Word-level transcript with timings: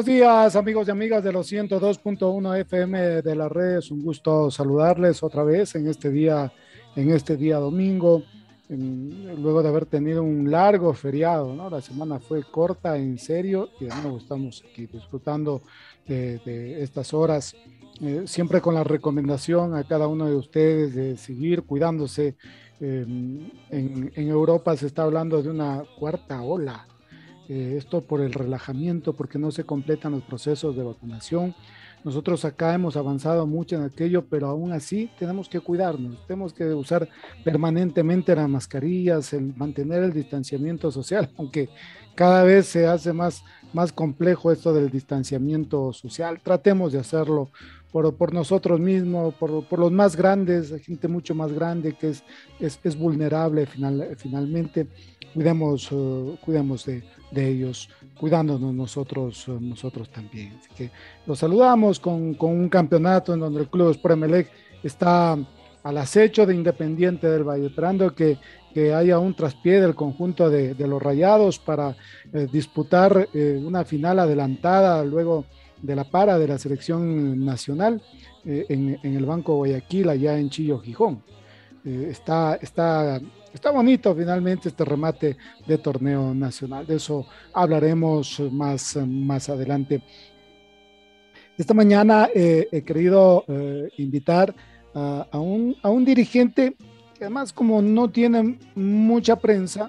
Buenos 0.00 0.14
días, 0.16 0.56
amigos 0.56 0.88
y 0.88 0.90
amigas 0.92 1.22
de 1.22 1.30
los 1.30 1.52
102.1 1.52 2.56
FM 2.60 3.20
de 3.20 3.36
la 3.36 3.50
red. 3.50 3.76
Es 3.76 3.90
un 3.90 4.02
gusto 4.02 4.50
saludarles 4.50 5.22
otra 5.22 5.44
vez 5.44 5.74
en 5.74 5.88
este 5.88 6.08
día, 6.08 6.50
en 6.96 7.10
este 7.10 7.36
día 7.36 7.58
domingo, 7.58 8.22
en- 8.70 9.42
luego 9.42 9.62
de 9.62 9.68
haber 9.68 9.84
tenido 9.84 10.22
un 10.22 10.50
largo 10.50 10.94
feriado, 10.94 11.54
¿no? 11.54 11.68
La 11.68 11.82
semana 11.82 12.18
fue 12.18 12.42
corta, 12.50 12.96
en 12.96 13.18
serio, 13.18 13.68
y 13.78 13.84
de 13.84 13.94
nuevo 13.96 14.16
estamos 14.16 14.64
aquí 14.70 14.86
disfrutando 14.86 15.60
de, 16.08 16.38
de 16.46 16.82
estas 16.82 17.12
horas, 17.12 17.54
eh, 18.00 18.22
siempre 18.24 18.62
con 18.62 18.74
la 18.74 18.84
recomendación 18.84 19.74
a 19.74 19.84
cada 19.84 20.08
uno 20.08 20.24
de 20.24 20.34
ustedes 20.34 20.94
de 20.94 21.18
seguir 21.18 21.64
cuidándose. 21.64 22.36
Eh, 22.80 23.04
en, 23.68 24.12
en 24.16 24.28
Europa 24.28 24.74
se 24.78 24.86
está 24.86 25.02
hablando 25.02 25.42
de 25.42 25.50
una 25.50 25.82
cuarta 25.98 26.40
ola 26.40 26.86
eh, 27.50 27.74
esto 27.76 28.00
por 28.00 28.20
el 28.20 28.32
relajamiento, 28.32 29.12
porque 29.12 29.36
no 29.36 29.50
se 29.50 29.64
completan 29.64 30.12
los 30.12 30.22
procesos 30.22 30.76
de 30.76 30.84
vacunación. 30.84 31.52
Nosotros 32.04 32.44
acá 32.44 32.72
hemos 32.72 32.96
avanzado 32.96 33.44
mucho 33.44 33.74
en 33.74 33.82
aquello, 33.82 34.24
pero 34.24 34.46
aún 34.46 34.70
así 34.70 35.10
tenemos 35.18 35.48
que 35.48 35.58
cuidarnos, 35.58 36.24
tenemos 36.28 36.52
que 36.52 36.64
usar 36.66 37.08
permanentemente 37.42 38.36
las 38.36 38.48
mascarillas, 38.48 39.32
el 39.32 39.52
mantener 39.56 40.04
el 40.04 40.12
distanciamiento 40.12 40.92
social, 40.92 41.28
aunque 41.38 41.70
cada 42.14 42.44
vez 42.44 42.66
se 42.66 42.86
hace 42.86 43.12
más, 43.12 43.42
más 43.72 43.92
complejo 43.92 44.52
esto 44.52 44.72
del 44.72 44.88
distanciamiento 44.88 45.92
social. 45.92 46.40
Tratemos 46.44 46.92
de 46.92 47.00
hacerlo 47.00 47.50
por, 47.90 48.14
por 48.14 48.32
nosotros 48.32 48.78
mismos, 48.78 49.34
por, 49.34 49.66
por 49.66 49.80
los 49.80 49.90
más 49.90 50.14
grandes, 50.14 50.72
gente 50.84 51.08
mucho 51.08 51.34
más 51.34 51.52
grande 51.52 51.94
que 51.94 52.10
es, 52.10 52.22
es, 52.60 52.78
es 52.84 52.96
vulnerable 52.96 53.66
final, 53.66 54.14
finalmente. 54.16 54.86
Cuidemos, 55.34 55.88
eh, 55.92 56.38
cuidemos 56.44 56.86
de, 56.86 57.04
de 57.30 57.48
ellos, 57.48 57.88
cuidándonos 58.18 58.74
nosotros, 58.74 59.46
eh, 59.48 59.56
nosotros 59.60 60.10
también. 60.10 60.58
Así 60.58 60.68
que 60.76 60.90
los 61.26 61.38
saludamos 61.38 62.00
con, 62.00 62.34
con 62.34 62.50
un 62.50 62.68
campeonato 62.68 63.34
en 63.34 63.40
donde 63.40 63.60
el 63.60 63.68
Club 63.68 63.90
Sport 63.90 64.14
Emelec 64.14 64.50
está 64.82 65.38
al 65.82 65.96
acecho 65.96 66.44
de 66.44 66.54
Independiente 66.54 67.28
del 67.28 67.44
Valle, 67.44 67.66
esperando 67.66 68.14
que, 68.14 68.38
que 68.74 68.92
haya 68.92 69.18
un 69.18 69.34
traspié 69.34 69.80
del 69.80 69.94
conjunto 69.94 70.50
de, 70.50 70.74
de 70.74 70.86
los 70.86 71.02
Rayados 71.02 71.58
para 71.58 71.96
eh, 72.32 72.46
disputar 72.52 73.28
eh, 73.32 73.60
una 73.64 73.84
final 73.84 74.18
adelantada 74.18 75.02
luego 75.04 75.46
de 75.80 75.96
la 75.96 76.04
para 76.04 76.38
de 76.38 76.48
la 76.48 76.58
selección 76.58 77.42
nacional 77.42 78.02
en, 78.44 78.98
en, 79.02 79.16
el 79.16 79.24
Banco 79.24 79.56
Guayaquil, 79.56 80.08
allá 80.08 80.38
en 80.38 80.50
Chillo, 80.50 80.78
Gijón. 80.78 81.22
Eh, 81.84 82.08
está, 82.10 82.58
está, 82.60 83.20
está 83.54 83.70
bonito 83.70 84.14
finalmente 84.14 84.68
este 84.68 84.84
remate 84.84 85.36
de 85.66 85.78
torneo 85.78 86.34
nacional. 86.34 86.86
De 86.86 86.96
eso 86.96 87.26
hablaremos 87.54 88.40
más, 88.52 88.98
más 89.06 89.48
adelante. 89.48 90.02
Esta 91.56 91.74
mañana 91.74 92.28
eh, 92.34 92.68
he 92.70 92.82
querido 92.82 93.44
eh, 93.48 93.88
invitar 93.98 94.54
a, 94.92 95.38
un, 95.38 95.76
a, 95.82 95.88
un, 95.88 96.04
dirigente 96.04 96.74
que 97.14 97.24
además 97.24 97.52
como 97.52 97.80
no 97.80 98.10
tiene 98.10 98.58
mucha 98.74 99.36
prensa, 99.36 99.88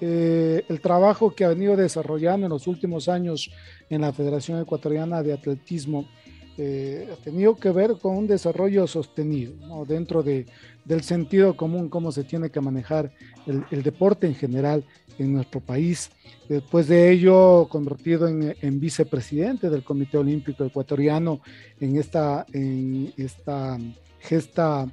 el 0.00 0.80
trabajo 0.82 1.32
que 1.32 1.44
ha 1.44 1.50
venido 1.50 1.76
desarrollando 1.76 2.46
en 2.46 2.50
los 2.50 2.66
últimos 2.66 3.08
años 3.08 3.52
en 3.88 4.00
la 4.00 4.12
Federación 4.12 4.60
Ecuatoriana 4.60 5.22
de 5.22 5.32
Atletismo 5.32 6.08
eh, 6.58 7.08
ha 7.12 7.16
tenido 7.22 7.56
que 7.56 7.70
ver 7.70 7.96
con 8.00 8.16
un 8.16 8.26
desarrollo 8.26 8.86
sostenido, 8.86 9.54
dentro 9.86 10.22
de, 10.22 10.46
del 10.84 11.02
sentido 11.02 11.56
común, 11.56 11.88
cómo 11.88 12.12
se 12.12 12.24
tiene 12.24 12.50
que 12.50 12.60
manejar 12.60 13.10
el, 13.46 13.82
deporte 13.82 14.26
en 14.26 14.34
general 14.34 14.84
en 15.18 15.32
nuestro 15.32 15.60
país. 15.60 16.10
Después 16.48 16.88
de 16.88 17.10
ello, 17.10 17.68
convertido 17.68 18.28
en, 18.28 18.54
en 18.60 18.80
vicepresidente 18.80 19.70
del 19.70 19.84
Comité 19.84 20.18
Olímpico 20.18 20.64
Ecuatoriano 20.64 21.40
en 21.80 21.96
esta 21.96 22.46
gesta 24.20 24.86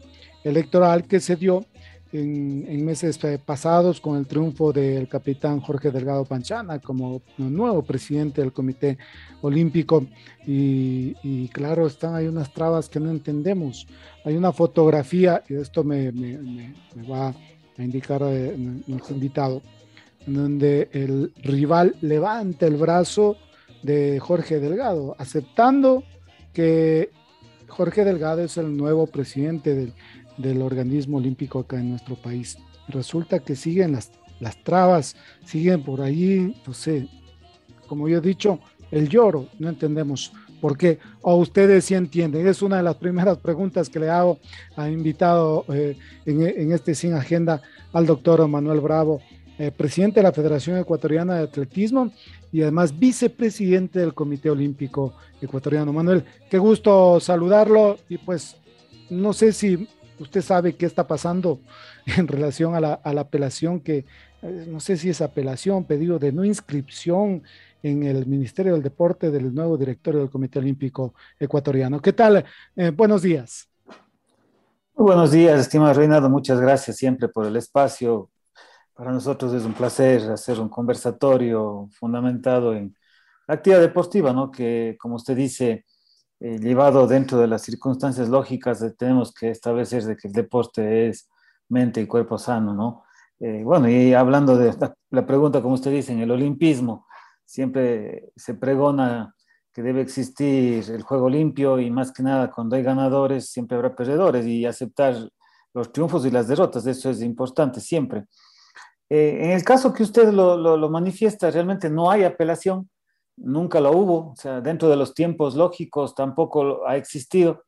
electoral 0.43 1.05
que 1.05 1.19
se 1.19 1.35
dio 1.35 1.65
en, 2.11 2.65
en, 2.67 2.85
meses 2.85 3.19
pasados 3.45 4.01
con 4.01 4.17
el 4.17 4.25
triunfo 4.25 4.73
del 4.73 5.07
capitán 5.07 5.59
Jorge 5.59 5.91
Delgado 5.91 6.25
Panchana 6.25 6.79
como 6.79 7.21
nuevo 7.37 7.83
presidente 7.83 8.41
del 8.41 8.51
Comité 8.51 8.97
Olímpico. 9.41 10.05
Y, 10.45 11.15
y, 11.23 11.47
claro, 11.49 11.87
están 11.87 12.15
hay 12.15 12.27
unas 12.27 12.53
trabas 12.53 12.89
que 12.89 12.99
no 12.99 13.11
entendemos. 13.11 13.87
Hay 14.25 14.35
una 14.35 14.51
fotografía, 14.51 15.43
y 15.47 15.55
esto 15.55 15.83
me, 15.83 16.11
me 16.11 16.73
va 17.09 17.33
a 17.79 17.83
indicar 17.83 18.21
eh, 18.23 18.55
nuestro 18.87 19.15
invitado, 19.15 19.61
en 20.27 20.33
donde 20.33 20.89
el 20.91 21.31
rival 21.37 21.95
levanta 22.01 22.67
el 22.67 22.75
brazo 22.75 23.37
de 23.81 24.19
Jorge 24.19 24.59
Delgado, 24.59 25.15
aceptando 25.17 26.03
que 26.53 27.11
Jorge 27.67 28.03
Delgado 28.03 28.41
es 28.41 28.57
el 28.57 28.75
nuevo 28.75 29.07
presidente 29.07 29.73
del, 29.75 29.93
del 30.39 30.61
organismo 30.61 31.17
olímpico 31.17 31.59
acá 31.59 31.79
en 31.79 31.91
nuestro 31.91 32.15
país. 32.15 32.57
Resulta 32.87 33.39
que 33.39 33.55
siguen 33.55 33.91
las, 33.91 34.11
las 34.39 34.61
trabas, 34.63 35.15
siguen 35.45 35.83
por 35.83 36.01
ahí, 36.01 36.55
no 36.65 36.73
sé, 36.73 37.07
como 37.87 38.07
yo 38.07 38.17
he 38.17 38.21
dicho, 38.21 38.59
el 38.91 39.07
lloro, 39.07 39.47
no 39.59 39.69
entendemos 39.69 40.31
por 40.59 40.77
qué, 40.77 40.99
o 41.21 41.35
ustedes 41.35 41.85
sí 41.85 41.93
entienden. 41.93 42.47
Es 42.47 42.61
una 42.61 42.77
de 42.77 42.83
las 42.83 42.95
primeras 42.95 43.37
preguntas 43.37 43.89
que 43.89 43.99
le 43.99 44.09
hago 44.09 44.39
a 44.75 44.89
invitado 44.89 45.65
eh, 45.69 45.97
en, 46.25 46.41
en, 46.41 46.71
este 46.71 46.95
Sin 46.95 47.13
Agenda 47.13 47.61
al 47.93 48.05
doctor 48.05 48.47
Manuel 48.47 48.79
Bravo, 48.79 49.21
eh, 49.57 49.71
presidente 49.71 50.19
de 50.19 50.23
la 50.23 50.31
Federación 50.31 50.77
Ecuatoriana 50.77 51.35
de 51.35 51.43
Atletismo 51.43 52.11
y 52.51 52.61
además 52.61 52.97
vicepresidente 52.97 53.99
del 53.99 54.13
Comité 54.13 54.49
Olímpico 54.49 55.13
Ecuatoriano. 55.41 55.91
Manuel, 55.93 56.23
qué 56.49 56.57
gusto 56.57 57.19
saludarlo 57.19 57.97
y 58.07 58.17
pues 58.17 58.55
no 59.09 59.33
sé 59.33 59.51
si 59.51 59.87
usted 60.19 60.41
sabe 60.41 60.75
qué 60.75 60.85
está 60.85 61.07
pasando 61.07 61.59
en 62.17 62.27
relación 62.27 62.75
a 62.75 62.79
la, 62.79 62.99
apelación 63.03 63.79
que, 63.79 64.05
eh, 64.41 64.65
no 64.67 64.79
sé 64.79 64.97
si 64.97 65.09
es 65.09 65.21
apelación, 65.21 65.85
pedido 65.85 66.19
de 66.19 66.31
no 66.31 66.45
inscripción 66.45 67.43
en 67.81 68.03
el 68.03 68.25
Ministerio 68.25 68.73
del 68.73 68.83
Deporte 68.83 69.31
del 69.31 69.53
nuevo 69.53 69.77
directorio 69.77 70.19
del 70.19 70.29
Comité 70.29 70.59
Olímpico 70.59 71.13
Ecuatoriano. 71.39 72.01
¿Qué 72.01 72.13
tal? 72.13 72.43
Eh, 72.75 72.89
buenos 72.89 73.21
días. 73.21 73.69
Muy 74.95 75.05
buenos 75.05 75.31
días, 75.31 75.61
estimado 75.61 75.93
Reinaldo. 75.93 76.29
Muchas 76.29 76.59
gracias 76.59 76.97
siempre 76.97 77.29
por 77.29 77.45
el 77.45 77.55
espacio. 77.55 78.29
Para 78.93 79.13
nosotros 79.13 79.53
es 79.53 79.63
un 79.63 79.73
placer 79.73 80.29
hacer 80.29 80.59
un 80.59 80.67
conversatorio 80.67 81.87
fundamentado 81.93 82.75
en 82.75 82.93
la 83.47 83.55
actividad 83.55 83.79
deportiva, 83.79 84.33
¿no? 84.33 84.51
Que, 84.51 84.97
como 84.99 85.15
usted 85.15 85.37
dice, 85.37 85.85
eh, 86.39 86.57
llevado 86.59 87.07
dentro 87.07 87.37
de 87.39 87.47
las 87.47 87.61
circunstancias 87.63 88.29
lógicas, 88.29 88.81
eh, 88.81 88.91
tenemos 88.97 89.33
que 89.33 89.49
establecer 89.49 90.03
de 90.03 90.15
que 90.15 90.27
el 90.27 90.33
deporte 90.33 91.09
es 91.09 91.29
mente 91.67 92.01
y 92.01 92.07
cuerpo 92.07 92.37
sano, 92.37 92.73
¿no? 92.73 93.03
Eh, 93.39 93.63
bueno, 93.63 93.89
y 93.89 94.13
hablando 94.13 94.57
de 94.57 94.73
la, 94.73 94.93
la, 95.11 95.25
pregunta, 95.25 95.61
como 95.61 95.75
usted 95.75 95.91
dice, 95.91 96.11
en 96.11 96.19
el 96.19 96.31
olimpismo, 96.31 97.05
siempre 97.45 98.31
se 98.35 98.53
pregona 98.53 99.33
que 99.73 99.81
debe 99.81 100.01
existir 100.01 100.83
el 100.89 101.03
juego 101.03 101.29
limpio 101.29 101.79
y 101.79 101.89
más 101.89 102.11
que 102.11 102.23
nada 102.23 102.51
cuando 102.51 102.75
hay 102.75 102.83
ganadores 102.83 103.49
siempre 103.49 103.77
habrá 103.77 103.95
perdedores 103.95 104.45
y 104.45 104.65
aceptar 104.65 105.15
los 105.73 105.91
triunfos 105.91 106.25
y 106.25 106.31
las 106.31 106.47
derrotas, 106.47 106.85
eso 106.87 107.09
es 107.09 107.21
importante 107.21 107.79
siempre. 107.79 108.25
Eh, 109.09 109.39
en 109.41 109.51
el 109.51 109.63
caso 109.63 109.93
que 109.93 110.03
usted 110.03 110.31
lo, 110.31 110.57
lo, 110.57 110.77
lo, 110.77 110.89
manifiesta, 110.89 111.49
realmente 111.49 111.89
no 111.89 112.11
hay 112.11 112.23
apelación, 112.23 112.89
nunca 113.39 113.79
lo 113.79 113.91
hubo, 113.91 114.31
o 114.31 114.35
sea, 114.35 114.61
dentro 114.61 114.89
de 114.89 114.95
los 114.95 115.13
tiempos 115.13 115.55
lógicos 115.55 116.15
tampoco 116.15 116.87
ha 116.87 116.97
existido. 116.97 117.63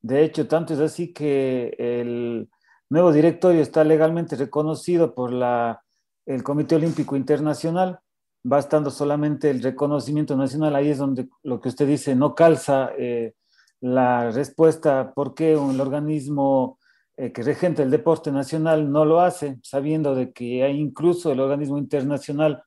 De 0.00 0.22
hecho, 0.22 0.46
tanto 0.46 0.74
es 0.74 0.80
así 0.80 1.12
que 1.12 1.74
el 1.78 2.48
nuevo 2.90 3.12
directorio 3.12 3.60
está 3.60 3.84
legalmente 3.84 4.36
reconocido 4.36 5.14
por 5.14 5.32
la, 5.32 5.82
el 6.26 6.42
Comité 6.42 6.76
Olímpico 6.76 7.16
Internacional, 7.16 7.98
bastando 8.44 8.90
solamente 8.90 9.50
el 9.50 9.62
reconocimiento 9.62 10.36
nacional, 10.36 10.76
ahí 10.76 10.90
es 10.90 10.98
donde 10.98 11.28
lo 11.42 11.60
que 11.60 11.68
usted 11.68 11.86
dice 11.86 12.14
no 12.14 12.34
calza 12.34 12.90
eh, 12.96 13.34
la 13.80 14.30
respuesta 14.30 15.12
por 15.12 15.34
qué 15.34 15.52
el 15.52 15.80
organismo 15.80 16.78
eh, 17.16 17.32
que 17.32 17.42
regenta 17.42 17.82
el 17.82 17.90
deporte 17.90 18.30
nacional 18.30 18.92
no 18.92 19.04
lo 19.04 19.20
hace, 19.20 19.58
sabiendo 19.62 20.14
de 20.14 20.32
que 20.32 20.68
incluso 20.68 21.32
el 21.32 21.40
organismo 21.40 21.78
internacional 21.78 22.62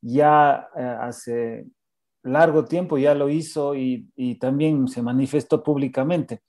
ya 0.00 0.68
eh, 0.76 0.96
hace 1.00 1.66
largo 2.26 2.64
tiempo 2.64 2.98
ya 2.98 3.14
lo 3.14 3.28
hizo 3.28 3.74
y, 3.74 4.08
y, 4.16 4.36
también 4.36 4.88
se 4.88 5.02
manifestó 5.02 5.62
públicamente. 5.62 6.42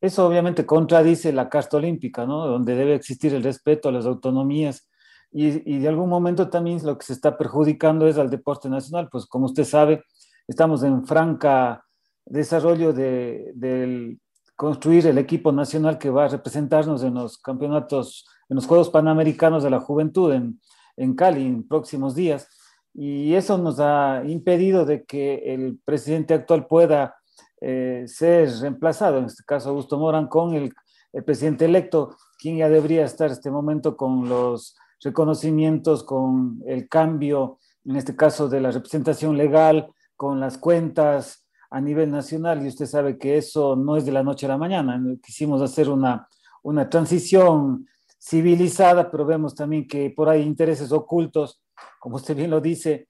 Eso 0.00 0.26
obviamente 0.26 0.66
contradice 0.66 1.32
la 1.32 1.48
Carta 1.48 1.76
Olímpica, 1.76 2.26
¿no? 2.26 2.46
donde 2.46 2.74
debe 2.74 2.94
existir 2.94 3.34
el 3.34 3.42
respeto 3.42 3.88
a 3.88 3.92
las 3.92 4.06
autonomías 4.06 4.88
y, 5.32 5.74
y, 5.74 5.78
de 5.78 5.88
algún 5.88 6.08
momento 6.08 6.48
también 6.50 6.84
lo 6.84 6.98
que 6.98 7.06
se 7.06 7.12
está 7.12 7.36
perjudicando 7.38 8.06
es 8.06 8.18
al 8.18 8.30
deporte 8.30 8.68
nacional, 8.68 9.08
pues 9.10 9.26
como 9.26 9.46
usted 9.46 9.64
sabe, 9.64 10.02
estamos 10.48 10.82
en 10.82 11.06
franca 11.06 11.84
desarrollo 12.26 12.92
de, 12.92 13.52
del 13.54 14.20
construir 14.56 15.06
el 15.06 15.18
equipo 15.18 15.52
nacional 15.52 15.98
que 15.98 16.10
va 16.10 16.24
a 16.24 16.28
representarnos 16.28 17.02
en 17.02 17.14
los 17.14 17.38
campeonatos, 17.38 18.26
en 18.48 18.56
los 18.56 18.66
Juegos 18.66 18.90
Panamericanos 18.90 19.62
de 19.62 19.70
la 19.70 19.80
Juventud 19.80 20.32
en, 20.32 20.60
en 20.96 21.14
Cali 21.14 21.46
en 21.46 21.66
próximos 21.66 22.14
días. 22.14 22.48
Y 22.94 23.34
eso 23.34 23.56
nos 23.58 23.78
ha 23.80 24.22
impedido 24.26 24.84
de 24.84 25.04
que 25.04 25.54
el 25.54 25.78
presidente 25.84 26.34
actual 26.34 26.66
pueda 26.66 27.16
eh, 27.60 28.04
ser 28.06 28.50
reemplazado, 28.60 29.18
en 29.18 29.26
este 29.26 29.44
caso 29.44 29.70
Augusto 29.70 29.98
Morán, 29.98 30.28
con 30.28 30.54
el, 30.54 30.72
el, 31.12 31.24
presidente 31.24 31.66
electo, 31.66 32.16
quien 32.38 32.56
ya 32.56 32.68
debería 32.68 33.04
estar 33.04 33.30
este 33.30 33.50
momento 33.50 33.96
con 33.96 34.28
los 34.28 34.76
reconocimientos, 35.02 36.02
con 36.02 36.62
el 36.66 36.88
cambio, 36.88 37.58
en 37.84 37.96
este 37.96 38.16
caso 38.16 38.48
de 38.48 38.60
la 38.60 38.70
representación 38.70 39.36
legal, 39.36 39.92
con 40.16 40.40
las 40.40 40.58
cuentas 40.58 41.46
a 41.70 41.80
nivel 41.80 42.10
nacional. 42.10 42.64
Y 42.64 42.68
usted 42.68 42.86
sabe 42.86 43.18
que 43.18 43.36
eso 43.36 43.76
no 43.76 43.96
es 43.96 44.04
de 44.04 44.12
la 44.12 44.22
noche 44.22 44.46
a 44.46 44.50
la 44.50 44.58
mañana. 44.58 45.00
Quisimos 45.22 45.62
hacer 45.62 45.88
una, 45.88 46.28
una 46.62 46.88
transición 46.88 47.86
civilizada, 48.18 49.10
pero 49.10 49.24
vemos 49.24 49.54
también 49.54 49.88
que 49.88 50.10
por 50.10 50.28
ahí 50.28 50.42
intereses 50.42 50.92
ocultos, 50.92 51.62
como 51.98 52.16
usted 52.16 52.36
bien 52.36 52.50
lo 52.50 52.60
dice, 52.60 53.08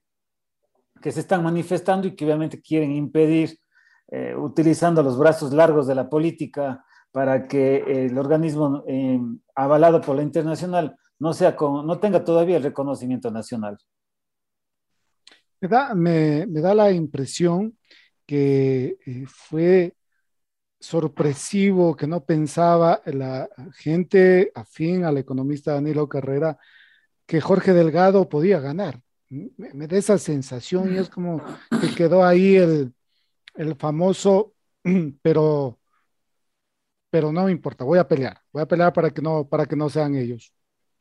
que 1.01 1.11
se 1.11 1.21
están 1.21 1.43
manifestando 1.43 2.07
y 2.07 2.15
que 2.15 2.25
obviamente 2.25 2.61
quieren 2.61 2.91
impedir, 2.91 3.57
eh, 4.09 4.35
utilizando 4.35 5.01
los 5.01 5.17
brazos 5.17 5.53
largos 5.53 5.87
de 5.87 5.95
la 5.95 6.09
política 6.09 6.83
para 7.11 7.47
que 7.47 8.05
el 8.05 8.17
organismo 8.17 8.83
eh, 8.87 9.19
avalado 9.55 10.01
por 10.01 10.15
la 10.15 10.23
internacional 10.23 10.95
no, 11.19 11.33
sea 11.33 11.55
no 11.59 11.99
tenga 11.99 12.23
todavía 12.23 12.57
el 12.57 12.63
reconocimiento 12.63 13.31
nacional. 13.31 13.77
Me 15.59 15.67
da, 15.67 15.93
me, 15.93 16.45
me 16.47 16.61
da 16.61 16.73
la 16.73 16.91
impresión 16.91 17.77
que 18.25 18.97
eh, 19.05 19.25
fue 19.27 19.95
sorpresivo, 20.79 21.95
que 21.95 22.07
no 22.07 22.25
pensaba 22.25 23.01
la 23.05 23.47
gente 23.75 24.51
afín 24.55 25.03
al 25.03 25.17
economista 25.17 25.73
Danilo 25.73 26.09
Carrera 26.09 26.57
que 27.31 27.39
Jorge 27.39 27.71
Delgado 27.71 28.27
podía 28.27 28.59
ganar. 28.59 28.99
Me, 29.29 29.73
me 29.73 29.87
da 29.87 29.95
esa 29.95 30.17
sensación 30.17 30.93
y 30.93 30.97
es 30.97 31.09
como 31.09 31.41
que 31.79 31.95
quedó 31.95 32.25
ahí 32.25 32.57
el, 32.57 32.93
el 33.55 33.75
famoso, 33.77 34.53
pero, 35.21 35.79
pero 37.09 37.31
no 37.31 37.45
me 37.45 37.51
importa, 37.53 37.85
voy 37.85 37.99
a 37.99 38.07
pelear, 38.09 38.41
voy 38.51 38.63
a 38.63 38.65
pelear 38.65 38.91
para 38.91 39.11
que 39.11 39.21
no, 39.21 39.47
para 39.47 39.65
que 39.65 39.77
no 39.77 39.89
sean 39.89 40.13
ellos. 40.15 40.51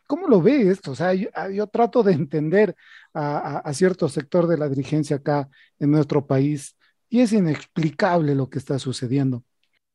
¿Cómo 0.07 0.29
lo 0.29 0.41
ve 0.41 0.71
esto? 0.71 0.93
O 0.93 0.95
sea, 0.95 1.13
yo, 1.15 1.29
yo 1.53 1.67
trato 1.67 2.05
de 2.05 2.13
entender 2.13 2.77
a, 3.13 3.39
a, 3.39 3.59
a, 3.59 3.75
cierto 3.75 4.09
sector 4.09 4.47
de 4.47 4.57
la 4.57 4.69
dirigencia 4.69 5.17
acá 5.17 5.49
en 5.81 5.91
nuestro 5.91 6.29
país 6.29 6.77
y 7.09 7.23
es 7.23 7.33
inexplicable 7.33 8.37
lo 8.37 8.49
que 8.49 8.61
está 8.61 8.79
sucediendo. 8.79 9.43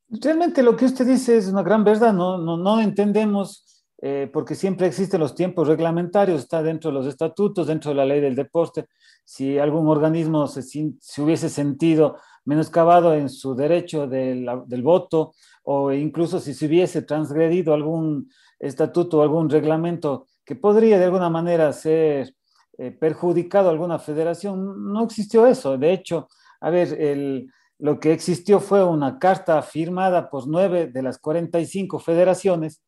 Realmente 0.09 0.63
lo 0.63 0.75
que 0.75 0.83
usted 0.83 1.07
dice 1.07 1.37
es 1.37 1.47
una 1.47 1.63
gran 1.63 1.85
verdad, 1.85 2.11
no, 2.11 2.37
no, 2.39 2.57
no 2.57 2.81
entendemos 2.81 3.74
eh, 4.01 4.29
porque 4.31 4.55
siempre 4.55 4.87
existen 4.87 5.19
los 5.19 5.35
tiempos 5.35 5.67
reglamentarios, 5.67 6.41
está 6.41 6.61
dentro 6.61 6.91
de 6.91 6.95
los 6.95 7.07
estatutos, 7.07 7.67
dentro 7.67 7.91
de 7.91 7.95
la 7.95 8.05
ley 8.05 8.21
del 8.21 8.35
deporte. 8.35 8.85
Si 9.23 9.57
algún 9.57 9.87
organismo 9.87 10.47
se, 10.47 10.61
se 10.61 11.21
hubiese 11.21 11.49
sentido 11.49 12.17
menoscabado 12.45 13.13
en 13.13 13.29
su 13.29 13.55
derecho 13.55 14.07
de 14.07 14.35
la, 14.35 14.63
del 14.65 14.83
voto 14.83 15.33
o 15.63 15.91
incluso 15.91 16.39
si 16.39 16.53
se 16.53 16.67
hubiese 16.67 17.01
transgredido 17.01 17.73
algún 17.73 18.29
estatuto 18.59 19.19
o 19.19 19.21
algún 19.23 19.49
reglamento 19.49 20.27
que 20.45 20.55
podría 20.55 20.99
de 20.99 21.05
alguna 21.05 21.29
manera 21.29 21.73
ser 21.73 22.35
eh, 22.77 22.91
perjudicado 22.91 23.69
a 23.69 23.71
alguna 23.71 23.99
federación, 23.99 24.91
no 24.91 25.03
existió 25.03 25.47
eso. 25.47 25.77
De 25.77 25.91
hecho, 25.91 26.27
a 26.61 26.69
ver, 26.69 26.99
el, 27.01 27.49
lo 27.79 27.99
que 27.99 28.13
existió 28.13 28.59
fue 28.59 28.83
una 28.83 29.17
carta 29.17 29.61
firmada 29.61 30.29
por 30.29 30.47
nueve 30.47 30.87
de 30.87 31.01
las 31.01 31.17
45 31.17 31.99
federaciones, 31.99 32.83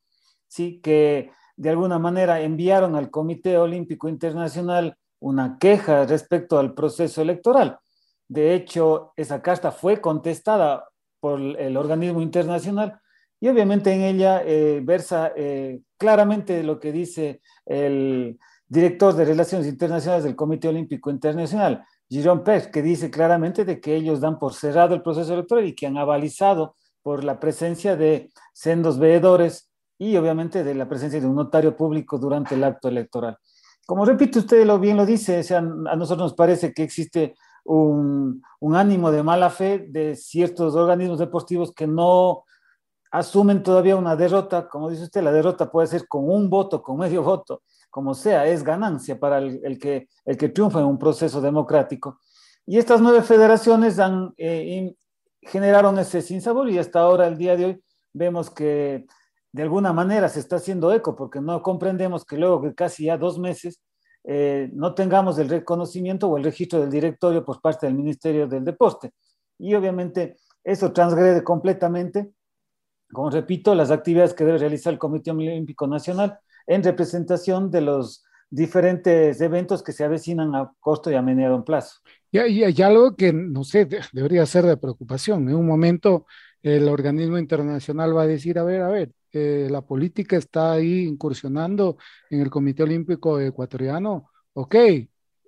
¿sí? 0.48 0.80
que 0.82 1.32
de 1.56 1.70
alguna 1.70 2.00
manera 2.00 2.42
enviaron 2.42 2.96
al 2.96 3.10
Comité 3.10 3.58
Olímpico 3.58 4.08
Internacional 4.10 4.98
una 5.20 5.58
queja 5.60 6.06
respecto 6.06 6.60
al 6.60 6.74
proceso 6.74 7.22
electoral. 7.22 7.80
De 8.28 8.54
hecho, 8.54 9.14
esa 9.16 9.42
carta 9.42 9.72
fue 9.72 10.00
contestada 10.00 10.88
por 11.20 11.40
el 11.40 11.78
organismo 11.78 12.22
internacional 12.22 13.00
y 13.40 13.48
obviamente 13.48 13.92
en 13.92 14.02
ella 14.02 14.42
eh, 14.46 14.82
versa 14.84 15.32
eh, 15.36 15.82
claramente 15.98 16.64
lo 16.64 16.80
que 16.80 16.92
dice 16.92 17.42
el 17.66 18.38
director 18.68 19.16
de 19.16 19.26
Relaciones 19.26 19.68
Internacionales 19.68 20.24
del 20.24 20.36
Comité 20.36 20.68
Olímpico 20.68 21.10
Internacional, 21.10 21.86
Jerome 22.10 22.42
Pérez, 22.42 22.68
que 22.68 22.82
dice 22.82 23.10
claramente 23.10 23.66
de 23.66 23.80
que 23.80 23.96
ellos 23.96 24.20
dan 24.20 24.40
por 24.40 24.54
cerrado 24.54 24.96
el 24.96 25.02
proceso 25.02 25.34
electoral 25.34 25.66
y 25.66 25.76
que 25.76 25.88
han 25.88 25.98
avalizado 25.98 26.76
por 27.02 27.24
la 27.24 27.40
presencia 27.40 27.96
de 27.96 28.32
sendos 28.54 29.00
veedores 29.00 29.67
y 29.98 30.16
obviamente 30.18 30.64
de 30.64 30.76
la 30.76 30.88
presencia 30.88 31.20
de 31.20 31.28
un 31.28 31.36
notario 31.36 31.76
público 31.76 32.18
durante 32.18 32.56
el 32.56 32.64
acto 32.64 32.88
electoral. 32.88 33.38
Como 33.86 34.06
repito, 34.06 34.40
usted 34.40 34.66
lo 34.66 34.80
bien 34.80 34.98
lo 34.98 35.06
dice, 35.06 35.40
o 35.40 35.44
sea, 35.44 35.60
a 35.60 35.96
nosotros 35.96 36.18
nos 36.20 36.34
parece 36.34 36.74
que 36.74 36.84
existe 36.84 37.36
un, 37.64 38.42
un 38.60 38.76
ánimo 38.76 39.12
de 39.12 39.24
mala 39.24 39.50
fe 39.50 39.86
de 39.90 40.16
ciertos 40.16 40.76
organismos 40.76 41.20
deportivos 41.20 41.74
que 41.74 41.88
no 41.88 42.44
asumen 43.12 43.64
todavía 43.64 43.96
una 43.96 44.16
derrota, 44.16 44.68
como 44.68 44.90
dice 44.90 45.04
usted, 45.04 45.24
la 45.24 45.31
derrota 45.31 45.71
puede 45.71 45.88
ser 45.88 46.07
con 46.07 46.30
un 46.30 46.50
voto, 46.50 46.81
con 46.81 46.98
medio 46.98 47.24
voto, 47.24 47.64
como 47.90 48.14
sea, 48.14 48.45
es 48.45 48.64
ganancia 48.64 49.19
para 49.19 49.38
el, 49.38 49.62
el 49.64 49.80
que, 49.80 50.10
el 50.26 50.38
que 50.38 50.50
triunfa 50.50 50.80
en 50.80 50.86
un 50.86 51.00
proceso 51.00 51.42
democrático. 51.42 52.19
Y 52.66 52.78
estas 52.78 53.00
nueve 53.00 53.21
federaciones 53.21 53.98
han, 53.98 54.33
eh, 54.38 54.94
generaron 55.42 55.98
ese 55.98 56.21
sinsabor 56.21 56.69
y 56.69 56.78
hasta 56.78 57.00
ahora, 57.00 57.28
el 57.28 57.38
día 57.38 57.56
de 57.56 57.66
hoy, 57.66 57.83
vemos 58.14 58.50
que 58.50 59.07
de 59.57 59.64
alguna 59.64 59.92
manera 59.92 60.30
se 60.30 60.40
está 60.40 60.57
haciendo 60.57 60.94
eco, 60.94 61.16
porque 61.16 61.42
no 61.42 61.61
comprendemos 61.61 62.23
que 62.23 62.37
luego 62.37 62.61
de 62.61 62.73
casi 62.73 63.06
ya 63.06 63.18
dos 63.18 63.40
meses 63.40 63.81
eh, 64.23 64.69
no 64.73 64.94
tengamos 64.94 65.37
el 65.40 65.49
reconocimiento 65.49 66.30
o 66.30 66.37
el 66.37 66.44
registro 66.44 66.80
del 66.80 66.90
directorio 66.90 67.44
por 67.44 67.59
parte 67.59 67.87
del 67.87 67.95
Ministerio 67.95 68.47
del 68.47 68.64
Deporte. 68.64 69.11
Y 69.57 69.73
obviamente 69.73 70.37
eso 70.64 70.92
transgrede 70.92 71.44
completamente 71.44 72.31
como 73.11 73.30
repito, 73.30 73.73
las 73.73 73.92
actividades 73.92 74.33
que 74.33 74.44
debe 74.45 74.57
realizar 74.57 74.94
el 74.94 74.99
Comité 74.99 75.31
Olímpico 75.31 75.87
Nacional 75.87 76.40
en 76.66 76.83
representación 76.83 77.71
de 77.71 77.81
los 77.81 78.26
diferentes 78.49 79.40
eventos 79.42 79.83
que 79.83 79.92
se 79.92 80.04
avecinan 80.04 80.56
a 80.56 80.71
corto 80.80 81.11
y 81.11 81.16
a 81.16 81.21
mediano 81.21 81.64
plazo. 81.64 81.99
Y 82.31 82.40
hay, 82.40 82.81
algo 82.81 83.16
que, 83.16 83.33
no 83.33 83.64
sé, 83.64 83.87
debería 84.11 84.45
ser 84.45 84.66
de 84.66 84.78
preocupación. 84.78 85.49
En 85.49 85.56
un 85.56 85.66
momento 85.66 86.26
el 86.61 86.87
organismo 86.90 87.37
internacional 87.37 88.16
va 88.16 88.23
a 88.23 88.28
decir, 88.28 88.59
a 88.59 88.64
ver, 88.64 88.81
a 88.81 88.90
ver, 88.90 89.11
eh, 89.38 89.70
la 89.70 89.82
política 89.82 90.38
está 90.38 90.74
ahí 90.74 91.06
incursionando 91.06 91.98
en 92.30 92.42
el 92.42 92.50
Comité 92.50 92.84
Olímpico 92.84 93.40
Ecuatoriano, 93.40 94.30
ok, 94.54 94.76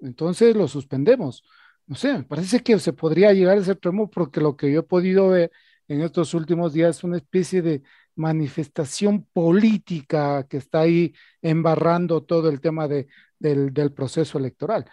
entonces 0.02 0.56
lo 0.56 0.68
suspendemos. 0.68 1.44
No 1.88 1.96
sé, 1.96 2.24
parece 2.24 2.62
que 2.62 2.78
se 2.80 2.94
podría 2.94 3.34
llegar 3.34 3.58
a 3.58 3.62
ese 3.62 3.72
extremo 3.72 4.10
porque 4.10 4.42
lo 4.42 4.56
que 4.56 4.72
yo 4.72 4.82
he 4.82 4.84
podido 4.84 5.30
ver 5.30 5.52
en 5.88 6.02
estos 6.02 6.34
últimos 6.34 6.74
días 6.74 7.04
una 7.04 7.18
especie 7.18 7.62
de 7.62 7.82
manifestación 8.16 9.26
política 9.34 10.46
que 10.48 10.58
está 10.58 10.82
ahí 10.82 11.14
embarrando 11.42 12.24
todo 12.24 12.50
el 12.50 12.62
tema 12.62 12.88
de, 12.88 13.08
del, 13.40 13.74
del, 13.74 13.94
proceso 13.94 14.38
electoral. 14.38 14.86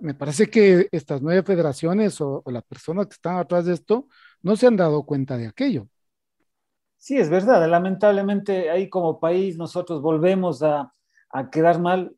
me 0.00 0.14
parece 0.14 0.48
que 0.48 0.88
estas 0.92 1.20
nueve 1.22 1.42
federaciones 1.42 2.20
o, 2.20 2.42
o, 2.44 2.50
las 2.50 2.64
personas 2.64 3.06
que 3.06 3.14
están 3.14 3.36
atrás 3.36 3.66
de 3.66 3.74
esto 3.74 4.08
no 4.42 4.56
se 4.56 4.66
han 4.66 4.76
dado 4.76 5.04
cuenta 5.04 5.36
de 5.36 5.48
aquello. 5.48 5.88
Sí, 7.02 7.16
es 7.16 7.30
verdad. 7.30 7.66
Lamentablemente 7.66 8.68
ahí 8.70 8.90
como 8.90 9.18
país 9.18 9.56
nosotros 9.56 10.02
volvemos 10.02 10.62
a, 10.62 10.92
a 11.30 11.50
quedar 11.50 11.80
mal. 11.80 12.14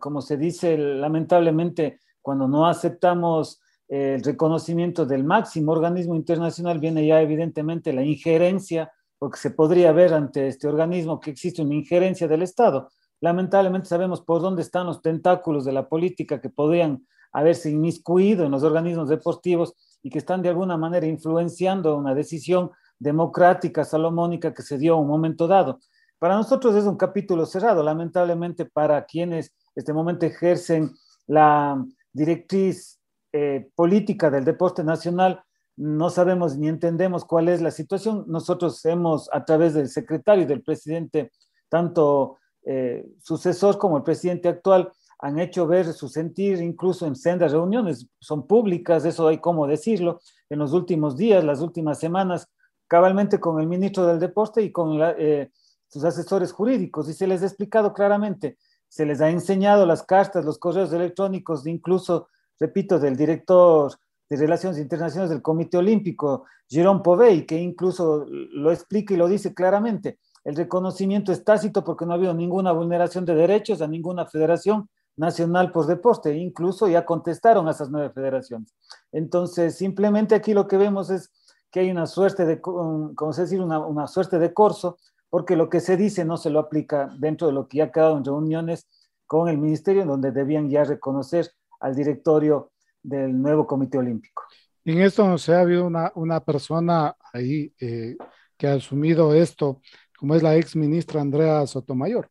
Como 0.00 0.22
se 0.22 0.38
dice, 0.38 0.78
lamentablemente 0.78 2.00
cuando 2.22 2.48
no 2.48 2.66
aceptamos 2.66 3.60
el 3.88 4.22
reconocimiento 4.24 5.04
del 5.04 5.22
máximo 5.22 5.72
organismo 5.72 6.16
internacional, 6.16 6.80
viene 6.80 7.06
ya 7.06 7.20
evidentemente 7.20 7.92
la 7.92 8.02
injerencia, 8.02 8.90
porque 9.18 9.38
se 9.38 9.50
podría 9.50 9.92
ver 9.92 10.14
ante 10.14 10.48
este 10.48 10.66
organismo 10.66 11.20
que 11.20 11.30
existe 11.30 11.60
una 11.60 11.74
injerencia 11.74 12.26
del 12.26 12.40
Estado. 12.40 12.88
Lamentablemente 13.20 13.86
sabemos 13.86 14.22
por 14.22 14.40
dónde 14.40 14.62
están 14.62 14.86
los 14.86 15.02
tentáculos 15.02 15.66
de 15.66 15.72
la 15.72 15.90
política 15.90 16.40
que 16.40 16.48
podrían 16.48 17.06
haberse 17.32 17.70
inmiscuido 17.70 18.46
en 18.46 18.52
los 18.52 18.62
organismos 18.62 19.10
deportivos 19.10 19.74
y 20.02 20.08
que 20.08 20.18
están 20.18 20.40
de 20.40 20.48
alguna 20.48 20.78
manera 20.78 21.06
influenciando 21.06 21.98
una 21.98 22.14
decisión 22.14 22.70
democrática 22.98 23.84
salomónica 23.84 24.54
que 24.54 24.62
se 24.62 24.78
dio 24.78 24.94
en 24.94 25.00
un 25.00 25.08
momento 25.08 25.46
dado. 25.46 25.80
Para 26.18 26.36
nosotros 26.36 26.74
es 26.76 26.84
un 26.84 26.96
capítulo 26.96 27.44
cerrado, 27.46 27.82
lamentablemente 27.82 28.64
para 28.64 29.04
quienes 29.04 29.54
este 29.74 29.92
momento 29.92 30.24
ejercen 30.24 30.94
la 31.26 31.84
directriz 32.12 32.98
eh, 33.32 33.68
política 33.74 34.30
del 34.30 34.44
deporte 34.44 34.82
nacional, 34.82 35.42
no 35.76 36.08
sabemos 36.08 36.56
ni 36.56 36.68
entendemos 36.68 37.24
cuál 37.26 37.48
es 37.48 37.60
la 37.60 37.70
situación. 37.70 38.24
Nosotros 38.26 38.82
hemos, 38.86 39.28
a 39.32 39.44
través 39.44 39.74
del 39.74 39.88
secretario 39.88 40.44
y 40.44 40.46
del 40.46 40.62
presidente, 40.62 41.32
tanto 41.68 42.38
eh, 42.64 43.06
sucesor 43.20 43.76
como 43.76 43.98
el 43.98 44.02
presidente 44.02 44.48
actual, 44.48 44.90
han 45.18 45.38
hecho 45.38 45.66
ver 45.66 45.92
su 45.92 46.08
sentir 46.08 46.60
incluso 46.60 47.06
en 47.06 47.16
sendas 47.16 47.52
reuniones, 47.52 48.08
son 48.20 48.46
públicas, 48.46 49.04
eso 49.04 49.28
hay 49.28 49.38
como 49.38 49.66
decirlo, 49.66 50.20
en 50.50 50.58
los 50.58 50.72
últimos 50.72 51.16
días, 51.16 51.44
las 51.44 51.60
últimas 51.60 51.98
semanas, 51.98 52.48
cabalmente 52.88 53.40
con 53.40 53.60
el 53.60 53.66
ministro 53.66 54.06
del 54.06 54.18
Deporte 54.18 54.62
y 54.62 54.72
con 54.72 54.98
eh, 55.00 55.50
sus 55.88 56.04
asesores 56.04 56.52
jurídicos, 56.52 57.08
y 57.08 57.14
se 57.14 57.26
les 57.26 57.42
ha 57.42 57.46
explicado 57.46 57.92
claramente, 57.92 58.58
se 58.88 59.04
les 59.06 59.20
ha 59.20 59.30
enseñado 59.30 59.86
las 59.86 60.02
cartas, 60.02 60.44
los 60.44 60.58
correos 60.58 60.92
electrónicos, 60.92 61.66
incluso 61.66 62.28
repito, 62.58 62.98
del 62.98 63.16
director 63.16 63.92
de 64.28 64.36
Relaciones 64.36 64.78
Internacionales 64.78 65.30
del 65.30 65.42
Comité 65.42 65.78
Olímpico, 65.78 66.44
Jerome 66.68 67.00
Povey, 67.02 67.46
que 67.46 67.56
incluso 67.56 68.26
lo 68.28 68.72
explica 68.72 69.14
y 69.14 69.16
lo 69.16 69.28
dice 69.28 69.54
claramente. 69.54 70.18
El 70.44 70.56
reconocimiento 70.56 71.32
es 71.32 71.44
tácito 71.44 71.84
porque 71.84 72.06
no 72.06 72.12
ha 72.12 72.16
habido 72.16 72.34
ninguna 72.34 72.72
vulneración 72.72 73.24
de 73.24 73.34
derechos 73.34 73.82
a 73.82 73.88
ninguna 73.88 74.26
federación 74.26 74.88
nacional 75.16 75.72
por 75.72 75.86
deporte. 75.86 76.36
Incluso 76.36 76.88
ya 76.88 77.04
contestaron 77.04 77.68
a 77.68 77.72
esas 77.72 77.90
nueve 77.90 78.10
federaciones. 78.10 78.74
Entonces, 79.12 79.76
simplemente 79.76 80.34
aquí 80.34 80.54
lo 80.54 80.66
que 80.66 80.76
vemos 80.76 81.10
es 81.10 81.30
que 81.70 81.80
hay 81.80 81.90
una 81.90 82.06
suerte 82.06 82.46
de, 82.46 82.60
como 82.60 83.32
se 83.32 83.42
decir, 83.42 83.60
una, 83.60 83.80
una 83.80 84.06
suerte 84.06 84.38
de 84.38 84.52
corso, 84.52 84.98
porque 85.28 85.56
lo 85.56 85.68
que 85.68 85.80
se 85.80 85.96
dice 85.96 86.24
no 86.24 86.36
se 86.36 86.50
lo 86.50 86.60
aplica 86.60 87.10
dentro 87.18 87.48
de 87.48 87.52
lo 87.52 87.68
que 87.68 87.78
ya 87.78 87.84
ha 87.84 87.92
quedado 87.92 88.16
en 88.16 88.24
reuniones 88.24 88.86
con 89.26 89.48
el 89.48 89.58
ministerio, 89.58 90.02
en 90.02 90.08
donde 90.08 90.30
debían 90.30 90.70
ya 90.70 90.84
reconocer 90.84 91.50
al 91.80 91.94
directorio 91.94 92.72
del 93.02 93.40
nuevo 93.40 93.66
Comité 93.66 93.98
Olímpico. 93.98 94.44
En 94.84 95.00
esto, 95.00 95.26
no 95.26 95.36
sé, 95.36 95.54
ha 95.54 95.60
habido 95.60 95.86
una, 95.86 96.12
una 96.14 96.40
persona 96.40 97.16
ahí 97.32 97.72
eh, 97.80 98.16
que 98.56 98.68
ha 98.68 98.74
asumido 98.74 99.34
esto, 99.34 99.80
como 100.18 100.34
es 100.34 100.42
la 100.42 100.56
ex 100.56 100.76
ministra 100.76 101.20
Andrea 101.20 101.66
Sotomayor. 101.66 102.30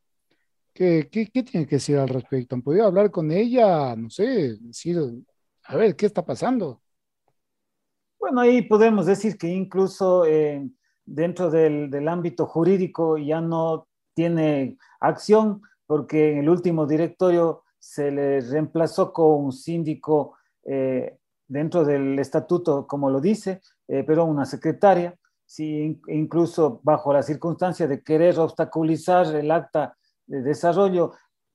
¿Qué, 0.73 1.07
qué, 1.11 1.27
qué 1.27 1.43
tiene 1.43 1.67
que 1.67 1.75
decir 1.75 1.97
al 1.97 2.09
respecto? 2.09 2.55
¿Han 2.55 2.61
podido 2.61 2.85
hablar 2.85 3.11
con 3.11 3.31
ella? 3.31 3.95
No 3.95 4.09
sé, 4.09 4.57
decir, 4.59 4.99
a 5.63 5.75
ver, 5.75 5.95
¿qué 5.95 6.05
está 6.05 6.25
pasando? 6.25 6.81
Bueno, 8.25 8.41
ahí 8.41 8.63
podemos 8.63 9.05
decir 9.05 9.38
que 9.38 9.50
incluso 9.50 10.25
eh, 10.25 10.67
dentro 11.05 11.51
del, 11.51 11.91
del 11.91 12.08
ámbito 12.08 12.48
jurídico 12.48 13.20
ya 13.20 13.39
no 13.39 13.88
tiene 14.15 14.79
acción, 15.00 15.62
porque 15.86 16.32
en 16.32 16.39
el 16.39 16.50
último 16.50 16.88
directorio 16.88 17.62
se 17.77 18.10
le 18.10 18.41
reemplazó 18.41 19.13
con 19.13 19.46
un 19.46 19.51
síndico 19.51 20.38
eh, 20.63 21.20
dentro 21.48 21.86
del 21.86 22.17
estatuto, 22.17 22.88
como 22.88 23.12
lo 23.12 23.22
dice, 23.22 23.62
eh, 23.88 24.03
pero 24.03 24.25
una 24.25 24.48
secretaria, 24.48 25.13
sí, 25.46 26.01
incluso 26.08 26.79
bajo 26.82 27.13
la 27.13 27.22
circunstancia 27.22 27.88
de 27.88 28.01
querer 28.01 28.39
obstaculizar 28.39 29.36
el 29.36 29.51
acta 29.51 29.96
de 30.25 30.41
desarrollo, 30.41 31.12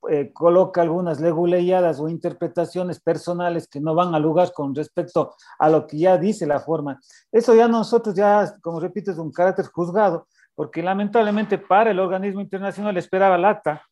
eh, 0.09 0.31
coloca 0.33 0.81
algunas 0.81 1.19
leguleyadas 1.19 1.99
o 1.99 2.09
interpretaciones 2.09 2.99
personales 2.99 3.67
que 3.67 3.79
no 3.79 3.93
van 3.93 4.15
a 4.15 4.19
lugar 4.19 4.51
con 4.53 4.73
respecto 4.73 5.35
a 5.59 5.69
lo 5.69 5.87
que 5.87 5.99
ya 5.99 6.17
dice 6.17 6.47
la 6.47 6.59
forma. 6.59 6.99
Eso 7.31 7.53
ya 7.55 7.67
nosotros, 7.67 8.15
ya, 8.15 8.55
como 8.61 8.79
repito, 8.79 9.11
es 9.11 9.17
un 9.17 9.31
carácter 9.31 9.65
juzgado, 9.67 10.27
porque 10.55 10.81
lamentablemente 10.81 11.57
para 11.57 11.91
el 11.91 11.99
organismo 11.99 12.41
internacional 12.41 12.97
esperaba 12.97 13.35
el 13.35 13.45
acta 13.45 13.83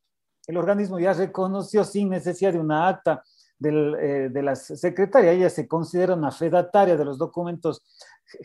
el 0.50 0.58
organismo 0.58 1.00
ya 1.00 1.14
reconoció 1.14 1.84
sin 1.84 2.10
necesidad 2.10 2.54
de 2.54 2.60
una 2.60 2.88
acta 2.88 3.24
eh, 3.64 4.30
de 4.32 4.42
la 4.42 4.56
secretaria, 4.56 5.32
ella 5.32 5.50
se 5.50 5.68
considera 5.68 6.16
una 6.16 6.32
fedataria 6.32 6.98
de 6.98 7.06
los 7.06 7.20
documentos 7.20 7.84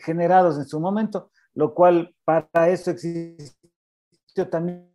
generados 0.03 0.57
en 0.57 0.67
su 0.67 0.79
momento, 0.79 1.31
lo 1.55 1.73
cual 1.73 2.13
para 2.23 2.69
eso 2.69 2.91
existió 2.91 3.55
también 4.51 4.87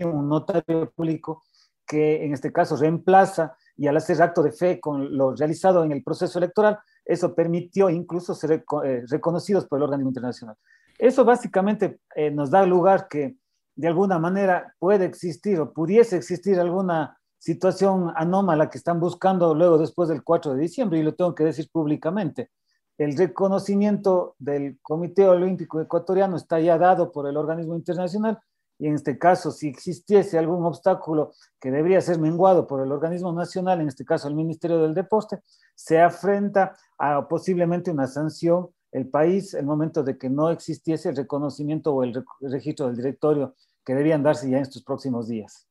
un 0.00 0.28
notario 0.28 0.90
público 0.90 1.44
que 1.86 2.24
en 2.24 2.32
este 2.32 2.52
caso 2.52 2.76
reemplaza 2.76 3.56
y 3.76 3.86
al 3.86 3.96
hacer 3.96 4.20
acto 4.20 4.42
de 4.42 4.52
fe 4.52 4.80
con 4.80 5.16
lo 5.16 5.34
realizado 5.34 5.84
en 5.84 5.92
el 5.92 6.02
proceso 6.02 6.38
electoral, 6.38 6.78
eso 7.04 7.34
permitió 7.34 7.88
incluso 7.90 8.34
ser 8.34 8.64
eh, 8.84 9.04
reconocidos 9.08 9.66
por 9.66 9.78
el 9.78 9.84
organismo 9.84 10.10
internacional. 10.10 10.56
Eso 10.98 11.24
básicamente 11.24 12.00
eh, 12.14 12.30
nos 12.30 12.50
da 12.50 12.64
lugar 12.64 13.06
que 13.08 13.36
de 13.74 13.88
alguna 13.88 14.18
manera 14.18 14.74
puede 14.78 15.04
existir 15.04 15.60
o 15.60 15.72
pudiese 15.72 16.16
existir 16.16 16.58
alguna 16.58 17.18
situación 17.38 18.12
anómala 18.16 18.70
que 18.70 18.78
están 18.78 18.98
buscando 18.98 19.54
luego 19.54 19.78
después 19.78 20.08
del 20.08 20.24
4 20.24 20.54
de 20.54 20.62
diciembre, 20.62 20.98
y 20.98 21.02
lo 21.02 21.14
tengo 21.14 21.34
que 21.34 21.44
decir 21.44 21.68
públicamente. 21.70 22.50
El 22.98 23.16
reconocimiento 23.16 24.34
del 24.38 24.78
Comité 24.80 25.28
Olímpico 25.28 25.80
Ecuatoriano 25.80 26.36
está 26.36 26.58
ya 26.60 26.78
dado 26.78 27.12
por 27.12 27.28
el 27.28 27.36
organismo 27.36 27.76
internacional 27.76 28.40
y 28.78 28.88
en 28.88 28.94
este 28.94 29.18
caso, 29.18 29.50
si 29.50 29.68
existiese 29.68 30.38
algún 30.38 30.64
obstáculo 30.64 31.32
que 31.60 31.70
debería 31.70 32.00
ser 32.00 32.18
menguado 32.18 32.66
por 32.66 32.82
el 32.82 32.92
organismo 32.92 33.32
nacional, 33.32 33.80
en 33.80 33.88
este 33.88 34.04
caso 34.04 34.28
el 34.28 34.34
Ministerio 34.34 34.82
del 34.82 34.94
Deporte, 34.94 35.40
se 35.74 36.00
afrenta 36.00 36.76
a 36.98 37.26
posiblemente 37.26 37.90
una 37.90 38.06
sanción 38.06 38.68
el 38.92 39.08
país 39.08 39.54
el 39.54 39.66
momento 39.66 40.02
de 40.02 40.16
que 40.16 40.30
no 40.30 40.50
existiese 40.50 41.10
el 41.10 41.16
reconocimiento 41.16 41.94
o 41.94 42.02
el 42.02 42.24
registro 42.40 42.86
del 42.86 42.96
directorio 42.96 43.54
que 43.84 43.94
debían 43.94 44.22
darse 44.22 44.48
ya 44.48 44.56
en 44.56 44.62
estos 44.62 44.82
próximos 44.82 45.28
días. 45.28 45.66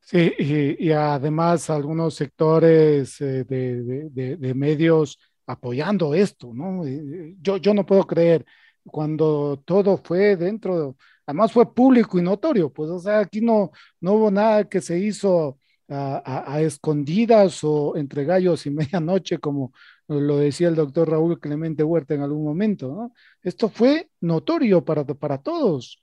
Sí, 0.00 0.32
y, 0.38 0.90
además 0.90 1.70
algunos 1.70 2.14
sectores 2.14 3.20
eh, 3.20 3.44
de, 3.44 4.54
medios 4.54 5.18
apoyando 5.46 6.14
esto, 6.14 6.52
¿no? 6.52 6.82
Yo, 7.40 7.56
yo 7.58 7.72
no 7.72 7.86
puedo 7.86 8.04
creer 8.04 8.44
cuando 8.84 9.62
todo 9.64 9.96
fue 9.96 10.36
dentro, 10.36 10.96
además 11.32 11.52
fue 11.52 11.74
público 11.74 12.18
y 12.18 12.22
notorio, 12.22 12.70
pues, 12.70 12.90
o 12.90 12.98
sea, 12.98 13.20
aquí 13.20 13.40
no, 13.40 13.70
no 14.00 14.12
hubo 14.12 14.30
nada 14.30 14.68
que 14.68 14.82
se 14.82 14.98
hizo 14.98 15.58
a, 15.88 16.60
escondidas 16.60 17.64
o 17.64 17.96
entre 17.96 18.24
gallos 18.24 18.66
y 18.66 18.70
medianoche, 18.70 19.38
como 19.38 19.72
lo 20.08 20.36
decía 20.36 20.68
el 20.68 20.74
doctor 20.74 21.10
Raúl 21.10 21.40
Clemente 21.40 21.82
Huerta 21.82 22.14
en 22.14 22.22
algún 22.22 22.44
momento. 22.44 23.12
Esto 23.42 23.70
fue 23.70 24.10
notorio 24.20 24.84
para, 24.84 25.04
para 25.04 25.38
todos. 25.38 26.02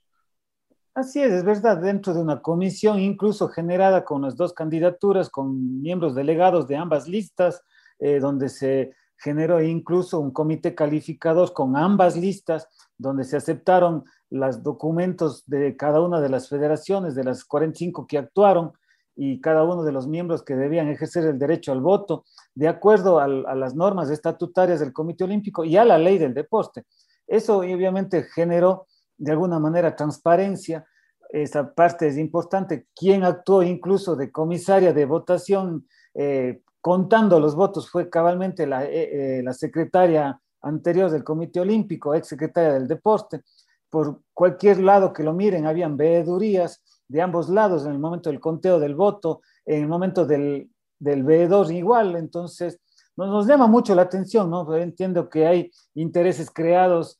Así 0.95 1.21
es, 1.21 1.31
es 1.31 1.43
verdad, 1.43 1.77
dentro 1.77 2.13
de 2.13 2.21
una 2.21 2.41
comisión 2.41 2.99
incluso 2.99 3.47
generada 3.49 4.03
con 4.03 4.23
las 4.23 4.35
dos 4.35 4.53
candidaturas, 4.53 5.29
con 5.29 5.81
miembros 5.81 6.15
delegados 6.15 6.67
de 6.67 6.75
ambas 6.75 7.07
listas, 7.07 7.61
eh, 7.99 8.19
donde 8.19 8.49
se 8.49 8.93
generó 9.15 9.61
incluso 9.61 10.19
un 10.19 10.31
comité 10.31 10.73
calificador 10.73 11.53
con 11.53 11.77
ambas 11.77 12.17
listas, 12.17 12.67
donde 12.97 13.23
se 13.23 13.37
aceptaron 13.37 14.05
los 14.29 14.63
documentos 14.63 15.43
de 15.47 15.75
cada 15.75 16.01
una 16.01 16.21
de 16.21 16.29
las 16.29 16.49
federaciones, 16.49 17.15
de 17.15 17.23
las 17.23 17.45
45 17.45 18.07
que 18.07 18.17
actuaron, 18.17 18.73
y 19.15 19.41
cada 19.41 19.63
uno 19.63 19.83
de 19.83 19.91
los 19.91 20.07
miembros 20.07 20.43
que 20.43 20.55
debían 20.55 20.87
ejercer 20.87 21.25
el 21.25 21.37
derecho 21.37 21.71
al 21.71 21.81
voto, 21.81 22.23
de 22.55 22.67
acuerdo 22.67 23.19
a, 23.19 23.25
a 23.25 23.55
las 23.55 23.75
normas 23.75 24.09
estatutarias 24.09 24.79
del 24.79 24.93
Comité 24.93 25.25
Olímpico 25.25 25.65
y 25.65 25.75
a 25.75 25.83
la 25.83 25.97
ley 25.97 26.17
del 26.17 26.33
deporte. 26.33 26.85
Eso 27.27 27.57
obviamente 27.57 28.23
generó 28.23 28.87
de 29.17 29.31
alguna 29.31 29.59
manera 29.59 29.95
transparencia. 29.95 30.85
Esa 31.29 31.73
parte 31.73 32.07
es 32.07 32.17
importante. 32.17 32.87
¿Quién 32.95 33.23
actuó 33.23 33.61
incluso 33.61 34.15
de 34.15 34.31
comisaria 34.31 34.93
de 34.93 35.05
votación 35.05 35.85
eh, 36.13 36.61
contando 36.81 37.39
los 37.39 37.55
votos 37.55 37.89
fue 37.89 38.09
cabalmente 38.09 38.65
la, 38.65 38.85
eh, 38.85 39.39
eh, 39.39 39.43
la 39.43 39.53
secretaria 39.53 40.39
anterior 40.61 41.09
del 41.09 41.23
Comité 41.23 41.59
Olímpico, 41.59 42.13
ex 42.13 42.27
secretaria 42.27 42.73
del 42.73 42.87
Deporte. 42.87 43.41
Por 43.89 44.21
cualquier 44.33 44.79
lado 44.79 45.13
que 45.13 45.23
lo 45.23 45.33
miren, 45.33 45.65
habían 45.65 45.97
veedurías 45.97 46.83
de 47.07 47.21
ambos 47.21 47.49
lados 47.49 47.85
en 47.85 47.91
el 47.91 47.99
momento 47.99 48.29
del 48.29 48.39
conteo 48.39 48.79
del 48.79 48.95
voto, 48.95 49.41
en 49.65 49.81
el 49.81 49.87
momento 49.87 50.25
del, 50.25 50.69
del 50.99 51.23
veedor 51.23 51.71
igual. 51.71 52.15
Entonces, 52.15 52.79
nos, 53.15 53.29
nos 53.29 53.47
llama 53.47 53.67
mucho 53.67 53.95
la 53.95 54.03
atención, 54.03 54.49
¿no? 54.49 54.75
Entiendo 54.75 55.29
que 55.29 55.47
hay 55.47 55.71
intereses 55.95 56.51
creados 56.51 57.19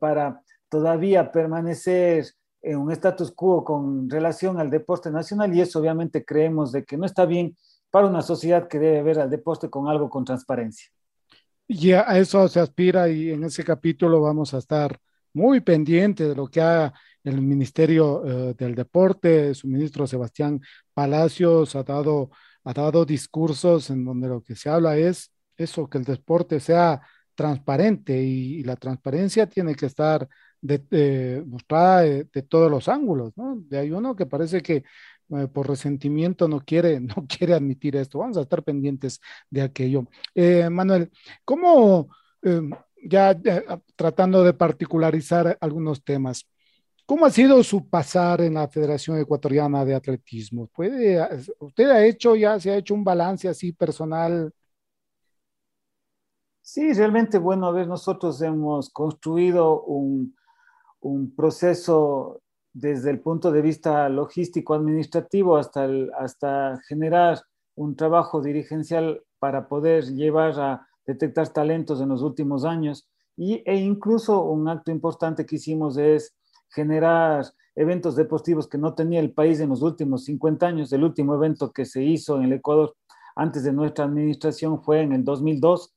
para 0.00 0.42
todavía 0.68 1.30
permanecer 1.30 2.26
en 2.62 2.78
un 2.78 2.92
status 2.92 3.32
quo 3.32 3.64
con 3.64 4.08
relación 4.08 4.58
al 4.58 4.70
deporte 4.70 5.10
nacional 5.10 5.52
y 5.54 5.60
eso 5.60 5.80
obviamente 5.80 6.24
creemos 6.24 6.72
de 6.72 6.84
que 6.84 6.96
no 6.96 7.04
está 7.04 7.26
bien 7.26 7.56
para 7.90 8.06
una 8.06 8.22
sociedad 8.22 8.68
que 8.68 8.78
debe 8.78 9.02
ver 9.02 9.18
al 9.20 9.28
deporte 9.28 9.68
con 9.68 9.88
algo 9.88 10.08
con 10.08 10.24
transparencia. 10.24 10.88
Y 11.68 11.92
a 11.92 12.02
eso 12.16 12.46
se 12.48 12.60
aspira 12.60 13.08
y 13.08 13.30
en 13.30 13.44
ese 13.44 13.64
capítulo 13.64 14.20
vamos 14.20 14.54
a 14.54 14.58
estar 14.58 14.98
muy 15.34 15.60
pendientes 15.60 16.28
de 16.28 16.34
lo 16.34 16.48
que 16.48 16.60
haga 16.60 16.92
el 17.24 17.40
Ministerio 17.40 18.50
eh, 18.50 18.54
del 18.54 18.74
Deporte. 18.74 19.54
Su 19.54 19.68
ministro 19.68 20.06
Sebastián 20.06 20.60
Palacios 20.94 21.74
ha 21.76 21.82
dado, 21.82 22.30
ha 22.64 22.72
dado 22.72 23.04
discursos 23.04 23.90
en 23.90 24.04
donde 24.04 24.28
lo 24.28 24.42
que 24.42 24.56
se 24.56 24.68
habla 24.68 24.96
es 24.96 25.32
eso, 25.56 25.88
que 25.88 25.98
el 25.98 26.04
deporte 26.04 26.60
sea 26.60 27.00
transparente 27.34 28.22
y, 28.22 28.62
la 28.64 28.76
transparencia 28.76 29.46
tiene 29.48 29.74
que 29.74 29.86
estar 29.86 30.28
de, 30.60 31.42
mostrada 31.46 32.02
de, 32.02 32.42
todos 32.48 32.70
los 32.70 32.88
ángulos, 32.88 33.32
¿no? 33.36 33.56
De 33.56 33.78
hay 33.78 33.90
uno 33.90 34.14
que 34.14 34.26
parece 34.26 34.62
que 34.62 34.84
eh, 35.30 35.48
por 35.48 35.68
resentimiento 35.68 36.46
no 36.48 36.60
quiere, 36.60 37.00
no 37.00 37.26
quiere 37.28 37.54
admitir 37.54 37.96
esto. 37.96 38.18
Vamos 38.18 38.36
a 38.36 38.42
estar 38.42 38.62
pendientes 38.62 39.20
de 39.50 39.62
aquello. 39.62 40.06
Eh, 40.34 40.68
Manuel, 40.70 41.10
¿cómo, 41.44 42.08
em, 42.42 42.70
ya 43.02 43.36
tratando 43.96 44.44
de 44.44 44.54
particularizar 44.54 45.58
algunos 45.60 46.02
temas, 46.04 46.46
¿Cómo 47.04 47.26
ha 47.26 47.30
sido 47.30 47.62
su 47.64 47.88
pasar 47.88 48.40
en 48.40 48.54
la 48.54 48.68
Federación 48.68 49.18
Ecuatoriana 49.18 49.84
de 49.84 49.94
Atletismo? 49.94 50.68
¿Puede, 50.68 51.20
¿Usted 51.58 51.90
ha 51.90 52.04
hecho 52.06 52.36
ya, 52.36 52.58
se 52.60 52.70
ha 52.70 52.76
hecho 52.76 52.94
un 52.94 53.04
balance 53.04 53.48
así 53.48 53.72
personal 53.72 54.52
Sí, 56.62 56.92
realmente, 56.92 57.38
bueno, 57.38 57.66
a 57.66 57.72
ver, 57.72 57.88
nosotros 57.88 58.40
hemos 58.40 58.88
construido 58.88 59.82
un, 59.82 60.36
un 61.00 61.34
proceso 61.34 62.40
desde 62.72 63.10
el 63.10 63.20
punto 63.20 63.50
de 63.50 63.60
vista 63.60 64.08
logístico 64.08 64.72
administrativo 64.72 65.56
hasta, 65.56 65.88
hasta 66.16 66.80
generar 66.86 67.42
un 67.74 67.96
trabajo 67.96 68.40
dirigencial 68.40 69.22
para 69.40 69.68
poder 69.68 70.04
llevar 70.04 70.58
a 70.60 70.88
detectar 71.06 71.48
talentos 71.48 72.00
en 72.00 72.08
los 72.08 72.22
últimos 72.22 72.64
años 72.64 73.08
y, 73.36 73.62
e 73.66 73.76
incluso 73.76 74.42
un 74.42 74.68
acto 74.68 74.90
importante 74.90 75.46
que 75.46 75.56
hicimos 75.56 75.96
es 75.96 76.34
generar 76.70 77.44
eventos 77.74 78.16
deportivos 78.16 78.68
que 78.68 78.78
no 78.78 78.94
tenía 78.94 79.20
el 79.20 79.32
país 79.32 79.60
en 79.60 79.70
los 79.70 79.82
últimos 79.82 80.24
50 80.24 80.66
años. 80.66 80.92
El 80.92 81.04
último 81.04 81.34
evento 81.34 81.72
que 81.72 81.84
se 81.84 82.02
hizo 82.02 82.36
en 82.36 82.44
el 82.44 82.52
Ecuador 82.54 82.94
antes 83.34 83.64
de 83.64 83.72
nuestra 83.72 84.04
administración 84.04 84.82
fue 84.82 85.00
en 85.00 85.12
el 85.12 85.24
2002 85.24 85.94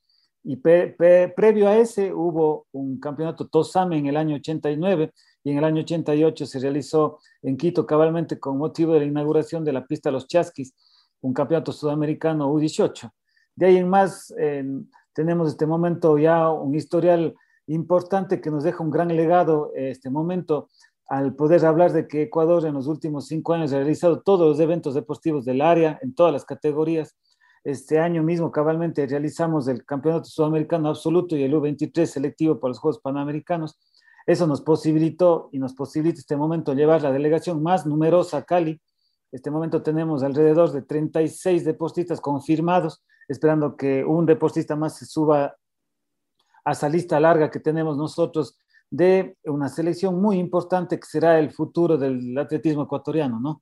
y 0.47 0.57
previo 0.57 1.67
a 1.67 1.77
ese 1.77 2.13
hubo 2.13 2.67
un 2.71 2.99
campeonato 2.99 3.47
TOSAME 3.47 3.97
en 3.97 4.05
el 4.05 4.15
año 4.15 4.35
89 4.35 5.11
y 5.43 5.51
en 5.51 5.57
el 5.57 5.63
año 5.63 5.81
88 5.81 6.45
se 6.45 6.59
realizó 6.59 7.19
en 7.41 7.57
Quito 7.57 7.85
cabalmente 7.85 8.39
con 8.39 8.57
motivo 8.57 8.93
de 8.93 8.99
la 8.99 9.05
inauguración 9.05 9.63
de 9.65 9.73
la 9.73 9.85
pista 9.85 10.11
Los 10.11 10.27
Chasquis, 10.27 10.75
un 11.21 11.33
campeonato 11.33 11.71
sudamericano 11.71 12.51
U18. 12.51 13.11
De 13.55 13.65
ahí 13.67 13.77
en 13.77 13.89
más 13.89 14.33
tenemos 15.13 15.49
este 15.49 15.65
momento 15.65 16.17
ya 16.17 16.49
un 16.49 16.75
historial 16.75 17.35
importante 17.67 18.41
que 18.41 18.51
nos 18.51 18.63
deja 18.63 18.83
un 18.83 18.91
gran 18.91 19.07
legado 19.15 19.71
este 19.75 20.09
momento 20.09 20.69
al 21.07 21.35
poder 21.35 21.65
hablar 21.65 21.93
de 21.93 22.07
que 22.07 22.23
Ecuador 22.23 22.65
en 22.65 22.73
los 22.73 22.87
últimos 22.87 23.27
cinco 23.27 23.53
años 23.53 23.71
ha 23.73 23.77
realizado 23.77 24.21
todos 24.21 24.47
los 24.47 24.59
eventos 24.59 24.93
deportivos 24.93 25.45
del 25.45 25.61
área 25.61 25.99
en 26.01 26.13
todas 26.13 26.33
las 26.33 26.45
categorías 26.45 27.15
este 27.65 27.97
año 27.97 28.21
mismo 28.21 28.51
cabalmente 28.51 29.07
realizamos 29.07 29.67
el 29.67 29.83
Campeonato 29.85 30.25
Sudamericano 30.25 30.87
Absoluto 30.87 31.35
y 31.35 31.41
el 31.41 31.51
U23 31.51 32.05
selectivo 32.05 32.59
para 32.59 32.69
los 32.69 32.77
Juegos 32.77 33.01
Panamericanos. 33.01 33.79
Eso 34.27 34.45
nos 34.45 34.61
posibilitó 34.61 35.49
y 35.51 35.57
nos 35.57 35.73
posibilita 35.73 36.19
este 36.19 36.37
momento 36.37 36.75
llevar 36.75 37.01
la 37.01 37.11
delegación 37.11 37.63
más 37.63 37.87
numerosa 37.87 38.37
a 38.37 38.43
Cali. 38.43 38.79
Este 39.31 39.49
momento 39.49 39.81
tenemos 39.81 40.21
alrededor 40.21 40.73
de 40.73 40.83
36 40.83 41.65
deportistas 41.65 42.21
confirmados, 42.21 43.03
esperando 43.27 43.75
que 43.75 44.03
un 44.03 44.25
deportista 44.25 44.75
más 44.75 44.97
se 44.97 45.05
suba 45.05 45.55
a 46.63 46.71
esa 46.71 46.89
lista 46.89 47.19
larga 47.19 47.51
que 47.51 47.59
tenemos 47.59 47.97
nosotros 47.97 48.57
de 48.89 49.37
una 49.45 49.69
selección 49.69 50.21
muy 50.21 50.37
importante 50.37 50.99
que 50.99 51.07
será 51.07 51.39
el 51.39 51.51
futuro 51.51 51.97
del 51.97 52.37
atletismo 52.37 52.83
ecuatoriano, 52.83 53.39
¿no? 53.39 53.61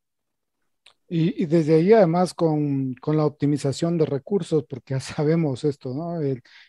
Y, 1.10 1.46
desde 1.46 1.76
ahí 1.76 1.94
además 1.94 2.34
con, 2.34 2.96
con, 2.96 3.18
la 3.18 3.26
optimización 3.26 3.98
de 3.98 4.06
recursos, 4.06 4.64
porque 4.68 4.96
ya 4.96 5.00
sabemos 5.00 5.64
esto, 5.64 5.94
¿no? 5.94 6.20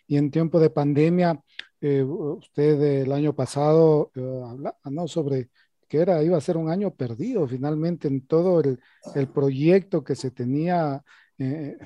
y 0.07 0.17
en 0.17 0.31
tiempo 0.31 0.61
de 0.61 0.71
pandemia, 0.71 1.41
eh, 1.81 2.03
usted 2.03 2.81
el 3.03 3.13
año 3.13 3.35
pasado 3.35 4.11
eh, 4.15 4.43
hablaba, 4.47 4.79
¿no? 4.91 5.07
Sobre 5.07 5.51
que 5.89 5.99
era, 5.99 6.23
iba 6.23 6.37
a 6.37 6.41
ser 6.41 6.57
un 6.57 6.71
año 6.71 6.95
perdido 6.95 7.47
finalmente 7.47 8.09
en 8.09 8.27
todo 8.27 8.61
el, 8.61 8.81
el 9.15 9.29
proyecto 9.29 10.03
que 10.03 10.15
se 10.15 10.31
tenía 10.31 11.05
eh, 11.39 11.79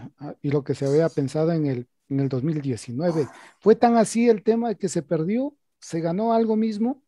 y 0.42 0.50
lo 0.50 0.62
que 0.62 0.74
se 0.74 0.86
había 0.86 1.08
pensado 1.08 1.52
en 1.52 1.66
el, 1.66 1.88
en 2.08 2.20
el 2.20 2.28
2019. 2.28 3.28
¿Fue 3.60 3.76
tan 3.76 3.96
así 3.96 4.28
el 4.28 4.42
tema 4.42 4.68
de 4.68 4.76
que 4.76 4.88
se 4.88 5.02
perdió? 5.02 5.54
¿Se 5.80 6.00
ganó 6.00 6.32
algo 6.32 6.56
mismo? 6.56 7.02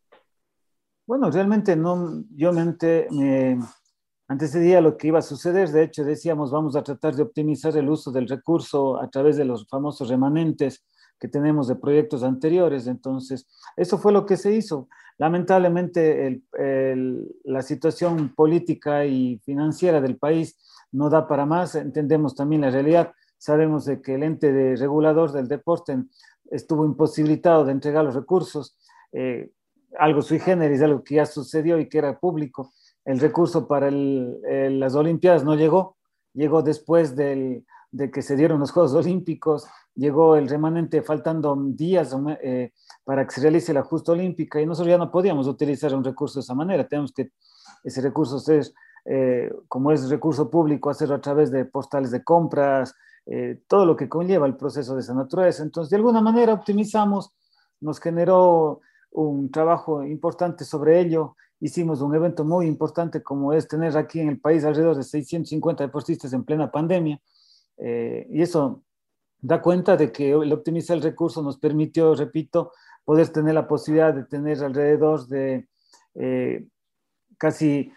Bueno, 1.07 1.31
realmente 1.31 1.75
no, 1.77 2.25
yo 2.37 2.53
me 2.53 2.61
antes 4.31 4.51
ese 4.51 4.61
día 4.61 4.81
lo 4.81 4.97
que 4.97 5.09
iba 5.09 5.19
a 5.19 5.23
suceder, 5.23 5.71
de 5.71 5.83
hecho 5.83 6.05
decíamos, 6.05 6.53
vamos 6.53 6.77
a 6.77 6.85
tratar 6.85 7.17
de 7.17 7.23
optimizar 7.23 7.77
el 7.77 7.89
uso 7.89 8.13
del 8.13 8.29
recurso 8.29 9.03
a 9.03 9.11
través 9.11 9.37
de 9.37 9.45
los 9.45 9.67
famosos 9.67 10.09
remanentes 10.09 10.85
que 11.19 11.27
tenemos 11.27 11.67
de 11.67 11.75
proyectos 11.75 12.23
anteriores. 12.23 12.87
Entonces, 12.87 13.49
eso 13.77 13.99
fue 13.99 14.13
lo 14.13 14.25
que 14.25 14.37
se 14.37 14.55
hizo. 14.55 14.89
Lamentablemente, 15.19 16.43
la 17.43 17.63
situación 17.63 18.33
política 18.37 19.05
y 19.05 19.41
financiera 19.45 20.01
del 20.01 20.17
país 20.17 20.57
no 20.93 21.11
da 21.11 21.27
para 21.27 21.47
más. 21.47 21.75
Entendemos 21.75 22.35
también 22.35 22.63
la 22.63 22.71
realidad. 22.71 23.13
Sabemos 23.39 23.85
de 23.85 24.01
que 24.03 24.15
el 24.15 24.23
ente 24.23 24.53
de 24.53 24.77
regulador 24.77 25.33
del 25.33 25.49
deporte 25.49 25.97
estuvo 26.51 26.85
imposibilitado 26.85 27.65
de 27.65 27.73
entregar 27.73 28.05
los 28.05 28.15
recursos. 28.15 28.77
Eh, 29.13 29.51
algo 29.99 30.23
sui 30.23 30.39
generis, 30.39 30.83
algo 30.83 31.03
que 31.03 31.17
ya 31.17 31.27
sucedió 31.27 31.79
y 31.79 31.89
que 31.89 31.99
era 31.99 32.19
público 32.19 32.73
el 33.05 33.19
recurso 33.19 33.67
para 33.67 33.91
las 33.91 34.95
Olimpiadas 34.95 35.45
no 35.45 35.55
llegó, 35.55 35.97
llegó 36.35 36.63
después 36.63 37.17
de 37.17 37.65
que 38.13 38.23
se 38.23 38.37
dieron 38.37 38.61
los 38.61 38.71
Juegos 38.71 38.95
Olímpicos, 38.95 39.67
llegó 39.95 40.37
el 40.37 40.49
remanente 40.49 41.03
faltando 41.03 41.57
días 41.71 42.15
eh, 42.43 42.73
para 43.05 43.27
que 43.27 43.35
se 43.35 43.41
realice 43.41 43.73
la 43.73 43.83
justa 43.83 44.13
olímpica 44.13 44.61
y 44.61 44.67
nosotros 44.67 44.91
ya 44.91 44.99
no 44.99 45.11
podíamos 45.11 45.49
utilizar 45.49 45.95
un 45.95 46.05
recurso 46.05 46.39
de 46.39 46.45
esa 46.45 46.55
manera, 46.55 46.87
tenemos 46.87 47.13
que 47.13 47.33
ese 47.83 48.01
recurso 48.01 48.39
ser, 48.39 48.67
eh, 49.05 49.53
como 49.69 49.93
es 49.93 50.09
recurso 50.09 50.51
público, 50.51 50.91
hacerlo 50.91 51.17
a 51.17 51.21
través 51.21 51.51
de 51.51 51.65
postales 51.65 52.11
de 52.11 52.25
compras, 52.25 52.95
eh, 53.27 53.61
todo 53.67 53.87
lo 53.87 53.97
que 53.97 54.09
conlleva 54.09 54.47
el 54.47 54.57
proceso 54.57 54.95
de 54.95 55.01
esa 55.01 55.15
naturaleza. 55.15 55.63
Entonces, 55.63 55.91
de 55.91 55.97
alguna 55.97 56.21
manera 56.21 56.55
optimizamos, 56.55 57.33
nos 57.81 58.01
generó 58.01 58.81
un 59.13 59.51
trabajo 59.51 60.05
importante 60.05 60.65
sobre 60.65 61.01
ello 61.01 61.37
hicimos 61.61 62.01
un 62.01 62.15
evento 62.15 62.45
muy 62.45 62.67
importante 62.67 63.23
como 63.23 63.53
es 63.53 63.69
tener 63.69 63.97
aquí 63.97 64.21
en 64.21 64.29
el 64.29 64.41
país 64.41 64.65
alrededor 64.65 64.97
de 64.97 65.05
650 65.05 65.85
deportistas 65.85 66.33
en 66.33 66.45
plena 66.45 66.71
pandemia. 66.71 67.21
Eh, 67.77 68.27
y 68.31 68.43
eso 68.43 68.83
da 69.41 69.61
cuenta 69.61 69.97
de 69.97 70.11
que 70.11 70.31
el 70.31 70.53
optimizar 70.53 70.97
el 70.97 71.03
recurso 71.03 71.43
nos 71.43 71.59
permitió, 71.59 72.15
repito, 72.15 72.73
poder 73.05 73.29
tener 73.29 73.55
la 73.55 73.69
posibilidad 73.69 74.15
de 74.15 74.25
tener 74.25 74.63
alrededor 74.63 75.27
de 75.29 75.69
eh, 76.15 76.67
casi 77.39 77.93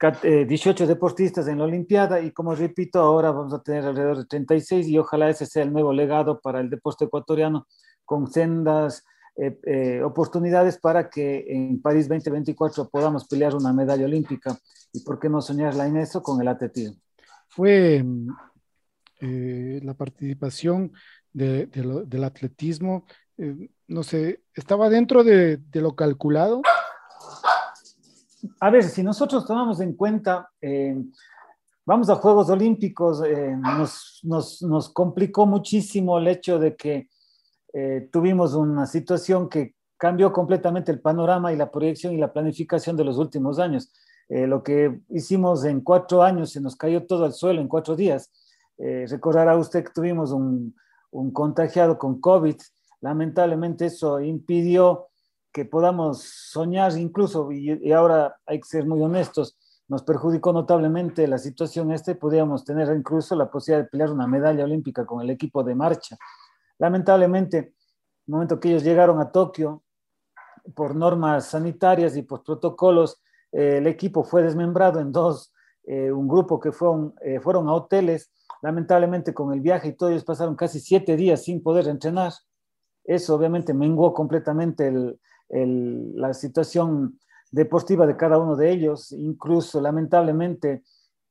18 0.00 0.84
eh, 0.84 0.86
deportistas 0.86 1.46
en 1.48 1.58
la 1.58 1.64
Olimpiada 1.64 2.20
y 2.20 2.30
como 2.32 2.54
repito, 2.54 3.00
ahora 3.00 3.30
vamos 3.30 3.52
a 3.52 3.62
tener 3.62 3.84
alrededor 3.84 4.18
de 4.18 4.24
36 4.26 4.88
y 4.88 4.98
ojalá 4.98 5.28
ese 5.28 5.46
sea 5.46 5.62
el 5.62 5.72
nuevo 5.72 5.92
legado 5.92 6.40
para 6.40 6.60
el 6.60 6.70
deporte 6.70 7.04
ecuatoriano 7.04 7.66
con 8.04 8.30
sendas 8.30 9.04
eh, 9.36 9.58
eh, 9.64 10.02
oportunidades 10.02 10.76
para 10.78 11.08
que 11.08 11.46
en 11.48 11.80
París 11.80 12.08
2024 12.08 12.90
podamos 12.90 13.26
pelear 13.26 13.54
una 13.54 13.72
medalla 13.72 14.04
olímpica 14.04 14.58
y 14.92 15.00
por 15.00 15.18
qué 15.18 15.30
no 15.30 15.40
soñarla 15.40 15.86
en 15.86 15.96
eso 15.96 16.22
con 16.22 16.42
el 16.42 16.48
atletismo. 16.48 16.96
Fue 17.48 18.04
eh, 19.20 19.80
la 19.82 19.94
participación 19.94 20.92
del 21.32 22.24
atletismo, 22.24 23.06
no 23.86 24.02
sé, 24.02 24.42
¿estaba 24.52 24.90
dentro 24.90 25.24
de, 25.24 25.60
lo 25.72 25.94
calculado? 25.94 26.60
A 28.60 28.70
ver, 28.70 28.84
si 28.84 29.02
nosotros 29.02 29.46
tomamos 29.46 29.80
en 29.80 29.94
cuenta, 29.94 30.48
vamos 31.84 32.08
a 32.08 32.16
Juegos 32.16 32.48
Olímpicos, 32.50 33.22
nos, 33.58 34.20
nos, 34.22 34.62
nos 34.62 34.88
complicó 34.90 35.46
muchísimo 35.46 36.18
el 36.18 36.28
hecho 36.28 36.58
de 36.58 36.76
que 36.76 37.08
eh, 37.72 38.08
tuvimos 38.10 38.54
una 38.54 38.86
situación 38.86 39.48
que 39.48 39.74
cambió 39.96 40.32
completamente 40.32 40.90
el 40.90 41.00
panorama 41.00 41.52
y 41.52 41.56
la 41.56 41.70
proyección 41.70 42.14
y 42.14 42.18
la 42.18 42.32
planificación 42.32 42.96
de 42.96 43.04
los 43.04 43.18
últimos 43.18 43.58
años. 43.58 43.92
Eh, 44.28 44.46
lo 44.46 44.62
que 44.62 45.00
hicimos 45.10 45.64
en 45.64 45.80
cuatro 45.80 46.22
años 46.22 46.52
se 46.52 46.60
nos 46.60 46.76
cayó 46.76 47.06
todo 47.06 47.24
al 47.24 47.32
suelo 47.32 47.60
en 47.60 47.68
cuatro 47.68 47.96
días. 47.96 48.30
Eh, 48.78 49.06
recordará 49.08 49.56
usted 49.56 49.84
que 49.84 49.92
tuvimos 49.92 50.32
un, 50.32 50.74
un, 51.10 51.30
contagiado 51.32 51.98
con 51.98 52.20
COVID. 52.20 52.56
Lamentablemente 53.02 53.86
eso 53.86 54.20
impidió 54.20 55.09
que 55.52 55.64
podamos 55.64 56.22
soñar 56.22 56.96
incluso, 56.96 57.50
y, 57.52 57.72
y, 57.82 57.92
ahora 57.92 58.36
hay 58.46 58.60
que 58.60 58.68
ser 58.68 58.86
muy 58.86 59.02
honestos, 59.02 59.56
nos 59.88 60.02
perjudicó 60.04 60.52
notablemente 60.52 61.26
la 61.26 61.38
situación 61.38 61.90
este, 61.90 62.14
podíamos 62.14 62.64
tener 62.64 62.94
incluso 62.96 63.34
la 63.34 63.50
posibilidad 63.50 63.84
de 63.84 63.90
pelear 63.90 64.12
una 64.12 64.28
medalla 64.28 64.62
olímpica 64.62 65.04
con 65.04 65.20
el 65.20 65.30
equipo 65.30 65.64
de 65.64 65.74
marcha. 65.74 66.16
Lamentablemente, 66.78 67.58
el 67.58 68.32
momento 68.32 68.60
que 68.60 68.68
ellos 68.68 68.84
llegaron 68.84 69.20
a 69.20 69.32
Tokio, 69.32 69.82
por 70.74 70.94
normas 70.94 71.46
sanitarias 71.46 72.16
y 72.16 72.22
por 72.22 72.44
protocolos, 72.44 73.20
eh, 73.50 73.78
el 73.78 73.86
equipo 73.86 74.22
fue 74.22 74.42
desmembrado 74.42 75.00
en 75.00 75.10
dos, 75.10 75.52
eh, 75.84 76.12
un 76.12 76.28
grupo 76.28 76.60
que 76.60 76.70
fueron, 76.70 77.14
eh, 77.22 77.40
fueron 77.40 77.68
a 77.68 77.74
hoteles, 77.74 78.30
lamentablemente 78.62 79.34
con 79.34 79.52
el 79.52 79.60
viaje 79.60 79.88
y 79.88 79.92
todo, 79.94 80.10
ellos 80.10 80.24
pasaron 80.24 80.54
casi 80.54 80.78
siete 80.78 81.16
días 81.16 81.42
sin 81.42 81.62
poder 81.62 81.88
entrenar. 81.88 82.32
Eso 83.04 83.34
obviamente 83.34 83.74
menguó 83.74 84.12
completamente 84.12 84.86
el, 84.86 85.18
el, 85.50 86.16
la 86.16 86.32
situación 86.34 87.18
deportiva 87.50 88.06
de 88.06 88.16
cada 88.16 88.38
uno 88.38 88.56
de 88.56 88.70
ellos, 88.70 89.12
incluso 89.12 89.80
lamentablemente 89.80 90.82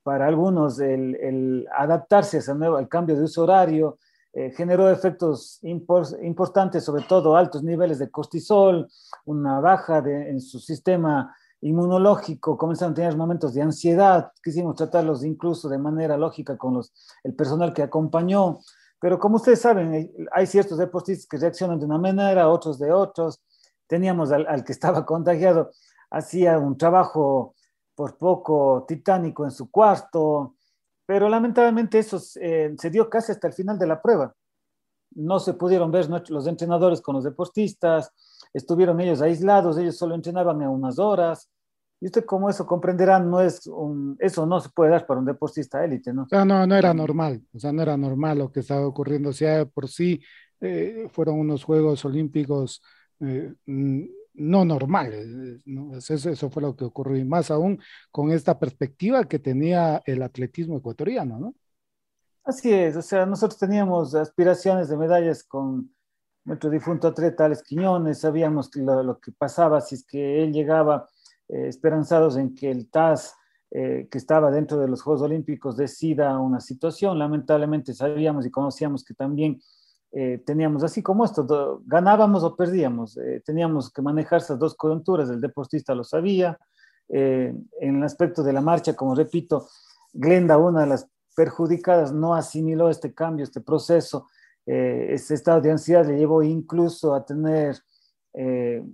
para 0.04 0.28
algunos 0.28 0.80
el, 0.80 1.16
el 1.16 1.68
adaptarse 1.76 2.38
a 2.38 2.40
ese 2.40 2.56
nuevo, 2.56 2.78
al 2.78 2.88
cambio 2.88 3.16
de 3.16 3.24
uso 3.24 3.44
horario, 3.44 3.98
eh, 4.32 4.52
generó 4.52 4.90
efectos 4.90 5.60
importantes, 5.64 6.84
sobre 6.84 7.04
todo 7.04 7.36
altos 7.36 7.64
niveles 7.64 7.98
de 7.98 8.12
cortisol, 8.12 8.88
una 9.26 9.60
baja 9.60 10.02
de, 10.02 10.30
en 10.30 10.40
su 10.40 10.60
sistema 10.60 11.36
inmunológico, 11.62 12.58
comenzaron 12.58 12.92
a 12.92 12.96
tener 12.96 13.18
momentos 13.18 13.54
de 13.54 13.64
ansiedad, 13.64 14.32
quisimos 14.44 14.76
tratarlos 14.76 15.24
incluso 15.26 15.68
de 15.68 15.80
manera 15.80 16.16
lógica 16.16 16.58
con 16.58 16.76
los, 16.76 16.94
el 17.24 17.34
personal 17.34 17.74
que 17.74 17.82
acompañó, 17.82 18.60
pero 19.02 19.18
como 19.18 19.38
ustedes 19.38 19.62
saben, 19.62 20.12
hay 20.32 20.46
ciertos 20.46 20.78
deportistas 20.78 21.28
que 21.28 21.38
reaccionan 21.38 21.80
de 21.80 21.86
una 21.86 21.98
manera, 21.98 22.50
otros 22.50 22.78
de 22.78 22.92
otros, 22.92 23.42
teníamos 23.90 24.32
al, 24.32 24.64
que 24.64 24.72
estaba 24.72 25.06
contagiado, 25.06 25.72
hacía 26.12 26.58
un 26.58 26.78
trabajo 26.78 27.56
por 27.96 28.18
poco 28.18 28.86
titánico 28.88 29.44
en 29.44 29.52
su 29.52 29.70
cuarto, 29.70 30.56
pero 31.06 31.28
lamentablemente 31.28 32.00
eso 32.00 32.22
eh, 32.40 32.74
se 32.78 32.90
dio 32.90 33.10
casi 33.10 33.34
hasta 33.34 33.48
el 33.48 33.54
final 33.54 33.78
de 33.78 33.88
la 33.88 34.02
prueba. 34.02 34.34
No 35.16 35.40
se 35.40 35.56
pudieron 35.56 35.92
ver 35.92 36.08
los 36.30 36.48
entrenadores 36.48 37.02
con 37.02 37.16
los 37.16 37.24
deportistas, 37.24 38.14
estuvieron 38.54 39.02
ellos 39.02 39.22
aislados, 39.22 39.78
ellos 39.78 39.98
solo 39.98 40.16
entrenaban 40.16 40.62
a 40.62 40.70
unas 40.70 41.00
horas. 41.00 41.50
Y 42.00 42.06
usted 42.06 42.24
como 42.24 42.50
eso 42.50 42.66
comprenderá, 42.66 43.20
no 43.20 43.42
es 43.42 43.68
un, 43.68 44.16
eso 44.20 44.46
no 44.46 44.62
se 44.62 44.70
puede 44.70 44.92
dar 44.92 45.06
para 45.06 45.20
un 45.20 45.26
deportista 45.26 45.84
élite, 45.84 46.14
¿no? 46.14 46.28
No, 46.32 46.46
no, 46.46 46.66
no 46.66 46.76
era 46.76 46.94
normal, 46.94 47.42
o 47.54 47.60
sea, 47.60 47.74
no 47.74 47.82
era 47.82 47.98
normal 47.98 48.38
lo 48.38 48.52
que 48.52 48.62
estaba 48.62 48.88
ocurriendo. 48.88 49.30
O 49.30 49.34
sea, 49.34 49.66
por 49.66 49.90
sí 49.90 50.22
eh, 50.62 51.10
fueron 51.12 51.40
unos 51.40 51.64
Juegos 51.66 52.06
Olímpicos 52.06 52.82
eh, 53.22 53.54
no 53.66 54.66
normal. 54.66 55.62
¿no? 55.66 55.98
Eso, 55.98 56.14
eso, 56.14 56.50
fue 56.50 56.62
lo 56.62 56.76
que 56.76 56.86
ocurrió 56.86 57.18
y 57.18 57.26
más 57.26 57.52
aún 57.52 57.80
con 58.12 58.32
esta 58.32 58.58
perspectiva 58.58 59.26
que 59.26 59.40
tenía 59.40 60.02
el 60.06 60.22
atletismo 60.22 60.78
ecuatoriano, 60.78 61.40
¿no? 61.40 61.56
Así 62.44 62.74
es, 62.74 62.96
o 62.96 63.02
sea, 63.02 63.28
nosotros 63.28 63.60
teníamos 63.60 64.16
aspiraciones 64.16 64.90
de 64.90 64.98
medallas 64.98 65.44
con 65.44 65.94
nuestro 66.46 66.70
difunto 66.72 67.08
atleta 67.08 67.46
Alex 67.46 67.62
Quiñones, 67.62 68.20
sabíamos 68.20 68.76
lo, 68.76 69.20
que 69.20 69.32
pasaba 69.32 69.82
si 69.82 69.96
es 69.96 70.04
que 70.04 70.44
él 70.44 70.52
llegaba 70.52 71.08
eh, 71.48 71.68
esperanzados 71.68 72.38
en 72.38 72.56
que 72.56 72.72
el 72.72 72.90
TAS 72.90 73.36
eh, 73.72 74.08
que 74.10 74.18
estaba 74.18 74.50
dentro 74.50 74.80
de 74.80 74.88
los 74.88 75.04
Juegos 75.04 75.22
Olímpicos 75.22 75.78
decida 75.78 76.40
una 76.40 76.60
situación. 76.60 77.20
Lamentablemente 77.20 77.94
sabíamos 77.94 78.48
y 78.48 78.50
conocíamos 78.52 79.04
que 79.04 79.14
también 79.14 79.62
eh, 80.12 80.42
teníamos 80.44 80.84
así 80.84 81.04
como 81.04 81.24
esto, 81.24 81.82
ganábamos 81.86 82.44
o 82.44 82.56
perdíamos, 82.56 83.16
eh, 83.18 83.44
teníamos 83.46 83.92
que 83.92 84.02
manejar 84.02 84.42
esas 84.42 84.58
dos 84.58 84.74
coyunturas, 84.74 85.30
el 85.30 85.40
deportista 85.40 85.94
lo 85.94 86.04
sabía, 86.04 86.58
eh, 87.10 87.54
en 87.80 87.96
el 87.98 88.04
aspecto 88.04 88.42
de 88.42 88.54
la 88.54 88.62
marcha, 88.62 88.96
como 88.96 89.14
repito, 89.14 89.68
Glenda, 90.12 90.58
una 90.58 90.82
de 90.82 90.88
las 90.88 91.08
perjudicadas, 91.36 92.12
no 92.12 92.34
asimiló 92.34 92.90
este 92.90 93.14
cambio, 93.14 93.44
este 93.44 93.62
proceso, 93.62 94.28
ese 94.66 95.34
estado 95.34 95.62
de 95.62 95.72
ansiedad 95.72 96.06
le 96.06 96.18
llevó 96.18 96.44
incluso 96.44 97.16
a 97.16 97.26
tener 97.26 97.78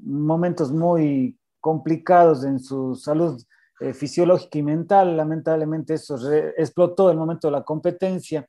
momentos 0.04 0.72
muy 0.72 1.38
complicados 1.60 2.46
en 2.46 2.60
su 2.60 2.96
salud 2.96 3.42
fisiológica 3.94 4.58
y 4.58 4.64
mental, 4.64 5.18
lamentablemente 5.18 5.96
eso 5.96 6.18
explotó 6.56 7.10
el 7.12 7.18
momento 7.18 7.48
de 7.48 7.54
la 7.54 7.64
competencia, 7.64 8.48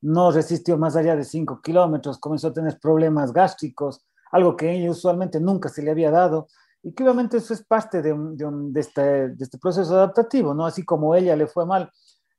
no 0.00 0.30
resistió 0.30 0.78
más 0.78 0.96
allá 0.96 1.16
de 1.16 1.24
5 1.24 1.60
kilómetros, 1.62 2.18
comenzó 2.18 2.48
a 2.48 2.52
tener 2.52 2.78
problemas 2.78 3.32
gástricos, 3.32 4.04
algo 4.30 4.56
que 4.56 4.72
ella 4.72 4.90
usualmente 4.90 5.40
nunca 5.40 5.68
se 5.68 5.82
le 5.82 5.90
había 5.90 6.10
dado, 6.10 6.48
y 6.82 6.92
que 6.92 7.02
obviamente 7.02 7.38
eso 7.38 7.52
es 7.54 7.64
parte 7.64 8.02
de, 8.02 8.16
este, 8.76 9.34
este, 9.38 9.58
proceso 9.58 9.94
adaptativo, 9.94 10.54
¿no? 10.54 10.64
Así 10.64 10.84
como 10.84 11.14
ella 11.14 11.34
le 11.36 11.46
fue 11.46 11.66
mal, 11.66 11.90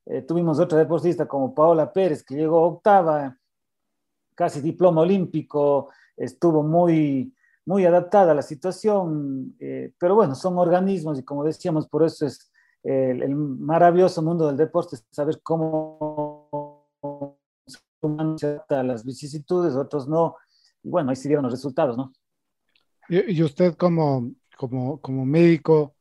eh, 0.06 0.22
tuvimos 0.22 0.60
otra 0.60 0.80
deportista 0.80 1.28
como 1.28 1.54
Paola 1.54 1.92
Pérez, 1.92 2.24
que 2.24 2.36
llegó 2.36 2.62
octava, 2.62 3.38
casi 4.36 4.62
diploma 4.62 5.02
olímpico, 5.02 5.90
estuvo 6.16 6.64
muy, 6.64 7.34
muy 7.66 7.86
adaptada 7.86 8.32
a 8.32 8.36
la 8.36 8.42
situación, 8.42 9.56
eh, 9.60 9.94
pero 10.00 10.16
bueno, 10.16 10.36
son 10.36 10.58
organismos 10.58 11.20
y 11.20 11.24
como 11.24 11.44
decíamos, 11.44 11.88
por 11.88 12.04
eso 12.04 12.26
es 12.26 12.50
el, 12.82 13.22
el 13.22 13.36
maravilloso 13.36 14.22
mundo 14.22 14.48
del 14.48 14.56
deporte, 14.56 14.98
saber 15.12 15.42
cómo 15.44 16.19
humanos 18.02 18.42
las 18.70 19.06
vicisitudes, 19.06 19.76
otros 19.76 20.08
no. 20.08 20.36
Y 20.84 20.90
bueno, 20.90 21.10
ahí 21.10 21.16
se 21.16 21.28
dieron 21.28 21.44
los 21.44 21.54
resultados, 21.54 21.98
¿no? 21.98 22.14
Y, 23.10 23.42
usted 23.42 23.76
como, 23.76 24.32
como, 24.56 25.02
como 25.02 25.26
médico, 25.26 25.96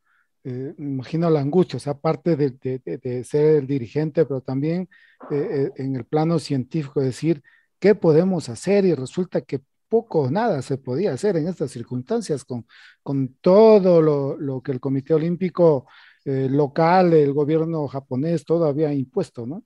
eh, 0.45 0.75
imagino 0.77 1.31
la 1.31 1.41
angustia, 1.41 1.79
o 1.79 1.81
sea, 1.81 1.95
aparte 1.95 2.37
de, 2.37 2.51
de, 2.51 3.25
ser 3.25 3.57
el 3.57 3.67
dirigente, 3.67 4.27
pero 4.27 4.43
también 4.43 4.89
eh, 5.31 5.71
en 5.77 5.97
el 5.97 6.05
plano 6.05 6.39
científico, 6.39 7.01
decir, 7.01 7.43
¿qué 7.79 7.95
podemos 7.95 8.51
hacer? 8.51 8.85
Y 8.85 8.95
resulta 8.95 9.41
que 9.41 9.63
poco 9.89 10.21
o 10.23 10.31
nada 10.31 10.63
se 10.63 10.79
podía 10.79 11.13
hacer 11.13 11.37
en 11.37 11.49
estas 11.49 11.71
circunstancias 11.71 12.45
con, 12.45 12.67
con 13.03 13.37
todo 13.41 14.03
lo, 14.03 14.37
lo, 14.37 14.61
que 14.61 14.73
el 14.73 14.81
Comité 14.81 15.15
Olímpico 15.15 15.87
eh, 16.25 16.49
local, 16.51 17.15
el 17.15 17.33
gobierno 17.33 17.87
japonés, 17.89 18.45
todo 18.45 18.67
había 18.67 18.93
impuesto, 18.93 19.47
¿no? 19.47 19.65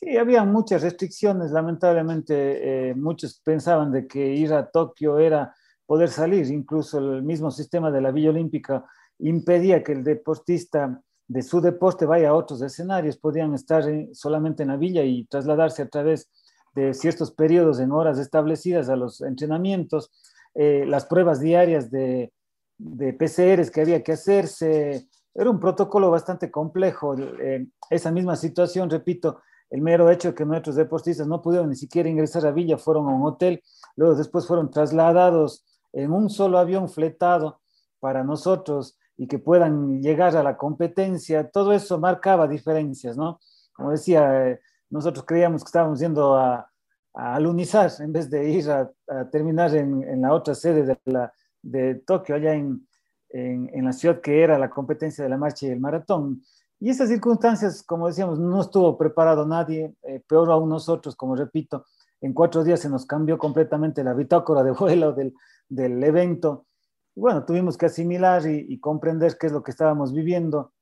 Sí, 0.00 0.16
había 0.16 0.44
muchas 0.44 0.82
restricciones. 0.82 1.50
Lamentablemente, 1.50 2.90
eh, 2.90 2.94
muchos 2.94 3.40
pensaban 3.40 3.90
de 3.90 4.06
que 4.06 4.32
ir 4.32 4.52
a 4.54 4.70
Tokio 4.70 5.18
era 5.18 5.52
poder 5.86 6.08
salir. 6.08 6.46
Incluso 6.52 6.98
el 6.98 7.24
mismo 7.24 7.50
sistema 7.50 7.90
de 7.90 8.00
la 8.00 8.12
Villa 8.12 8.30
Olímpica 8.30 8.84
impedía 9.18 9.82
que 9.82 9.90
el 9.92 10.04
deportista 10.04 11.02
de 11.26 11.42
su 11.42 11.60
deporte 11.60 12.06
vaya 12.06 12.28
a 12.28 12.34
otros 12.34 12.62
escenarios. 12.62 13.16
Podían 13.16 13.54
estar 13.54 13.82
solamente 14.12 14.62
en 14.62 14.68
la 14.68 14.76
villa 14.76 15.02
y 15.02 15.24
trasladarse 15.24 15.82
a 15.82 15.88
través 15.88 16.30
de 16.76 16.94
ciertos 16.94 17.32
periodos 17.32 17.80
en 17.80 17.90
horas 17.90 18.20
establecidas 18.20 18.88
a 18.88 18.94
los 18.94 19.20
entrenamientos. 19.20 20.12
Eh, 20.54 20.84
las 20.86 21.06
pruebas 21.06 21.40
diarias 21.40 21.90
de, 21.90 22.32
de 22.78 23.12
PCRs 23.14 23.72
que 23.72 23.80
había 23.80 24.04
que 24.04 24.12
hacerse. 24.12 25.08
Era 25.34 25.50
un 25.50 25.58
protocolo 25.58 26.08
bastante 26.08 26.52
complejo. 26.52 27.16
Eh, 27.18 27.66
esa 27.90 28.12
misma 28.12 28.36
situación, 28.36 28.88
repito, 28.88 29.40
el 29.70 29.82
mero 29.82 30.10
hecho 30.10 30.28
de 30.28 30.34
que 30.34 30.44
nuestros 30.44 30.76
deportistas 30.76 31.26
no 31.26 31.42
pudieron 31.42 31.68
ni 31.68 31.76
siquiera 31.76 32.08
ingresar 32.08 32.46
a 32.46 32.52
Villa, 32.52 32.78
fueron 32.78 33.08
a 33.08 33.14
un 33.14 33.26
hotel, 33.26 33.62
luego 33.96 34.14
después 34.14 34.46
fueron 34.46 34.70
trasladados 34.70 35.64
en 35.92 36.12
un 36.12 36.30
solo 36.30 36.58
avión 36.58 36.88
fletado 36.88 37.60
para 38.00 38.24
nosotros 38.24 38.98
y 39.16 39.26
que 39.26 39.38
puedan 39.38 40.00
llegar 40.00 40.36
a 40.36 40.42
la 40.42 40.56
competencia, 40.56 41.50
todo 41.50 41.72
eso 41.72 41.98
marcaba 41.98 42.46
diferencias, 42.46 43.16
¿no? 43.16 43.40
Como 43.72 43.90
decía, 43.90 44.48
eh, 44.48 44.60
nosotros 44.90 45.24
creíamos 45.26 45.62
que 45.62 45.68
estábamos 45.68 46.00
yendo 46.00 46.36
a, 46.36 46.70
alunizar 47.14 47.90
en 47.98 48.12
vez 48.12 48.30
de 48.30 48.48
ir 48.48 48.70
a, 48.70 48.88
terminar 49.32 49.74
en, 49.74 50.04
en, 50.04 50.20
la 50.22 50.32
otra 50.32 50.54
sede 50.54 50.84
de, 50.84 50.96
la, 51.06 51.32
de 51.60 51.96
Tokio, 51.96 52.36
allá 52.36 52.54
en, 52.54 52.86
en, 53.30 53.68
en 53.72 53.84
la 53.86 53.92
ciudad 53.92 54.20
que 54.20 54.40
era 54.40 54.56
la 54.56 54.70
competencia 54.70 55.24
de 55.24 55.30
la 55.30 55.36
marcha 55.36 55.66
y 55.66 55.70
el 55.70 55.80
maratón. 55.80 56.42
Y 56.80 56.90
esas 56.90 57.08
circunstancias, 57.08 57.82
como 57.82 58.06
decíamos, 58.06 58.38
no 58.38 58.60
estuvo 58.60 58.96
preparado 58.96 59.46
nadie, 59.46 59.94
eh, 60.02 60.22
peor 60.26 60.50
aún 60.50 60.68
nosotros, 60.68 61.16
como 61.16 61.34
repito, 61.34 61.84
en 62.20 62.32
cuatro 62.32 62.62
días 62.62 62.80
se 62.80 62.88
nos 62.88 63.06
cambió 63.06 63.38
completamente 63.38 64.04
la 64.04 64.14
bitácora 64.14 64.62
de 64.62 64.70
vuelo 64.72 65.12
del, 65.12 65.34
del 65.68 66.02
evento. 66.02 66.66
Y 67.14 67.20
bueno, 67.20 67.44
tuvimos 67.44 67.76
que 67.76 67.86
asimilar 67.86 68.46
y, 68.46 68.66
y, 68.68 68.78
comprender 68.78 69.36
qué 69.38 69.48
es 69.48 69.52
lo 69.52 69.62
que 69.62 69.72
estábamos 69.72 70.12
viviendo. 70.12 70.72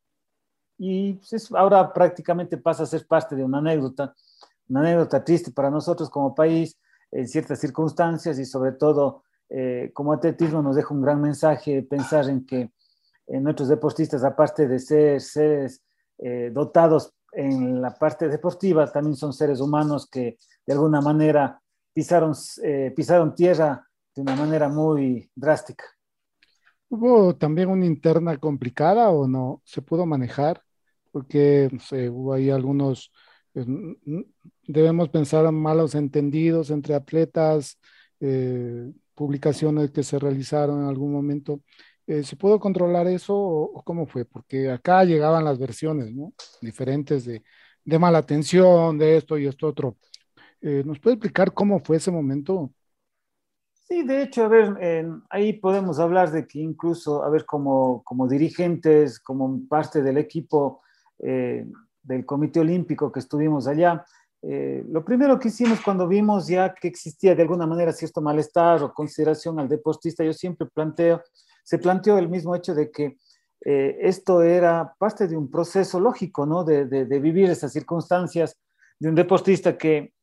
Y 0.78 1.14
pues, 1.14 1.50
ahora 1.52 1.92
prácticamente 1.92 2.58
pasa 2.58 2.82
a 2.82 2.86
ser 2.86 3.06
parte 3.06 3.34
de 3.34 3.44
una 3.44 3.58
anécdota, 3.58 4.14
una 4.68 4.80
anécdota 4.80 5.24
triste 5.24 5.50
para 5.50 5.70
nosotros 5.70 6.10
como 6.10 6.34
país, 6.34 6.78
en 7.10 7.26
ciertas 7.28 7.60
circunstancias 7.60 8.38
y 8.38 8.44
sobre 8.44 8.72
todo 8.72 9.22
eh, 9.48 9.90
como 9.94 10.12
atletismo 10.12 10.60
nos 10.60 10.76
deja 10.76 10.92
un 10.92 11.02
gran 11.02 11.20
mensaje, 11.20 11.82
pensar 11.82 12.28
en 12.28 12.44
que 12.44 12.70
nuestros 13.28 13.68
deportistas, 13.68 14.24
aparte 14.24 14.68
de 14.68 14.78
ser 14.78 15.20
seres 15.20 15.82
eh, 16.18 16.50
dotados 16.52 17.12
en 17.32 17.82
la 17.82 17.94
parte 17.94 18.28
deportiva, 18.28 18.90
también 18.90 19.16
son 19.16 19.32
seres 19.32 19.60
humanos 19.60 20.08
que 20.10 20.38
de 20.66 20.72
alguna 20.72 21.00
manera 21.00 21.60
pisaron, 21.92 22.32
eh, 22.62 22.92
pisaron 22.96 23.34
tierra 23.34 23.86
de 24.14 24.22
una 24.22 24.34
manera 24.34 24.68
muy 24.68 25.30
drástica. 25.34 25.84
¿Hubo 26.88 27.36
también 27.36 27.68
una 27.68 27.84
interna 27.84 28.36
complicada 28.38 29.10
o 29.10 29.26
no? 29.26 29.60
¿Se 29.64 29.82
pudo 29.82 30.06
manejar? 30.06 30.62
Porque 31.10 31.68
no 31.72 31.80
sé, 31.80 32.08
hubo 32.08 32.32
ahí 32.32 32.48
algunos, 32.48 33.12
pues, 33.52 33.66
debemos 34.66 35.08
pensar 35.08 35.44
en 35.46 35.54
malos 35.54 35.94
entendidos 35.94 36.70
entre 36.70 36.94
atletas, 36.94 37.78
eh, 38.20 38.92
publicaciones 39.14 39.90
que 39.90 40.02
se 40.02 40.18
realizaron 40.18 40.82
en 40.82 40.88
algún 40.88 41.12
momento. 41.12 41.60
Eh, 42.06 42.22
¿Se 42.22 42.36
pudo 42.36 42.60
controlar 42.60 43.06
eso 43.08 43.36
o, 43.36 43.82
cómo 43.82 44.06
fue? 44.06 44.24
Porque 44.24 44.70
acá 44.70 45.04
llegaban 45.04 45.44
las 45.44 45.58
versiones, 45.58 46.12
¿no? 46.14 46.32
Diferentes 46.60 47.24
de, 47.24 47.42
de 47.84 47.98
mala 47.98 48.18
atención, 48.18 48.98
de 48.98 49.16
esto 49.16 49.38
y 49.38 49.46
esto 49.46 49.66
otro. 49.68 49.96
Eh, 50.60 50.82
¿Nos 50.84 51.00
puede 51.00 51.14
explicar 51.14 51.52
cómo 51.52 51.80
fue 51.80 51.96
ese 51.96 52.10
momento? 52.10 52.72
Sí, 53.88 54.02
de 54.02 54.22
hecho, 54.22 54.44
a 54.44 54.48
ver, 54.48 54.74
ahí 55.30 55.52
podemos 55.52 56.00
hablar 56.00 56.32
de 56.32 56.44
que 56.46 56.58
incluso, 56.58 57.22
a 57.22 57.30
ver, 57.30 57.44
como, 57.46 58.02
como 58.02 58.26
dirigentes, 58.26 59.20
como 59.20 59.60
parte 59.68 60.02
del 60.02 60.18
equipo 60.18 60.82
eh, 61.20 61.64
del 62.02 62.26
Comité 62.26 62.58
Olímpico 62.60 63.12
que 63.12 63.20
estuvimos 63.20 63.68
allá, 63.68 64.04
eh, 64.42 64.84
lo 64.88 65.04
primero 65.04 65.38
que 65.38 65.48
hicimos 65.48 65.80
cuando 65.80 66.08
vimos 66.08 66.48
ya 66.48 66.74
que 66.74 66.88
existía 66.88 67.36
de 67.36 67.42
alguna 67.42 67.66
manera 67.66 67.92
cierto 67.92 68.20
malestar 68.20 68.82
o 68.82 68.92
consideración 68.92 69.60
al 69.60 69.68
deportista, 69.68 70.24
yo 70.24 70.32
siempre 70.32 70.66
planteo, 70.66 71.22
se 71.66 71.78
planteó 71.78 72.16
el 72.16 72.28
mismo 72.28 72.54
hecho 72.54 72.76
de 72.76 72.92
que 72.92 73.18
eh, 73.64 73.98
esto 74.00 74.40
era 74.40 74.94
parte 74.96 75.26
de 75.26 75.36
un 75.36 75.50
proceso 75.50 75.98
lógico, 75.98 76.46
¿no? 76.46 76.62
De, 76.62 76.84
vivir 77.18 77.50
esas 77.50 77.72
circunstancias 77.72 78.56
de 79.00 79.08
un 79.08 79.16
deportista 79.16 79.76
que 79.76 80.14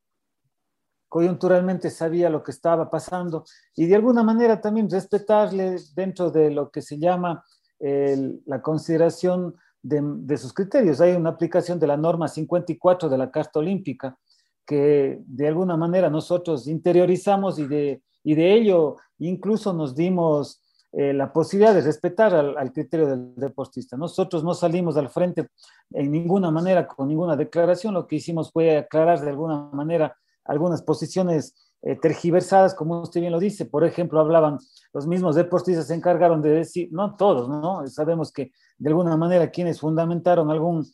coyunturalmente 1.06 1.90
sabía 1.90 2.30
lo 2.30 2.42
que 2.42 2.50
estaba 2.50 2.90
pasando 2.90 3.44
y 3.76 3.84
de 3.84 3.94
alguna 3.94 4.22
manera 4.22 4.58
también 4.58 4.88
respetarle 4.88 5.76
dentro 5.94 6.30
de 6.30 6.50
lo 6.50 6.70
que 6.70 6.80
se 6.80 6.98
llama 6.98 7.44
la 7.78 8.62
consideración 8.62 9.54
de, 9.82 10.38
sus 10.38 10.54
criterios. 10.54 11.02
Hay 11.02 11.12
una 11.12 11.30
aplicación 11.30 11.78
de 11.78 11.86
la 11.86 11.98
norma 11.98 12.26
54 12.26 13.10
de 13.10 13.18
la 13.18 13.30
Carta 13.30 13.58
Olímpica 13.58 14.18
que 14.64 15.20
de 15.26 15.46
alguna 15.46 15.76
manera 15.76 16.08
nosotros 16.08 16.66
interiorizamos 16.66 17.58
y 17.58 17.66
de 17.66 18.54
ello 18.54 18.96
incluso 19.18 19.74
nos 19.74 19.94
dimos 19.94 20.63
eh, 20.96 21.12
la 21.12 21.32
posibilidad 21.32 21.74
de 21.74 21.80
respetar 21.80 22.32
al, 22.34 22.72
criterio 22.72 23.08
del 23.08 23.34
deportista. 23.34 23.96
Nosotros 23.96 24.44
no 24.44 24.54
salimos 24.54 24.96
al 24.96 25.08
frente 25.08 25.48
en 25.90 26.12
ninguna 26.12 26.52
manera 26.52 26.86
con 26.86 27.08
ninguna 27.08 27.34
declaración, 27.34 27.94
lo 27.94 28.06
que 28.06 28.16
hicimos 28.16 28.52
fue 28.52 28.76
aclarar 28.76 29.20
de 29.20 29.30
alguna 29.30 29.70
manera 29.72 30.16
algunas 30.44 30.82
posiciones 30.82 31.72
eh, 31.82 31.96
tergiversadas, 32.00 32.74
como 32.76 33.00
usted 33.00 33.20
bien 33.20 33.32
lo 33.32 33.40
dice. 33.40 33.66
Por 33.66 33.84
ejemplo, 33.84 34.20
hablaban, 34.20 34.58
los 34.92 35.06
mismos 35.08 35.34
deportistas 35.34 35.88
se 35.88 35.94
encargaron 35.94 36.40
de 36.40 36.50
decir, 36.50 36.88
no 36.92 37.16
todos, 37.16 37.48
¿no? 37.48 37.84
Sabemos 37.88 38.30
que 38.30 38.52
de 38.78 38.88
alguna 38.88 39.16
manera 39.16 39.50
quienes 39.50 39.80
fundamentaron 39.80 40.48
algún, 40.48 40.86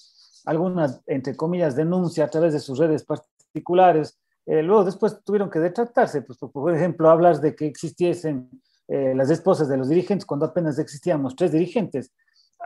alguna, 0.46 0.98
entre 1.08 1.36
comillas, 1.36 1.76
denuncia 1.76 2.24
a 2.24 2.28
través 2.28 2.54
de 2.54 2.60
sus 2.60 2.78
redes 2.78 3.04
particulares, 3.04 4.18
eh, 4.46 4.62
luego 4.62 4.82
después 4.82 5.22
tuvieron 5.22 5.50
que 5.50 5.58
detractarse, 5.58 6.22
pues, 6.22 6.38
por 6.38 6.74
ejemplo, 6.74 7.10
hablas 7.10 7.42
de 7.42 7.54
que 7.54 7.66
existiesen 7.66 8.48
eh, 8.92 9.14
las 9.14 9.30
esposas 9.30 9.68
de 9.68 9.76
los 9.76 9.88
dirigentes 9.88 10.26
cuando 10.26 10.46
apenas 10.46 10.76
existíamos 10.80 11.36
tres 11.36 11.52
dirigentes, 11.52 12.12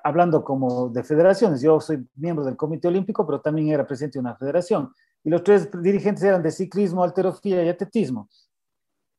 hablando 0.03 0.43
como 0.43 0.89
de 0.89 1.05
federaciones. 1.05 1.61
Yo 1.61 1.79
soy 1.81 2.09
miembro 2.17 2.47
del 2.47 2.57
Comité 2.57 2.89
Olímpico, 2.89 3.27
pero 3.27 3.43
también 3.43 3.69
era 3.69 3.87
presidente 3.87 4.19
de 4.19 4.21
una 4.21 4.35
federación. 4.35 4.91
Y 5.23 5.29
los 5.29 5.45
tres 5.45 5.69
dirigentes 5.83 6.25
eran 6.25 6.43
de 6.43 6.51
ciclismo, 6.51 7.05
alterofía 7.05 7.63
y 7.63 7.69
atletismo 7.69 8.31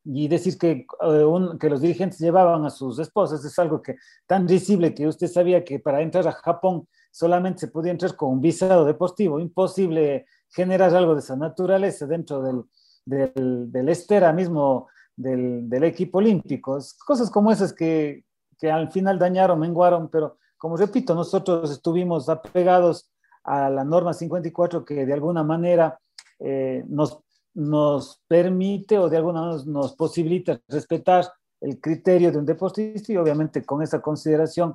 y 0.04 0.26
decir 0.26 0.58
que, 0.58 0.86
eh, 1.00 1.56
que 1.60 1.70
los 1.70 1.80
dirigentes 1.80 2.18
llevaban 2.18 2.64
a 2.64 2.70
sus 2.70 2.98
esposas 2.98 3.44
es 3.44 3.58
algo 3.58 3.82
que 3.82 3.96
tan 4.26 4.46
visible 4.46 4.92
que 4.94 5.06
usted 5.06 5.28
sabía 5.28 5.64
que 5.64 5.78
para 5.78 6.00
entrar 6.00 6.26
a 6.26 6.32
Japón 6.32 6.88
solamente 7.12 7.60
se 7.60 7.68
podía 7.68 7.92
entrar 7.92 8.16
con 8.16 8.30
un 8.30 8.40
visado 8.40 8.84
deportivo, 8.84 9.40
imposible 9.40 10.26
generar 10.50 10.94
algo 10.94 11.14
de 11.14 11.20
esa 11.20 11.36
naturaleza 11.36 12.06
dentro 12.06 12.42
del, 12.42 12.62
del, 13.04 13.70
del 13.72 13.88
estera 13.88 14.32
mismo 14.32 14.88
del, 15.16 15.68
del, 15.68 15.84
equipo 15.84 16.18
olímpico. 16.18 16.78
Cosas 17.04 17.30
como 17.30 17.50
esas 17.50 17.72
que, 17.72 18.24
que 18.58 18.70
al 18.70 18.90
final 18.92 19.18
dañaron, 19.18 19.58
menguaron, 19.58 20.08
pero 20.08 20.38
como 20.58 20.76
repito, 20.76 21.14
nosotros 21.14 21.70
estuvimos 21.70 22.28
apegados 22.28 23.10
a 23.44 23.70
la 23.70 23.84
norma 23.84 24.12
54 24.12 24.84
que 24.84 25.06
de 25.06 25.12
alguna 25.12 25.42
manera 25.42 25.98
eh, 26.38 26.84
nos 26.88 27.20
nos 27.56 28.20
permite 28.28 28.98
o 28.98 29.08
de 29.08 29.16
alguna 29.16 29.40
manera 29.40 29.62
nos 29.66 29.94
posibilita 29.94 30.60
respetar 30.68 31.26
el 31.60 31.80
criterio 31.80 32.30
de 32.30 32.38
un 32.38 32.44
deportista 32.44 33.12
y 33.12 33.16
obviamente 33.16 33.64
con 33.64 33.82
esa 33.82 34.00
consideración 34.00 34.74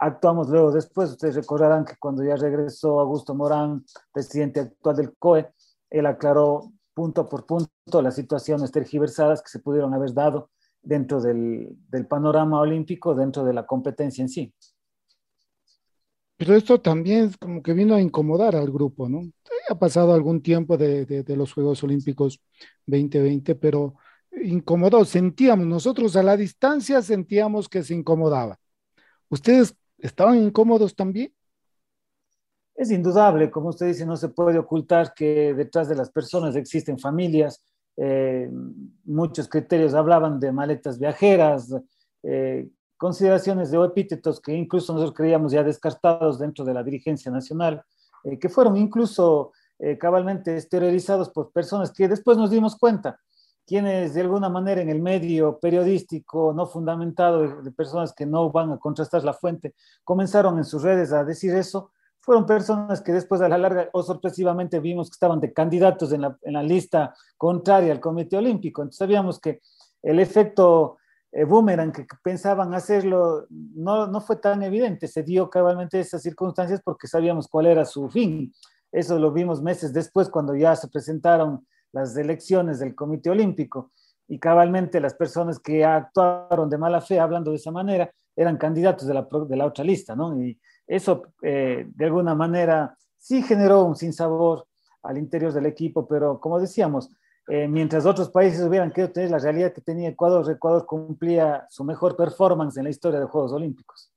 actuamos 0.00 0.48
luego 0.48 0.72
después. 0.72 1.10
Ustedes 1.10 1.34
recordarán 1.34 1.84
que 1.84 1.96
cuando 1.98 2.24
ya 2.24 2.36
regresó 2.36 2.98
Augusto 2.98 3.34
Morán, 3.34 3.84
presidente 4.10 4.60
actual 4.60 4.96
del 4.96 5.14
COE, 5.18 5.50
él 5.90 6.06
aclaró 6.06 6.72
punto 6.94 7.28
por 7.28 7.46
punto 7.46 7.70
las 8.02 8.14
situaciones 8.14 8.70
tergiversadas 8.70 9.42
que 9.42 9.48
se 9.48 9.58
pudieron 9.58 9.92
haber 9.94 10.14
dado 10.14 10.50
dentro 10.82 11.20
del, 11.20 11.76
del 11.88 12.06
panorama 12.06 12.60
olímpico, 12.60 13.14
dentro 13.14 13.44
de 13.44 13.54
la 13.54 13.66
competencia 13.66 14.22
en 14.22 14.28
sí. 14.28 14.54
Pero 16.36 16.56
esto 16.56 16.80
también 16.80 17.32
como 17.38 17.62
que 17.62 17.72
vino 17.72 17.94
a 17.94 18.00
incomodar 18.00 18.56
al 18.56 18.70
grupo, 18.70 19.08
¿no? 19.08 19.22
Ha 19.68 19.78
pasado 19.78 20.12
algún 20.12 20.42
tiempo 20.42 20.76
de, 20.76 21.24
los 21.28 21.52
Juegos 21.52 21.82
Olímpicos 21.84 22.40
2020, 22.86 23.54
pero 23.54 23.94
incomodó, 24.42 25.04
sentíamos, 25.04 25.66
nosotros 25.66 26.16
a 26.16 26.22
la 26.22 26.36
distancia 26.36 27.00
sentíamos 27.02 27.68
que 27.68 27.82
se 27.82 27.94
incomodaba. 27.94 28.58
¿Ustedes 29.28 29.76
estaban 29.98 30.42
incómodos 30.42 30.94
también? 30.96 31.32
Es 32.74 32.90
indudable, 32.90 33.50
como 33.50 33.68
usted 33.68 33.86
dice, 33.86 34.04
no 34.04 34.16
se 34.16 34.28
puede 34.28 34.58
ocultar 34.58 35.14
que 35.14 35.54
detrás 35.54 35.88
de 35.88 35.94
las 35.94 36.10
personas 36.10 36.56
existen 36.56 36.98
familias. 36.98 37.64
Eh, 37.96 38.50
muchos 39.04 39.48
criterios 39.48 39.94
hablaban 39.94 40.40
de 40.40 40.50
maletas 40.50 40.98
viajeras, 40.98 41.72
eh, 42.22 42.68
consideraciones 42.96 43.70
de 43.70 43.84
epítetos 43.84 44.40
que 44.40 44.52
incluso 44.52 44.92
nosotros 44.92 45.16
creíamos 45.16 45.52
ya 45.52 45.62
descartados 45.62 46.38
dentro 46.38 46.64
de 46.64 46.74
la 46.74 46.82
dirigencia 46.82 47.30
nacional, 47.30 47.82
eh, 48.24 48.38
que 48.38 48.48
fueron 48.48 48.76
incluso 48.76 49.52
eh, 49.78 49.98
cabalmente 49.98 50.54
exteriorizados 50.54 51.28
por 51.30 51.52
personas 51.52 51.92
que 51.92 52.08
después 52.08 52.38
nos 52.38 52.50
dimos 52.50 52.76
cuenta, 52.76 53.20
quienes 53.66 54.14
de 54.14 54.20
alguna 54.20 54.48
manera 54.48 54.80
en 54.80 54.88
el 54.88 55.02
medio 55.02 55.58
periodístico 55.58 56.52
no 56.54 56.66
fundamentado 56.66 57.62
de, 57.62 57.70
personas 57.72 58.12
que 58.12 58.24
no 58.24 58.50
van 58.50 58.72
a 58.72 58.78
contrastar 58.78 59.24
la 59.24 59.32
fuente, 59.32 59.74
comenzaron 60.04 60.58
en 60.58 60.64
sus 60.64 60.82
redes 60.82 61.12
a 61.12 61.24
decir 61.24 61.54
eso, 61.54 61.90
fueron 62.24 62.46
personas 62.46 63.02
que 63.02 63.12
después 63.12 63.42
a 63.42 63.48
la 63.48 63.58
larga 63.58 63.90
o 63.92 64.02
sorpresivamente 64.02 64.80
vimos 64.80 65.10
que 65.10 65.14
estaban 65.14 65.40
de 65.40 65.52
candidatos 65.52 66.10
en 66.12 66.22
la, 66.22 66.38
en 66.42 66.54
la 66.54 66.62
lista 66.62 67.14
contraria 67.36 67.92
al 67.92 68.00
Comité 68.00 68.38
Olímpico. 68.38 68.80
Entonces 68.80 68.98
sabíamos 68.98 69.38
que 69.38 69.60
el 70.02 70.18
efecto 70.18 70.96
eh, 71.30 71.44
boomerang 71.44 71.92
que 71.92 72.06
pensaban 72.22 72.72
hacerlo 72.72 73.46
no, 73.50 74.06
no 74.06 74.20
fue 74.22 74.36
tan 74.36 74.62
evidente, 74.62 75.06
se 75.06 75.22
dio 75.22 75.50
cabalmente 75.50 76.00
esas 76.00 76.22
circunstancias 76.22 76.80
porque 76.82 77.08
sabíamos 77.08 77.46
cuál 77.46 77.66
era 77.66 77.84
su 77.84 78.08
fin. 78.08 78.52
Eso 78.90 79.18
lo 79.18 79.30
vimos 79.30 79.60
meses 79.60 79.92
después 79.92 80.30
cuando 80.30 80.54
ya 80.54 80.76
se 80.76 80.88
presentaron 80.88 81.66
las 81.92 82.16
elecciones 82.16 82.78
del 82.78 82.94
Comité 82.94 83.28
Olímpico 83.28 83.92
y 84.28 84.38
cabalmente 84.38 84.98
las 85.00 85.14
personas 85.14 85.58
que 85.58 85.84
actuaron 85.84 86.70
de 86.70 86.78
mala 86.78 87.02
fe 87.02 87.20
hablando 87.20 87.50
de 87.50 87.58
esa 87.58 87.70
manera 87.70 88.10
eran 88.36 88.56
candidatos 88.56 89.06
de 89.06 89.14
la, 89.14 89.26
de 89.48 89.56
la 89.56 89.66
otra 89.66 89.84
lista, 89.84 90.14
¿no? 90.14 90.40
Y 90.40 90.58
eso 90.86 91.22
eh, 91.42 91.86
de 91.88 92.04
alguna 92.04 92.34
manera 92.34 92.96
sí 93.18 93.42
generó 93.42 93.84
un 93.84 93.96
sinsabor 93.96 94.66
al 95.02 95.18
interior 95.18 95.52
del 95.52 95.66
equipo, 95.66 96.06
pero 96.06 96.40
como 96.40 96.58
decíamos, 96.58 97.10
eh, 97.48 97.68
mientras 97.68 98.06
otros 98.06 98.30
países 98.30 98.66
hubieran 98.66 98.90
querido 98.90 99.12
tener 99.12 99.30
la 99.30 99.38
realidad 99.38 99.72
que 99.72 99.82
tenía 99.82 100.08
Ecuador, 100.08 100.50
Ecuador 100.50 100.86
cumplía 100.86 101.66
su 101.68 101.84
mejor 101.84 102.16
performance 102.16 102.76
en 102.78 102.84
la 102.84 102.90
historia 102.90 103.20
de 103.20 103.26
Juegos 103.26 103.52
Olímpicos. 103.52 104.10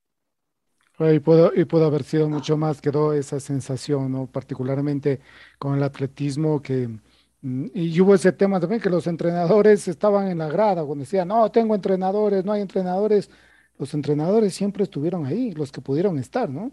Y 0.99 1.19
pudo, 1.19 1.51
y 1.53 1.65
pudo 1.65 1.85
haber 1.85 2.03
sido 2.03 2.27
mucho 2.27 2.57
más, 2.57 2.81
quedó 2.81 3.13
esa 3.13 3.39
sensación, 3.39 4.11
¿no? 4.11 4.25
particularmente 4.25 5.19
con 5.59 5.75
el 5.75 5.83
atletismo, 5.83 6.61
que 6.61 6.87
mm, 7.41 7.65
y 7.73 8.01
hubo 8.01 8.15
ese 8.15 8.31
tema 8.31 8.59
también 8.59 8.81
que 8.81 8.89
los 8.89 9.05
entrenadores 9.05 9.87
estaban 9.87 10.27
en 10.27 10.39
la 10.39 10.47
grada, 10.47 10.83
cuando 10.83 11.03
decían, 11.03 11.27
no, 11.27 11.51
tengo 11.51 11.75
entrenadores, 11.75 12.43
no 12.43 12.53
hay 12.53 12.61
entrenadores, 12.61 13.29
los 13.77 13.93
entrenadores 13.93 14.53
siempre 14.53 14.83
estuvieron 14.83 15.25
ahí, 15.25 15.51
los 15.51 15.71
que 15.71 15.81
pudieron 15.81 16.17
estar, 16.17 16.49
¿no? 16.49 16.71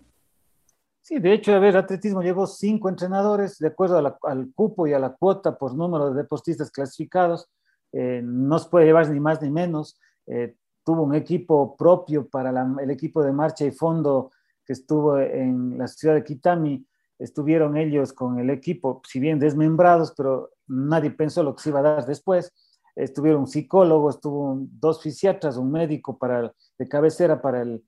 Sí, 1.02 1.18
de 1.18 1.34
hecho, 1.34 1.52
a 1.52 1.58
ver, 1.58 1.76
atletismo 1.76 2.22
llevó 2.22 2.46
cinco 2.46 2.88
entrenadores 2.88 3.58
de 3.58 3.68
acuerdo 3.68 4.16
al 4.22 4.52
cupo 4.54 4.86
y 4.86 4.94
a 4.94 4.98
la 4.98 5.10
cuota 5.10 5.58
por 5.58 5.74
número 5.74 6.10
de 6.10 6.22
deportistas 6.22 6.70
clasificados. 6.70 7.50
Eh, 7.92 8.22
no 8.24 8.58
se 8.58 8.70
puede 8.70 8.86
llevar 8.86 9.10
ni 9.10 9.20
más 9.20 9.42
ni 9.42 9.50
menos. 9.50 10.00
Eh, 10.26 10.56
tuvo 10.82 11.02
un 11.02 11.14
equipo 11.14 11.76
propio 11.76 12.26
para 12.26 12.50
el 12.80 12.90
equipo 12.90 13.22
de 13.22 13.32
marcha 13.32 13.66
y 13.66 13.70
fondo 13.70 14.30
que 14.64 14.72
estuvo 14.72 15.18
en 15.18 15.76
la 15.76 15.88
ciudad 15.88 16.14
de 16.14 16.24
Kitami. 16.24 16.86
Estuvieron 17.18 17.76
ellos 17.76 18.14
con 18.14 18.38
el 18.38 18.48
equipo, 18.48 19.02
si 19.06 19.20
bien 19.20 19.38
desmembrados, 19.38 20.14
pero 20.16 20.52
nadie 20.66 21.10
pensó 21.10 21.42
lo 21.42 21.54
que 21.54 21.64
se 21.64 21.68
iba 21.68 21.80
a 21.80 21.82
dar 21.82 22.06
después. 22.06 22.50
Estuvieron 22.96 23.42
un 23.42 23.46
psicólogo, 23.46 24.08
estuvo 24.08 24.56
dos 24.58 25.02
fisiatras, 25.02 25.58
un 25.58 25.70
médico 25.70 26.16
para, 26.16 26.50
de 26.78 26.88
cabecera 26.88 27.40
para 27.40 27.62
el, 27.62 27.82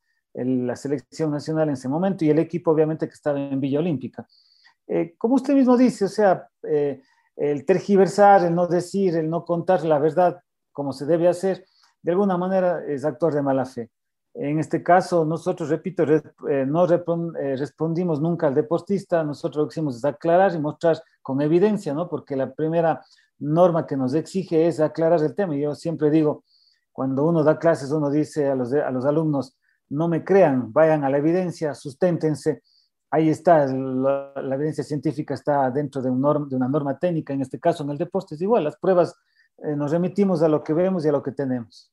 la 0.45 0.77
selección 0.77 1.31
nacional 1.31 1.69
en 1.69 1.75
ese 1.75 1.89
momento 1.89 2.25
y 2.25 2.31
el 2.31 2.39
equipo 2.39 2.71
obviamente 2.71 3.09
que 3.09 3.15
estaba 3.15 3.41
en 3.41 3.61
Villa 3.61 3.79
Olímpica. 3.79 4.27
Eh, 4.87 5.15
como 5.17 5.37
usted 5.37 5.55
mismo 5.55 5.77
dice, 5.77 6.05
o 6.05 6.09
sea, 6.09 6.49
eh, 6.63 7.01
el 7.37 7.65
tergiversar, 7.65 8.45
el 8.45 8.55
no 8.55 8.67
decir, 8.67 9.17
el 9.17 9.29
no 9.29 9.45
contar 9.45 9.85
la 9.85 9.99
verdad 9.99 10.41
como 10.73 10.93
se 10.93 11.07
debe 11.07 11.29
hacer, 11.29 11.65
de 12.03 12.13
alguna 12.13 12.37
manera 12.37 12.85
es 12.87 13.05
actuar 13.05 13.35
de 13.35 13.43
mala 13.43 13.65
fe. 13.65 13.91
En 14.35 14.59
este 14.59 14.83
caso, 14.83 15.25
nosotros, 15.25 15.71
repito, 15.71 16.05
eh, 16.05 16.67
no 16.67 16.87
respondimos 16.87 18.21
nunca 18.21 18.47
al 18.47 18.55
deportista, 18.55 19.25
nosotros 19.25 19.63
lo 19.63 19.69
que 19.69 19.73
hicimos 19.73 19.97
es 19.97 20.05
aclarar 20.05 20.55
y 20.55 20.59
mostrar 20.59 21.03
con 21.23 21.41
evidencia, 21.41 21.95
¿no? 21.95 22.07
Porque 22.07 22.37
la 22.37 22.53
primera 22.53 23.03
norma 23.39 23.87
que 23.87 23.97
nos 23.97 24.13
exige 24.13 24.67
es 24.67 24.79
aclarar 24.79 25.23
el 25.23 25.35
tema. 25.35 25.57
Yo 25.57 25.75
siempre 25.75 26.11
digo, 26.11 26.45
cuando 26.97 27.27
uno 27.27 27.45
da 27.45 27.59
clases, 27.59 27.91
uno 27.91 28.09
dice 28.09 28.49
a 28.49 28.55
los, 28.55 28.73
a 28.73 28.91
los 28.91 29.05
alumnos, 29.05 29.55
no 29.91 30.09
me 30.09 30.25
crean, 30.25 30.73
vayan 30.73 31.05
a 31.05 31.11
la 31.11 31.19
evidencia, 31.19 31.75
susténtense. 31.75 32.63
Ahí 33.11 33.29
está, 33.29 33.67
la, 33.67 34.33
evidencia 34.55 34.83
científica 34.83 35.35
está 35.35 35.71
dentro 35.71 36.01
de, 36.01 36.09
un 36.09 36.49
de, 36.49 36.57
una 36.57 36.69
norma 36.69 36.99
técnica, 36.99 37.35
en 37.35 37.43
este 37.43 37.61
caso 37.61 37.85
en 37.85 37.91
el 37.91 37.99
deporte 37.99 38.35
es 38.35 38.41
igual, 38.41 38.65
las 38.65 38.79
pruebas 38.79 39.15
eh, 39.59 39.77
nos 39.77 39.91
remitimos 39.91 40.43
a 40.43 40.49
lo 40.49 40.65
que 40.65 40.73
vemos 40.73 41.05
y 41.05 41.11
a 41.11 41.13
lo 41.13 41.23
que 41.23 41.33
tenemos. 41.33 41.93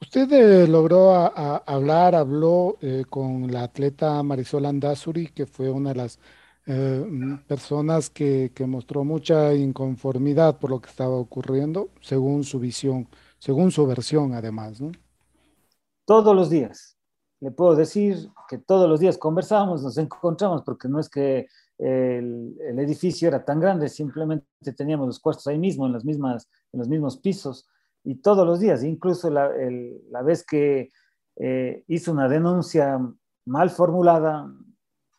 Usted 0.00 0.32
eh, 0.32 0.66
logró 0.66 1.12
hablar, 1.12 2.14
habló 2.14 2.78
eh, 2.80 3.04
con 3.06 3.52
la 3.52 3.64
atleta 3.64 4.22
Marisol 4.22 4.64
Andazuri, 4.64 5.26
que 5.26 5.44
fue 5.44 5.68
una 5.68 5.90
de 5.90 5.96
las 5.96 6.18
eh, 6.66 7.04
personas 7.48 8.10
que, 8.10 8.52
mostró 8.66 9.02
mucha 9.02 9.54
inconformidad 9.54 10.58
por 10.58 10.70
lo 10.70 10.80
que 10.80 10.88
estaba 10.88 11.16
ocurriendo, 11.16 11.88
según 12.00 12.44
su 12.44 12.60
visión, 12.60 13.08
según 13.40 13.72
su 13.72 13.84
versión 13.86 14.32
además, 14.34 14.80
¿no? 14.80 14.92
Todos 16.04 16.36
los 16.36 16.48
días. 16.48 16.96
Le 17.40 17.50
puedo 17.50 17.74
decir 17.74 18.30
que 18.48 18.58
todos 18.58 18.88
los 18.88 19.00
días 19.00 19.18
conversamos, 19.18 19.82
nos 19.82 19.98
encontramos, 19.98 20.62
porque 20.62 20.88
no 20.88 21.00
es 21.00 21.08
que 21.08 21.48
el, 21.78 22.56
el 22.60 22.78
edificio 22.78 23.26
era 23.26 23.44
tan 23.44 23.58
grande, 23.58 23.88
simplemente 23.88 24.46
teníamos 24.76 25.08
los 25.08 25.18
cuartos 25.18 25.48
ahí 25.48 25.58
mismo, 25.58 25.86
en, 25.86 25.92
las 25.92 26.04
mismas, 26.04 26.48
en 26.72 26.78
los 26.78 26.88
mismos 26.88 27.16
pisos 27.16 27.66
y 28.04 28.16
todos 28.16 28.46
los 28.46 28.60
días, 28.60 28.82
incluso 28.82 29.30
la, 29.30 29.48
vez 30.22 30.44
que 30.44 30.90
eh, 31.36 31.84
hizo 31.86 32.12
una 32.12 32.28
denuncia 32.28 32.98
mal 33.46 33.70
formulada 33.70 34.50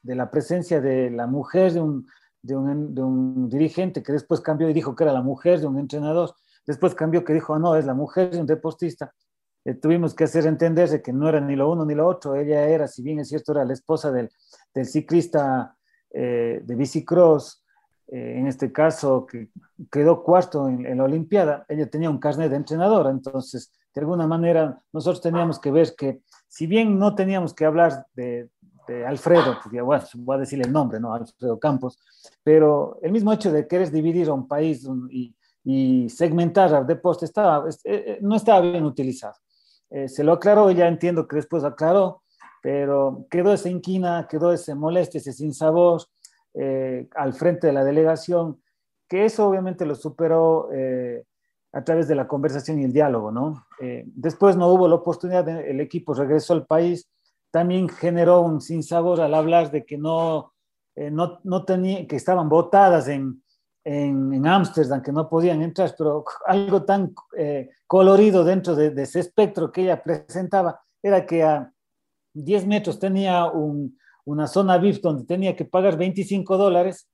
de 0.02 0.16
la 0.16 0.32
presencia 0.32 0.82
de 0.82 1.12
la 1.12 1.28
mujer 1.28 1.74
de 1.74 1.82
un, 1.82 2.08
de 2.42 2.56
un, 2.56 3.50
dirigente 3.50 4.02
que 4.02 4.14
después 4.14 4.42
cambió 4.42 4.70
y 4.70 4.74
dijo 4.74 4.96
que 4.96 5.04
era 5.04 5.14
la 5.14 5.22
mujer 5.22 5.60
de 5.60 5.68
un 5.68 5.78
entrenador, 5.78 6.34
después 6.66 6.96
cambió 6.96 7.24
que 7.24 7.34
dijo, 7.34 7.54
ah, 7.54 7.60
no, 7.60 7.76
es 7.76 7.86
la 7.86 7.94
mujer 7.94 8.32
de 8.32 8.40
un 8.40 8.46
deportista. 8.46 9.14
Eh, 9.64 9.76
tuvimos 9.76 10.16
que 10.16 10.24
hacer 10.24 10.46
entenderse 10.48 11.02
que 11.02 11.14
no 11.14 11.30
era 11.30 11.40
ni 11.40 11.56
lo 11.56 11.72
uno 11.72 11.86
ni 11.86 11.94
lo 11.94 12.08
otro, 12.08 12.36
ella 12.36 12.68
era, 12.68 12.88
si 12.88 13.04
bien 13.04 13.20
es 13.20 13.30
cierto, 13.30 13.52
era 13.52 13.64
la 13.64 13.74
esposa 13.74 14.12
del, 14.12 14.30
ciclista 14.86 15.76
eh, 16.10 16.62
de 16.64 16.76
bicicross, 16.76 17.64
eh, 18.08 18.40
en 18.40 18.48
este 18.48 18.72
caso, 18.72 19.26
que 19.26 19.50
quedó 19.92 20.24
cuarto 20.24 20.68
en, 20.68 20.98
la 20.98 21.04
Olimpiada, 21.04 21.66
ella 21.70 21.90
tenía 21.90 22.10
un 22.10 22.20
carnet 22.20 22.50
de 22.50 22.58
entrenadora, 22.58 23.12
entonces, 23.12 23.72
de 23.94 24.02
alguna 24.02 24.26
manera, 24.26 24.82
nosotros 24.92 25.22
teníamos 25.22 25.60
que 25.60 25.72
ver 25.72 25.94
que, 25.96 26.22
si 26.48 26.66
bien 26.66 26.98
no 26.98 27.16
teníamos 27.16 27.54
que 27.54 27.66
hablar 27.66 28.06
de, 28.14 28.50
Alfredo, 29.08 29.58
porque 29.64 29.80
bueno, 29.80 30.04
voy 30.18 30.36
a 30.36 30.40
decir 30.40 30.62
el 30.62 30.70
nombre, 30.70 31.00
¿no? 31.00 31.14
Alfredo 31.14 31.58
Campos, 31.58 31.98
pero 32.44 33.00
el 33.02 33.14
mismo 33.14 33.32
hecho 33.32 33.50
de 33.50 33.66
querer 33.66 33.90
dividir 33.90 34.28
a 34.28 34.34
un 34.34 34.50
país 34.50 34.86
y, 35.10 35.34
segmentar 36.10 36.74
al 36.74 36.88
deporte 36.88 37.26
estaba, 37.26 37.68
eh, 37.70 37.74
eh, 37.86 38.20
no 38.22 38.36
estaba 38.36 38.62
bien 38.62 38.86
utilizado. 38.86 39.36
se 40.08 40.24
lo 40.24 40.34
aclaró, 40.34 40.72
ya 40.72 40.88
entiendo 40.88 41.28
que 41.28 41.36
después 41.36 41.64
aclaró, 41.64 42.22
pero 42.62 43.26
quedó 43.30 43.52
esa 43.54 43.70
inquina, 43.70 44.28
quedó 44.30 44.54
ese 44.54 44.76
molestia, 44.76 45.18
ese 45.18 45.34
sinsabor, 45.34 46.04
eh, 46.54 47.08
al 47.16 47.34
frente 47.34 47.68
de 47.68 47.74
la 47.74 47.84
delegación, 47.84 48.62
que 49.08 49.26
eso 49.26 49.48
obviamente 49.48 49.86
lo 49.86 49.96
superó 49.96 50.70
eh, 50.74 51.24
a 51.72 51.84
través 51.84 52.08
de 52.08 52.16
la 52.16 52.28
conversación 52.28 52.80
y 52.80 52.84
el 52.84 52.94
diálogo, 52.94 53.32
¿no? 53.32 53.66
Eh, 53.82 54.04
después 54.08 54.58
no 54.58 54.68
hubo 54.68 54.88
la 54.88 54.96
oportunidad, 54.96 55.48
el 55.48 55.80
equipo 55.80 56.14
regresó 56.14 56.54
al 56.54 56.66
país, 56.66 57.10
también 57.52 57.90
generó 57.90 58.42
un 58.42 58.62
sinsabor 58.62 59.22
al 59.22 59.34
hablar 59.34 59.72
de 59.72 59.86
que 59.86 59.98
no, 59.98 60.54
no, 60.96 61.40
no 61.44 61.66
tenía, 61.66 62.06
que 62.06 62.16
estaban 62.16 62.48
votadas 62.48 63.08
en, 63.08 63.42
en 63.84 64.46
Ámsterdam, 64.46 65.02
que 65.02 65.12
no 65.12 65.28
podían 65.28 65.62
entrar, 65.62 65.94
pero 65.98 66.24
algo 66.46 66.84
tan 66.84 67.14
colorido 67.88 68.44
dentro 68.44 68.76
de, 68.76 68.92
de, 68.92 69.04
ese 69.04 69.20
espectro 69.20 69.72
que 69.72 69.82
ella 69.82 70.02
presentaba 70.02 70.80
era 71.02 71.26
que 71.26 71.44
a 71.44 71.72
10 72.34 72.68
metros 72.68 73.00
tenía 73.00 73.46
un, 73.46 73.98
una 74.26 74.48
zona 74.48 74.78
VIP 74.78 75.02
donde 75.02 75.26
tenía 75.26 75.56
que 75.56 75.66
pagar 75.66 75.98
25 75.98 76.58
dólares 76.58 77.10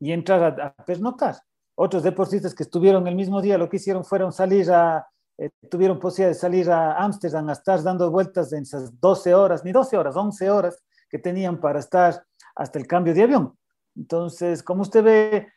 y 0.00 0.12
entrar 0.12 0.60
a, 0.60 0.66
a 0.66 0.84
pernoctar. 0.84 1.36
Otros 1.74 2.02
deportistas 2.02 2.54
que 2.54 2.62
estuvieron 2.62 3.06
el 3.06 3.14
mismo 3.14 3.42
día 3.42 3.58
lo 3.58 3.68
que 3.68 3.76
hicieron 3.76 4.04
fueron 4.04 4.32
salir 4.32 4.70
a, 4.70 5.06
eh, 5.38 5.50
tuvieron 5.70 5.98
posibilidad 5.98 6.30
de 6.30 6.40
salir 6.40 6.70
a 6.70 6.96
Ámsterdam 6.96 7.48
a 7.50 7.52
estar 7.52 7.82
dando 7.82 8.10
vueltas 8.10 8.52
en 8.52 8.62
esas 8.62 8.98
12 8.98 9.34
horas, 9.34 9.64
ni 9.64 9.72
12 9.72 9.96
horas, 9.98 10.16
11 10.16 10.50
horas 10.50 10.82
que 11.10 11.18
tenían 11.18 11.60
para 11.60 11.78
estar 11.78 12.24
hasta 12.54 12.78
el 12.78 12.86
cambio 12.86 13.12
de 13.12 13.22
avión. 13.22 13.58
Entonces, 13.94 14.62
como 14.62 14.82
usted 14.82 15.04
ve, 15.04 15.48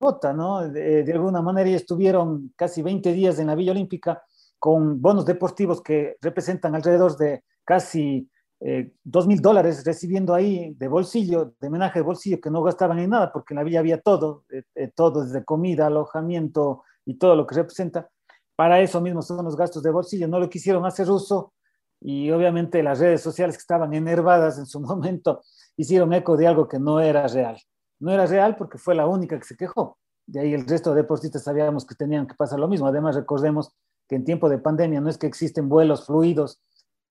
vota, 0.00 0.32
¿no? 0.32 0.68
De, 0.68 1.04
de, 1.04 1.12
alguna 1.12 1.42
manera 1.42 1.70
ya 1.70 1.76
estuvieron 1.76 2.52
casi 2.56 2.82
20 2.82 3.12
días 3.12 3.38
en 3.38 3.46
la 3.48 3.54
Villa 3.54 3.72
Olímpica 3.72 4.22
con 4.58 5.00
bonos 5.00 5.26
deportivos 5.26 5.82
que 5.82 6.16
representan 6.20 6.74
alrededor 6.74 7.16
de 7.16 7.44
casi 7.64 8.28
eh, 8.64 8.92
dos 9.02 9.26
mil 9.26 9.40
dólares 9.40 9.84
recibiendo 9.84 10.32
ahí 10.34 10.72
de 10.74 10.86
bolsillo, 10.86 11.52
de 11.60 11.66
homenaje 11.66 11.98
de 11.98 12.04
bolsillo, 12.04 12.40
que 12.40 12.48
no 12.48 12.62
gastaban 12.62 13.00
en 13.00 13.10
nada, 13.10 13.32
porque 13.32 13.54
en 13.54 13.56
la 13.56 13.64
villa 13.64 13.80
había 13.80 14.00
todo, 14.00 14.44
eh, 14.52 14.62
eh, 14.76 14.88
todo 14.94 15.24
desde 15.24 15.44
comida, 15.44 15.88
alojamiento 15.88 16.84
y 17.04 17.14
todo 17.18 17.34
lo 17.34 17.44
que 17.44 17.56
representa. 17.56 18.08
Para 18.54 18.80
eso 18.80 19.00
mismo 19.00 19.20
son 19.20 19.44
los 19.44 19.56
gastos 19.56 19.82
de 19.82 19.90
bolsillo, 19.90 20.28
no 20.28 20.38
lo 20.38 20.48
quisieron 20.48 20.86
hacer 20.86 21.10
uso 21.10 21.54
y 22.00 22.30
obviamente 22.30 22.84
las 22.84 23.00
redes 23.00 23.20
sociales 23.20 23.56
que 23.56 23.62
estaban 23.62 23.94
enervadas 23.94 24.58
en 24.58 24.66
su 24.66 24.78
momento 24.80 25.42
hicieron 25.76 26.12
eco 26.12 26.36
de 26.36 26.46
algo 26.46 26.68
que 26.68 26.78
no 26.78 27.00
era 27.00 27.26
real. 27.26 27.58
No 28.02 28.10
era 28.10 28.26
real 28.26 28.56
porque 28.56 28.78
fue 28.78 28.96
la 28.96 29.06
única 29.06 29.38
que 29.38 29.44
se 29.44 29.56
quejó. 29.56 29.96
De 30.26 30.40
ahí 30.40 30.52
el 30.54 30.66
resto 30.66 30.90
de 30.90 31.02
deportistas 31.02 31.44
sabíamos 31.44 31.86
que 31.86 31.94
tenían 31.94 32.26
que 32.26 32.34
pasar 32.34 32.58
lo 32.58 32.66
mismo. 32.66 32.88
Además, 32.88 33.14
recordemos 33.14 33.72
que 34.08 34.16
en 34.16 34.24
tiempo 34.24 34.48
de 34.48 34.58
pandemia 34.58 35.00
no 35.00 35.08
es 35.08 35.18
que 35.18 35.28
existen 35.28 35.68
vuelos 35.68 36.06
fluidos 36.06 36.60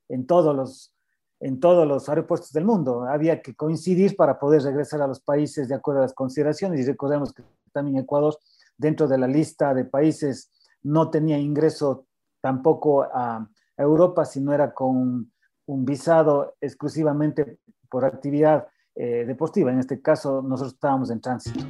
en 0.09 0.27
todos 0.27 0.53
los 0.53 0.93
en 1.39 1.59
todos 1.61 1.87
los 1.87 2.09
aeropuertos 2.09 2.51
del 2.51 2.65
mundo. 2.65 3.05
Había 3.05 3.41
que 3.41 3.55
coincidir 3.55 4.17
para 4.17 4.37
poder 4.37 4.63
regresar 4.63 5.01
a 5.01 5.07
los 5.07 5.21
países 5.21 5.69
de 5.69 5.75
acuerdo 5.75 6.01
a 6.01 6.03
las 6.03 6.13
consideraciones 6.13 6.81
y 6.81 6.85
recordemos 6.85 7.33
que 7.33 7.41
también 7.71 7.97
Ecuador, 7.97 8.37
dentro 8.77 9.07
de 9.07 9.17
la 9.17 9.27
lista 9.27 9.73
de 9.73 9.85
países, 9.85 10.51
no 10.83 11.09
tenía 11.09 11.39
ingreso 11.39 12.05
tampoco 12.41 13.03
a 13.03 13.47
Europa, 13.77 14.25
sino 14.25 14.53
era 14.53 14.73
con 14.73 15.31
un 15.65 15.85
visado 15.85 16.55
exclusivamente 16.59 17.59
por 17.89 18.03
actividad 18.03 18.67
eh, 18.95 19.25
deportiva. 19.25 19.71
En 19.71 19.79
este 19.79 20.01
caso, 20.01 20.41
nosotros 20.41 20.73
estábamos 20.73 21.11
en 21.11 21.21
tránsito. 21.21 21.65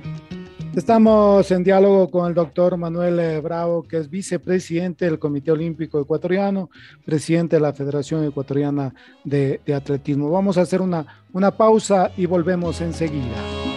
Estamos 0.76 1.52
en 1.52 1.66
diálogo 1.66 2.10
con 2.10 2.28
el 2.28 2.34
doctor 2.34 2.78
Manuel 2.78 3.20
eh, 3.20 3.42
Bravo, 3.42 3.84
que 3.84 3.98
es 3.98 4.10
vicepresidente 4.10 5.04
del 5.04 5.20
Comité 5.20 5.52
Olímpico 5.52 6.00
Ecuatoriano, 6.00 6.70
presidente 7.06 7.58
de 7.58 7.62
la 7.62 7.74
Federación 7.74 8.24
Ecuatoriana 8.24 8.94
de, 9.26 9.60
de 9.66 9.74
Atletismo. 9.74 10.32
Vamos 10.32 10.58
a 10.58 10.62
hacer 10.62 10.82
una, 10.82 11.06
una 11.34 11.52
pausa 11.52 12.12
y 12.16 12.26
volvemos 12.26 12.80
enseguida. 12.80 13.71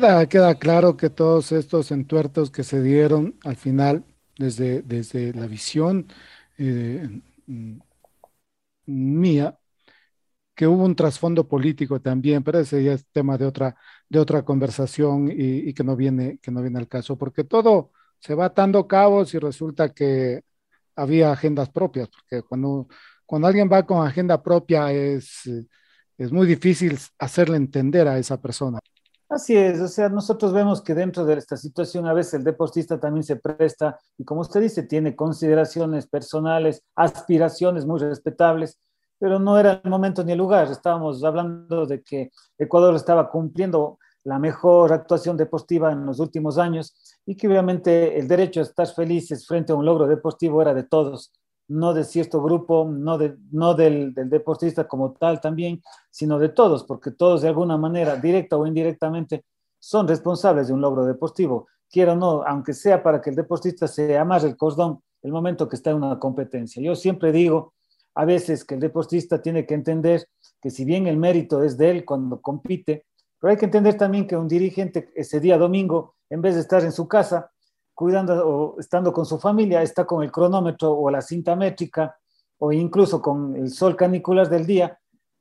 Queda, 0.00 0.54
claro 0.58 0.96
que 0.96 1.10
todos 1.10 1.52
estos 1.52 1.90
entuertos 1.90 2.50
que 2.50 2.64
se 2.64 2.80
dieron 2.82 3.38
al 3.44 3.56
final, 3.56 4.04
desde, 4.38 4.80
desde 4.82 5.34
la 5.34 5.46
visión 5.46 6.06
eh, 6.58 7.20
mía, 8.86 9.58
que 10.54 10.66
hubo 10.66 10.84
un 10.84 10.96
trasfondo 10.96 11.48
político 11.48 12.00
también, 12.00 12.42
pero 12.44 12.60
ese 12.60 12.84
ya 12.84 12.92
es 12.94 13.06
tema 13.12 13.38
de 13.38 13.46
otra, 13.46 13.76
de 14.08 14.18
otra 14.18 14.44
conversación 14.44 15.30
y, 15.32 15.72
que, 15.74 15.84
no 15.84 15.96
viene, 15.96 16.38
que 16.38 16.50
no 16.50 16.62
viene 16.62 16.78
al 16.78 16.88
caso, 16.88 17.16
porque 17.18 17.44
todo 17.44 17.92
se 18.18 18.34
va 18.34 18.46
atando 18.46 18.86
cabos 18.88 19.34
y 19.34 19.38
resulta 19.38 19.94
que 19.94 20.42
había 20.96 21.32
agendas 21.32 21.70
propias, 21.70 22.08
porque 22.10 22.42
cuando, 22.42 22.88
cuando 23.26 23.48
alguien 23.48 23.70
va 23.72 23.86
con 23.86 24.06
agenda 24.06 24.42
propia 24.42 24.92
es, 24.92 25.42
es 26.18 26.32
muy 26.32 26.46
difícil 26.46 26.98
hacerle 27.18 27.56
entender 27.56 28.08
a 28.08 28.18
esa 28.18 28.40
persona. 28.40 28.80
Así 29.30 29.56
es, 29.56 29.80
o 29.80 29.86
sea, 29.86 30.08
nosotros 30.08 30.52
vemos 30.52 30.82
que 30.82 30.92
dentro 30.92 31.24
de 31.24 31.34
esta 31.34 31.56
situación 31.56 32.04
a 32.08 32.12
veces 32.12 32.34
el 32.34 32.42
deportista 32.42 32.98
también 32.98 33.22
se 33.22 33.36
presta 33.36 33.96
y 34.18 34.24
como 34.24 34.40
usted 34.40 34.60
dice, 34.60 34.82
tiene 34.82 35.14
consideraciones 35.14 36.08
personales, 36.08 36.82
aspiraciones 36.96 37.86
muy 37.86 38.00
respetables, 38.00 38.80
pero 39.20 39.38
no 39.38 39.56
era 39.56 39.80
el 39.84 39.88
momento 39.88 40.24
ni 40.24 40.32
el 40.32 40.38
lugar. 40.38 40.68
Estábamos 40.68 41.22
hablando 41.22 41.86
de 41.86 42.02
que 42.02 42.32
Ecuador 42.58 42.92
estaba 42.96 43.30
cumpliendo 43.30 44.00
la 44.24 44.40
mejor 44.40 44.92
actuación 44.92 45.36
deportiva 45.36 45.92
en 45.92 46.06
los 46.06 46.18
últimos 46.18 46.58
años 46.58 46.96
y 47.24 47.36
que 47.36 47.46
obviamente 47.46 48.18
el 48.18 48.26
derecho 48.26 48.58
a 48.58 48.64
estar 48.64 48.88
felices 48.88 49.46
frente 49.46 49.72
a 49.72 49.76
un 49.76 49.84
logro 49.84 50.08
deportivo 50.08 50.60
era 50.60 50.74
de 50.74 50.82
todos 50.82 51.30
no 51.70 51.94
de 51.94 52.02
cierto 52.02 52.42
grupo, 52.42 52.84
no, 52.90 53.16
de, 53.16 53.36
no 53.52 53.74
del, 53.74 54.12
deportista 54.12 54.88
como 54.88 55.12
tal 55.12 55.40
también, 55.40 55.80
sino 56.10 56.38
de 56.38 56.48
todos, 56.48 56.82
porque 56.82 57.12
todos 57.12 57.42
de 57.42 57.48
alguna 57.48 57.76
manera, 57.76 58.16
directa 58.16 58.56
o 58.56 58.66
indirectamente, 58.66 59.44
son 59.78 60.08
responsables 60.08 60.66
de 60.66 60.74
un 60.74 60.80
logro 60.80 61.04
deportivo. 61.04 61.68
Quiero 61.88 62.16
no, 62.16 62.42
aunque 62.44 62.74
sea 62.74 63.02
para 63.02 63.20
que 63.20 63.30
el 63.30 63.36
deportista 63.36 63.86
se 63.86 64.18
amarre 64.18 64.48
el 64.48 64.56
cordón 64.56 65.00
el 65.22 65.32
momento 65.32 65.68
que 65.68 65.76
está 65.76 65.90
en 65.90 65.96
una 65.96 66.18
competencia. 66.18 66.82
Yo 66.82 66.96
siempre 66.96 67.30
digo 67.30 67.74
a 68.14 68.24
veces 68.24 68.64
que 68.64 68.74
el 68.74 68.80
deportista 68.80 69.40
tiene 69.40 69.64
que 69.64 69.74
entender 69.74 70.26
que 70.60 70.70
si 70.70 70.84
bien 70.84 71.06
el 71.06 71.18
mérito 71.18 71.62
es 71.62 71.76
de 71.76 71.90
él 71.90 72.04
cuando 72.04 72.40
compite, 72.40 73.06
pero 73.38 73.52
hay 73.52 73.56
que 73.56 73.66
entender 73.66 73.96
también 73.96 74.26
que 74.26 74.36
un 74.36 74.48
dirigente 74.48 75.10
ese 75.14 75.38
día 75.38 75.56
domingo, 75.56 76.16
en 76.28 76.42
vez 76.42 76.56
de 76.56 76.62
estar 76.62 76.82
en 76.82 76.92
su 76.92 77.06
casa, 77.06 77.52
cuidando 78.00 78.48
o 78.48 78.80
estando 78.80 79.12
con 79.12 79.26
su 79.26 79.38
familia, 79.38 79.82
está 79.82 80.06
con 80.06 80.22
el 80.22 80.32
cronómetro 80.32 80.90
o 80.90 81.10
la 81.10 81.20
cinta 81.20 81.54
métrica 81.54 82.16
o 82.56 82.72
incluso 82.72 83.20
con 83.20 83.54
el 83.54 83.68
sol 83.68 83.94
canicular 83.94 84.48
del 84.48 84.64
día, 84.64 84.98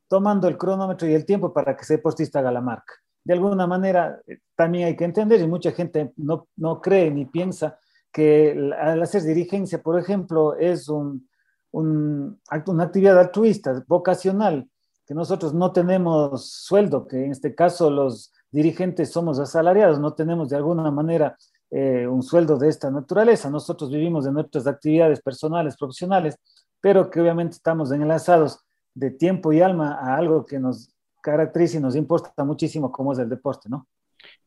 tomando 0.10 0.45
el 0.49 0.57
cronómetro 0.57 1.07
y 1.07 1.14
el 1.14 1.26
tiempo 1.26 1.53
para 1.53 1.74
que 1.74 1.84
ese 1.84 1.95
deportista 1.95 2.39
haga 2.39 2.51
la 2.51 2.60
marca. 2.60 2.95
De 3.24 3.32
alguna 3.32 3.66
manera, 3.66 4.20
eh, 4.28 4.39
también 4.57 4.88
hay 4.88 4.97
que 4.97 5.05
entender, 5.05 5.39
y 5.39 5.47
mucha 5.47 5.72
gente 5.72 6.12
no, 6.18 6.49
no 6.57 6.82
cree 6.82 7.10
ni 7.10 7.26
piensa 7.28 7.80
que 8.12 8.51
al 8.78 9.01
hacer 9.01 9.24
dirigencia, 9.24 9.82
por 9.82 9.97
ejemplo, 9.97 10.57
es 10.57 10.89
un, 10.89 11.30
un, 11.72 12.41
una 12.68 12.84
actividad 12.84 13.18
altruista, 13.18 13.86
vocacional, 13.88 14.70
que 15.07 15.14
nosotros 15.14 15.53
no 15.53 15.72
tenemos 15.72 16.51
sueldo, 16.51 17.07
que 17.07 17.24
en 17.24 17.32
este 17.32 17.55
caso 17.55 17.89
los 17.89 18.34
dirigentes 18.51 19.12
somos 19.12 19.39
asalariados, 19.39 19.97
no 19.97 20.14
tenemos 20.14 20.49
de 20.49 20.57
alguna 20.57 20.91
manera 20.91 21.38
eh, 21.72 22.07
un 22.07 22.24
sueldo 22.24 22.57
de 22.57 22.70
esta 22.70 22.89
naturaleza. 22.89 23.49
Nosotros 23.49 23.91
vivimos 23.91 24.26
de 24.26 24.32
nuestras 24.32 24.67
actividades 24.67 25.22
personales, 25.22 25.78
profesionales, 25.78 26.36
pero 26.82 27.09
que 27.09 27.22
obviamente 27.22 27.55
estamos 27.55 27.91
enlazados 27.91 28.59
de 28.93 29.11
tiempo 29.11 29.53
y 29.53 29.61
alma 29.61 29.99
a 30.01 30.15
algo 30.17 30.45
que 30.45 30.59
nos 30.59 30.93
caracteriza 31.22 31.78
y 31.78 31.82
nos 31.82 31.95
importa 31.95 32.43
muchísimo 32.43 32.91
como 32.91 33.13
es 33.13 33.20
el 33.20 33.30
deporte, 33.30 33.70
¿no? 33.70 33.88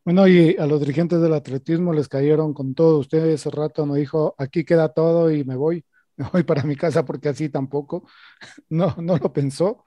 Bueno, 0.05 0.27
y 0.27 0.57
a 0.57 0.67
los 0.67 0.81
dirigentes 0.81 1.21
del 1.21 1.33
atletismo 1.33 1.93
les 1.93 2.09
cayeron 2.09 2.53
con 2.55 2.75
todo. 2.75 2.99
Usted 2.99 3.25
ese 3.27 3.51
rato 3.51 3.87
no 3.87 3.95
dijo, 3.95 4.35
aquí 4.37 4.65
queda 4.65 4.89
todo 4.89 5.31
y 5.31 5.45
me 5.45 5.55
voy, 5.55 5.85
me 6.17 6.29
voy 6.33 6.43
para 6.43 6.65
mi 6.65 6.77
casa 6.77 7.05
porque 7.05 7.29
así 7.29 7.49
tampoco. 7.49 8.07
No, 8.69 8.97
no 8.99 9.17
lo 9.17 9.33
pensó. 9.33 9.85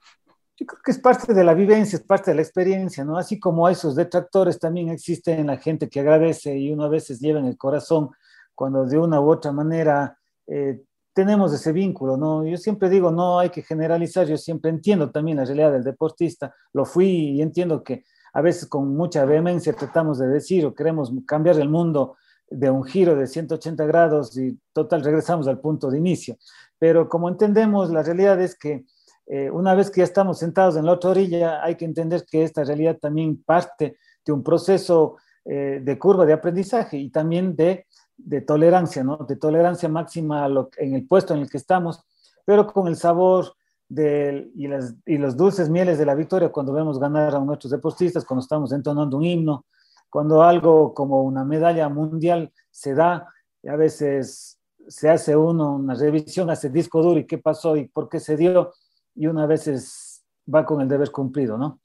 Yo 0.58 0.64
creo 0.64 0.80
que 0.82 0.90
es 0.90 0.98
parte 0.98 1.34
de 1.34 1.44
la 1.44 1.52
vivencia, 1.52 1.98
es 1.98 2.04
parte 2.04 2.30
de 2.30 2.36
la 2.36 2.42
experiencia, 2.42 3.04
¿no? 3.04 3.18
Así 3.18 3.38
como 3.38 3.68
esos 3.68 3.94
detractores 3.94 4.58
también 4.58 4.88
existen 4.88 5.46
la 5.46 5.58
gente 5.58 5.88
que 5.88 6.00
agradece 6.00 6.56
y 6.56 6.72
uno 6.72 6.84
a 6.84 6.88
veces 6.88 7.20
lleva 7.20 7.40
en 7.40 7.46
el 7.46 7.58
corazón 7.58 8.10
cuando 8.54 8.86
de 8.86 8.98
una 8.98 9.20
u 9.20 9.30
otra 9.30 9.52
manera 9.52 10.18
eh, 10.46 10.80
tenemos 11.12 11.52
ese 11.52 11.72
vínculo, 11.72 12.16
¿no? 12.16 12.46
Yo 12.46 12.56
siempre 12.56 12.88
digo, 12.88 13.10
no 13.10 13.38
hay 13.38 13.50
que 13.50 13.62
generalizar, 13.62 14.26
yo 14.26 14.38
siempre 14.38 14.70
entiendo 14.70 15.10
también 15.10 15.36
la 15.36 15.44
realidad 15.44 15.72
del 15.72 15.84
deportista, 15.84 16.54
lo 16.72 16.86
fui 16.86 17.06
y 17.06 17.42
entiendo 17.42 17.82
que 17.82 18.04
a 18.32 18.40
veces 18.40 18.66
con 18.66 18.96
mucha 18.96 19.24
vehemencia 19.24 19.74
tratamos 19.74 20.18
de 20.18 20.28
decir 20.28 20.64
o 20.64 20.74
queremos 20.74 21.12
cambiar 21.26 21.58
el 21.58 21.68
mundo 21.68 22.16
de 22.48 22.70
un 22.70 22.84
giro 22.84 23.14
de 23.16 23.26
180 23.26 23.84
grados 23.86 24.36
y 24.38 24.58
total 24.72 25.02
regresamos 25.02 25.48
al 25.48 25.60
punto 25.60 25.90
de 25.90 25.98
inicio. 25.98 26.36
Pero 26.78 27.08
como 27.08 27.28
entendemos, 27.28 27.90
la 27.90 28.02
realidad 28.02 28.40
es 28.40 28.54
que 28.54 28.84
eh, 29.26 29.50
una 29.50 29.74
vez 29.74 29.90
que 29.90 30.00
ya 30.00 30.04
estamos 30.04 30.38
sentados 30.38 30.76
en 30.76 30.86
la 30.86 30.92
otra 30.92 31.10
orilla, 31.10 31.62
hay 31.62 31.74
que 31.74 31.84
entender 31.84 32.24
que 32.24 32.44
esta 32.44 32.62
realidad 32.64 32.98
también 32.98 33.42
parte 33.42 33.98
de 34.24 34.32
un 34.32 34.42
proceso 34.42 35.16
eh, 35.44 35.80
de 35.82 35.98
curva 35.98 36.24
de 36.26 36.32
aprendizaje 36.32 36.96
y 36.96 37.10
también 37.10 37.56
de, 37.56 37.86
de 38.16 38.40
tolerancia, 38.40 39.02
¿no? 39.02 39.18
De 39.18 39.36
tolerancia 39.36 39.88
máxima 39.88 40.48
en 40.76 40.94
el 40.94 41.06
puesto 41.06 41.34
en 41.34 41.40
el 41.40 41.50
que 41.50 41.58
estamos, 41.58 42.04
pero 42.44 42.66
con 42.66 42.86
el 42.86 42.96
sabor 42.96 43.54
de, 43.88 44.50
y, 44.54 44.68
las, 44.68 44.94
y 45.04 45.18
los 45.18 45.36
dulces 45.36 45.68
mieles 45.68 45.98
de 45.98 46.06
la 46.06 46.14
victoria 46.14 46.50
cuando 46.50 46.72
vemos 46.72 46.98
ganar 46.98 47.34
a 47.34 47.40
nuestros 47.40 47.70
deportistas, 47.70 48.24
cuando 48.24 48.42
estamos 48.42 48.72
entonando 48.72 49.16
un 49.16 49.24
himno, 49.24 49.66
cuando 50.08 50.42
algo 50.42 50.94
como 50.94 51.22
una 51.22 51.44
medalla 51.44 51.88
mundial 51.88 52.52
se 52.70 52.94
da, 52.94 53.28
y 53.62 53.68
a 53.68 53.76
veces 53.76 54.58
se 54.88 55.08
hace 55.10 55.36
uno 55.36 55.74
una 55.74 55.94
revisión, 55.94 56.48
hace 56.50 56.70
disco 56.70 57.02
duro 57.02 57.18
y 57.18 57.26
qué 57.26 57.38
pasó 57.38 57.76
y 57.76 57.88
por 57.88 58.08
qué 58.08 58.20
se 58.20 58.36
dio, 58.36 58.72
y 59.16 59.26
una 59.26 59.46
vez 59.46 60.22
va 60.52 60.64
con 60.64 60.80
el 60.80 60.88
deber 60.88 61.10
cumplido, 61.10 61.58
¿no? 61.58 61.80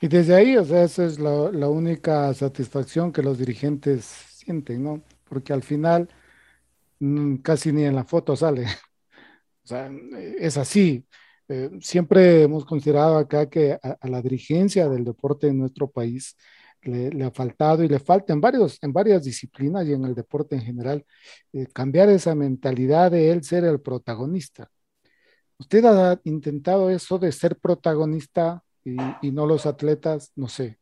Y 0.00 0.08
desde 0.08 0.34
ahí, 0.34 0.56
o 0.56 0.64
sea, 0.64 0.84
esa 0.84 1.04
es 1.04 1.18
la, 1.18 1.68
única 1.68 2.32
satisfacción 2.34 3.12
que 3.12 3.22
los 3.22 3.38
dirigentes 3.38 4.04
sienten, 4.04 4.82
¿no? 4.82 5.02
Porque 5.24 5.52
al 5.52 5.62
final 5.62 6.08
mm, 6.98 7.36
casi 7.36 7.72
ni 7.72 7.84
en 7.84 7.94
la 7.94 8.04
foto 8.04 8.36
sale. 8.36 8.66
O 9.64 9.66
sea, 9.66 9.90
es 10.38 10.58
así. 10.58 11.06
Eh, 11.48 11.70
siempre 11.80 12.42
hemos 12.42 12.66
considerado 12.66 13.16
acá 13.16 13.48
que 13.48 13.72
a, 13.72 14.08
la 14.08 14.20
dirigencia 14.20 14.90
del 14.90 15.04
deporte 15.04 15.48
en 15.48 15.58
nuestro 15.58 15.90
país 15.90 16.36
le, 16.82 17.10
le, 17.10 17.24
ha 17.24 17.30
faltado 17.30 17.82
y 17.82 17.88
le 17.88 17.98
falta 17.98 18.34
en, 18.34 18.42
varios, 18.42 18.78
en 18.82 18.92
varias 18.92 19.24
disciplinas 19.24 19.86
y 19.86 19.94
en 19.94 20.04
el 20.04 20.14
deporte 20.14 20.56
en 20.56 20.62
general 20.62 21.06
eh, 21.54 21.66
cambiar 21.72 22.10
esa 22.10 22.34
mentalidad 22.34 23.10
de 23.12 23.30
él 23.30 23.42
ser 23.42 23.64
el 23.64 23.80
protagonista. 23.80 24.70
¿Usted 25.58 25.84
ha 25.84 26.20
intentado 26.24 26.90
eso 26.90 27.18
de 27.18 27.30
ser 27.32 27.56
protagonista 27.56 28.62
y, 28.84 29.30
no 29.30 29.46
los 29.46 29.66
atletas? 29.66 30.32
No 30.34 30.48
sé. 30.48 30.78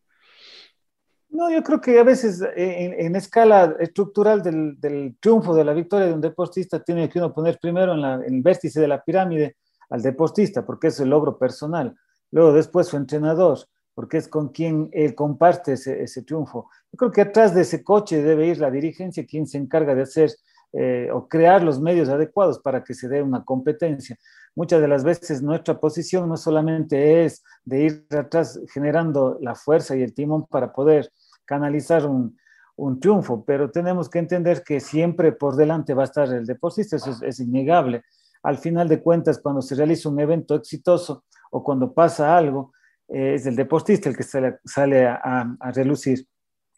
No, 1.28 1.50
yo 1.50 1.62
creo 1.62 1.80
que 1.80 1.98
a 1.98 2.02
veces 2.02 2.42
en, 2.56 2.94
en 2.98 3.16
escala 3.16 3.76
estructural 3.80 4.42
del, 4.42 5.16
triunfo, 5.20 5.54
de 5.54 5.64
la 5.64 5.72
victoria 5.72 6.06
de 6.06 6.14
un 6.14 6.20
deportista, 6.20 6.82
tiene 6.82 7.08
que 7.08 7.18
uno 7.18 7.32
poner 7.32 7.58
primero 7.60 7.94
en, 7.94 8.34
el 8.34 8.42
vértice 8.42 8.80
de 8.80 8.88
la 8.88 9.02
pirámide 9.02 9.56
al 9.90 10.02
deportista, 10.02 10.64
porque 10.64 10.88
es 10.88 11.00
el 11.00 11.10
logro 11.10 11.38
personal. 11.38 11.94
Luego 12.30 12.52
después 12.52 12.86
su 12.86 12.96
entrenador, 12.96 13.58
porque 13.94 14.16
es 14.16 14.28
con 14.28 14.48
quien 14.48 14.88
él 14.92 15.14
comparte 15.14 15.74
ese, 15.74 16.02
ese 16.02 16.22
triunfo. 16.22 16.70
Yo 16.92 16.96
creo 16.96 17.12
que 17.12 17.20
atrás 17.20 17.54
de 17.54 17.62
ese 17.62 17.84
coche 17.84 18.22
debe 18.22 18.46
ir 18.46 18.58
la 18.58 18.70
dirigencia, 18.70 19.26
quien 19.26 19.46
se 19.46 19.58
encarga 19.58 19.94
de 19.94 20.02
hacer 20.02 20.30
eh, 20.72 21.10
o 21.12 21.28
crear 21.28 21.62
los 21.62 21.78
medios 21.80 22.08
adecuados 22.08 22.58
para 22.58 22.82
que 22.82 22.94
se 22.94 23.06
dé 23.06 23.22
una 23.22 23.44
competencia 23.44 24.18
muchas 24.54 24.80
de 24.80 24.88
las 24.88 25.04
veces 25.04 25.42
nuestra 25.42 25.78
posición 25.78 26.28
no 26.28 26.36
solamente 26.36 27.24
es 27.24 27.42
de 27.64 27.82
ir 27.84 28.06
atrás 28.10 28.60
generando 28.72 29.38
la 29.40 29.54
fuerza 29.54 29.96
y 29.96 30.02
el 30.02 30.14
timón 30.14 30.46
para 30.46 30.72
poder 30.72 31.10
canalizar 31.44 32.06
un, 32.06 32.36
un 32.76 33.00
triunfo, 33.00 33.44
pero 33.44 33.70
tenemos 33.70 34.08
que 34.08 34.18
entender 34.18 34.62
que 34.64 34.80
siempre 34.80 35.32
por 35.32 35.56
delante 35.56 35.94
va 35.94 36.02
a 36.02 36.06
estar 36.06 36.28
el 36.32 36.46
deportista, 36.46 36.96
eso 36.96 37.16
es, 37.22 37.40
innegable. 37.40 38.02
Al 38.42 38.58
final 38.58 38.88
de 38.88 39.00
cuentas, 39.02 39.38
cuando 39.40 39.62
se 39.62 39.74
realiza 39.74 40.08
un 40.08 40.20
evento 40.20 40.54
exitoso 40.54 41.24
o 41.50 41.62
cuando 41.62 41.92
pasa 41.92 42.36
algo, 42.36 42.72
eh, 43.08 43.34
es 43.34 43.46
el 43.46 43.56
deportista 43.56 44.08
el 44.08 44.16
que 44.16 44.22
sale, 44.22 45.06
a, 45.06 45.72
relucir. 45.74 46.26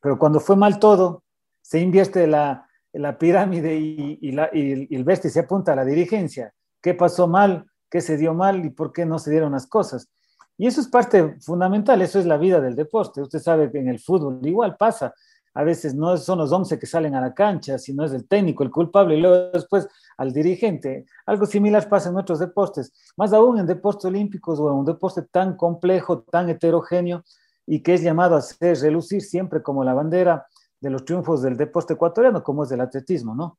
Pero 0.03 0.18
cuando 0.18 0.41
fue 0.41 0.57
mal 0.57 0.79
todo, 0.79 1.22
se 1.62 1.81
invierte 1.81 2.27
la, 2.27 2.68
pirámide 3.18 3.77
y, 3.77 4.18
y, 4.20 4.33
la, 4.33 4.51
y, 4.53 4.87
y 4.91 4.97
el 4.97 5.05
vértice 5.05 5.41
apunta 5.41 5.72
a 5.72 5.77
la 5.77 5.85
dirigencia 5.85 6.53
qué 6.85 6.93
pasó 6.93 7.26
mal, 7.26 7.64
qué 7.91 8.03
se 8.03 8.18
dio 8.18 8.35
mal 8.35 8.62
y 8.62 8.68
por 8.68 8.93
qué 8.93 9.07
no 9.07 9.18
se 9.18 9.30
dieron 9.30 9.53
las 9.53 9.66
cosas. 9.66 10.11
Y 10.59 10.66
eso 10.66 10.82
es 10.82 10.89
parte 10.89 11.37
fundamental, 11.41 12.03
eso 12.03 12.18
es 12.18 12.26
la 12.26 12.37
vida 12.37 12.61
del 12.61 12.76
deporte. 12.76 13.22
Usted 13.22 13.39
sabe 13.39 13.72
que 13.72 13.78
en 13.78 13.89
el 13.89 13.99
fútbol 13.99 14.39
igual 14.47 14.76
pasa. 14.76 15.14
A 15.55 15.64
veces 15.64 15.95
no 15.95 16.14
son 16.18 16.41
los 16.41 16.53
11 16.53 16.78
que 16.78 16.85
salen 16.85 17.14
a 17.14 17.22
la 17.22 17.32
cancha, 17.32 17.78
sino 17.78 18.05
es 18.05 18.12
el 18.12 18.28
técnico 18.28 18.62
el 18.62 18.70
culpable 18.70 19.16
y 19.16 19.20
luego 19.22 19.51
después 19.55 19.89
al 20.18 20.35
dirigente. 20.35 21.07
Algo 21.24 21.47
similar 21.47 21.89
pasa 21.89 22.11
en 22.11 22.18
otros 22.18 22.39
deportes, 22.39 22.93
más 23.16 23.32
aún 23.32 23.59
en 23.59 23.66
deportes 23.66 24.05
olímpicos 24.05 24.61
o 24.61 24.68
en 24.68 24.74
un 24.74 24.85
deporte 24.85 25.22
tan 25.22 25.57
complejo, 25.57 26.20
tan 26.20 26.51
heterogéneo 26.51 27.24
y 27.66 27.82
que 27.82 27.95
es 27.95 28.03
llamado 28.03 28.37
a 28.37 28.43
ser 28.43 28.76
relucir 28.78 29.22
siempre 29.22 29.62
como 29.62 29.85
la 29.85 29.95
bandera 29.95 30.47
de 30.80 30.91
los 30.91 31.03
triunfos 31.07 31.41
del 31.41 31.57
deporte 31.57 31.95
ecuatoriano, 31.95 32.43
como 32.43 32.64
es 32.64 32.72
el 32.72 32.82
atletismo, 32.82 33.35
¿no? 33.35 33.57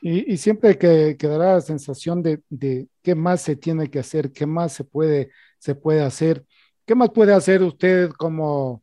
Y, 0.00 0.32
y 0.32 0.36
siempre 0.36 0.78
que 0.78 1.16
quedará 1.18 1.54
la 1.54 1.60
sensación 1.60 2.22
de, 2.22 2.42
de, 2.48 2.88
qué 3.02 3.14
más 3.14 3.42
se 3.42 3.56
tiene 3.56 3.90
que 3.90 3.98
hacer, 3.98 4.32
qué 4.32 4.46
más 4.46 4.72
se 4.72 4.84
puede, 4.84 5.30
se 5.58 5.74
puede 5.74 6.02
hacer. 6.02 6.44
¿Qué 6.86 6.94
más 6.94 7.10
puede 7.10 7.34
hacer 7.34 7.62
usted 7.62 8.10
como, 8.12 8.82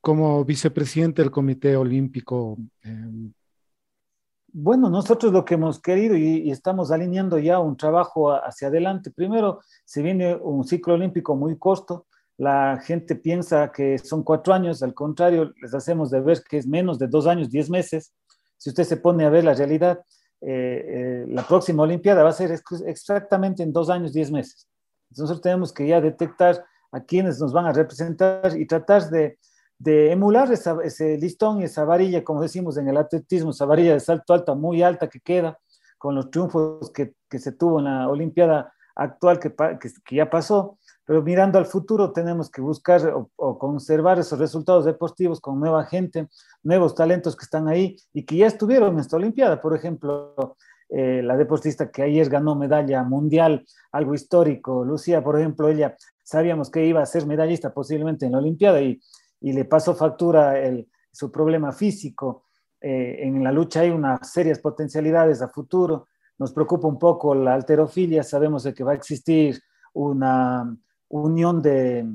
como 0.00 0.44
vicepresidente 0.44 1.22
del 1.22 1.30
Comité 1.30 1.76
Olímpico? 1.76 2.58
Eh, 2.84 3.30
bueno, 4.52 4.90
nosotros 4.90 5.32
lo 5.32 5.44
que 5.44 5.54
hemos 5.54 5.80
querido 5.80 6.16
y, 6.16 6.42
y, 6.42 6.50
estamos 6.50 6.90
alineando 6.90 7.38
ya 7.38 7.58
un 7.58 7.76
trabajo 7.76 8.32
hacia 8.32 8.68
adelante. 8.68 9.10
Primero, 9.10 9.60
se 9.84 10.02
viene 10.02 10.34
un 10.36 10.64
ciclo 10.64 10.94
olímpico 10.94 11.36
muy 11.36 11.56
corto, 11.58 12.06
la 12.38 12.80
gente 12.80 13.16
piensa 13.16 13.72
que 13.72 13.98
son 13.98 14.22
cuatro 14.22 14.54
años, 14.54 14.82
al 14.84 14.94
contrario, 14.94 15.52
les 15.60 15.74
hacemos 15.74 16.08
de 16.10 16.20
ver 16.20 16.42
que 16.48 16.56
es 16.56 16.68
menos 16.68 16.96
de 16.98 17.08
dos 17.08 17.26
años, 17.26 17.50
diez 17.50 17.68
meses. 17.68 18.14
Si 18.56 18.70
usted 18.70 18.84
se 18.84 18.96
pone 18.96 19.24
a 19.24 19.28
ver 19.28 19.42
la 19.42 19.54
realidad, 19.54 20.00
eh, 20.40 20.84
eh, 20.86 21.24
la 21.28 21.46
próxima 21.46 21.82
Olimpiada 21.82 22.22
va 22.22 22.30
a 22.30 22.32
ser 22.32 22.58
exactamente 22.86 23.62
en 23.62 23.72
dos 23.72 23.90
años, 23.90 24.12
diez 24.12 24.30
meses. 24.30 24.68
Entonces 25.10 25.40
tenemos 25.40 25.72
que 25.72 25.86
ya 25.86 26.00
detectar 26.00 26.64
a 26.92 27.00
quienes 27.00 27.40
nos 27.40 27.52
van 27.52 27.66
a 27.66 27.72
representar 27.72 28.56
y 28.56 28.66
tratar 28.66 29.10
de, 29.10 29.38
de 29.78 30.12
emular 30.12 30.50
ese 30.52 31.18
listón 31.18 31.60
y 31.60 31.64
esa 31.64 31.84
varilla, 31.84 32.24
como 32.24 32.42
decimos 32.42 32.76
en 32.76 32.88
el 32.88 32.96
atletismo, 32.96 33.50
esa 33.50 33.66
varilla 33.66 33.94
de 33.94 34.00
salto 34.00 34.34
alta 34.34 34.54
muy 34.54 34.82
alta 34.82 35.08
que 35.08 35.20
queda 35.20 35.58
con 35.98 36.14
los 36.14 36.30
triunfos 36.30 36.90
que, 36.92 37.14
que 37.28 37.38
se 37.38 37.52
tuvo 37.52 37.80
en 37.80 37.86
la 37.86 38.08
Olimpiada 38.08 38.72
actual 38.94 39.38
que, 39.38 39.54
que, 39.54 40.16
ya 40.16 40.28
pasó, 40.30 40.78
pero 41.08 41.22
mirando 41.22 41.56
al 41.58 41.64
futuro 41.64 42.12
tenemos 42.12 42.50
que 42.50 42.60
buscar 42.60 43.00
o, 43.34 43.58
conservar 43.58 44.18
esos 44.18 44.38
resultados 44.38 44.84
deportivos 44.84 45.40
con 45.40 45.58
nueva 45.58 45.86
gente, 45.86 46.28
nuevos 46.62 46.94
talentos 46.94 47.34
que 47.34 47.44
están 47.44 47.66
ahí 47.66 47.96
y 48.12 48.26
que 48.26 48.36
ya 48.36 48.46
estuvieron 48.46 48.92
en 48.92 48.98
esta 48.98 49.16
Olimpiada. 49.16 49.58
Por 49.58 49.74
ejemplo, 49.74 50.54
eh, 50.90 51.22
la 51.24 51.38
deportista 51.38 51.90
que 51.90 52.02
ayer 52.02 52.28
ganó 52.28 52.54
medalla 52.56 53.02
mundial, 53.04 53.64
algo 53.90 54.12
histórico, 54.12 54.84
Lucía, 54.84 55.24
por 55.24 55.38
ejemplo, 55.38 55.70
ella 55.70 55.96
sabíamos 56.22 56.68
que 56.68 56.84
iba 56.84 57.00
a 57.00 57.06
ser 57.06 57.24
medallista 57.24 57.72
posiblemente 57.72 58.26
en 58.26 58.32
la 58.32 58.38
Olimpiada 58.38 58.82
y, 58.82 59.00
y 59.40 59.54
le 59.54 59.64
pasó 59.64 59.94
factura 59.94 60.60
el, 60.60 60.90
su 61.10 61.32
problema 61.32 61.72
físico. 61.72 62.44
Eh, 62.82 63.20
en 63.22 63.42
la 63.42 63.50
lucha 63.50 63.80
hay 63.80 63.88
unas 63.88 64.30
serias 64.30 64.58
potencialidades 64.58 65.40
a 65.40 65.48
futuro. 65.48 66.08
Nos 66.36 66.52
preocupa 66.52 66.86
un 66.86 66.98
poco 66.98 67.34
la 67.34 67.54
alterofilia, 67.54 68.22
sabemos 68.22 68.64
de 68.64 68.74
que 68.74 68.84
va 68.84 68.92
a 68.92 68.96
existir 68.96 69.58
una 69.94 70.76
unión 71.08 71.62
de, 71.62 72.06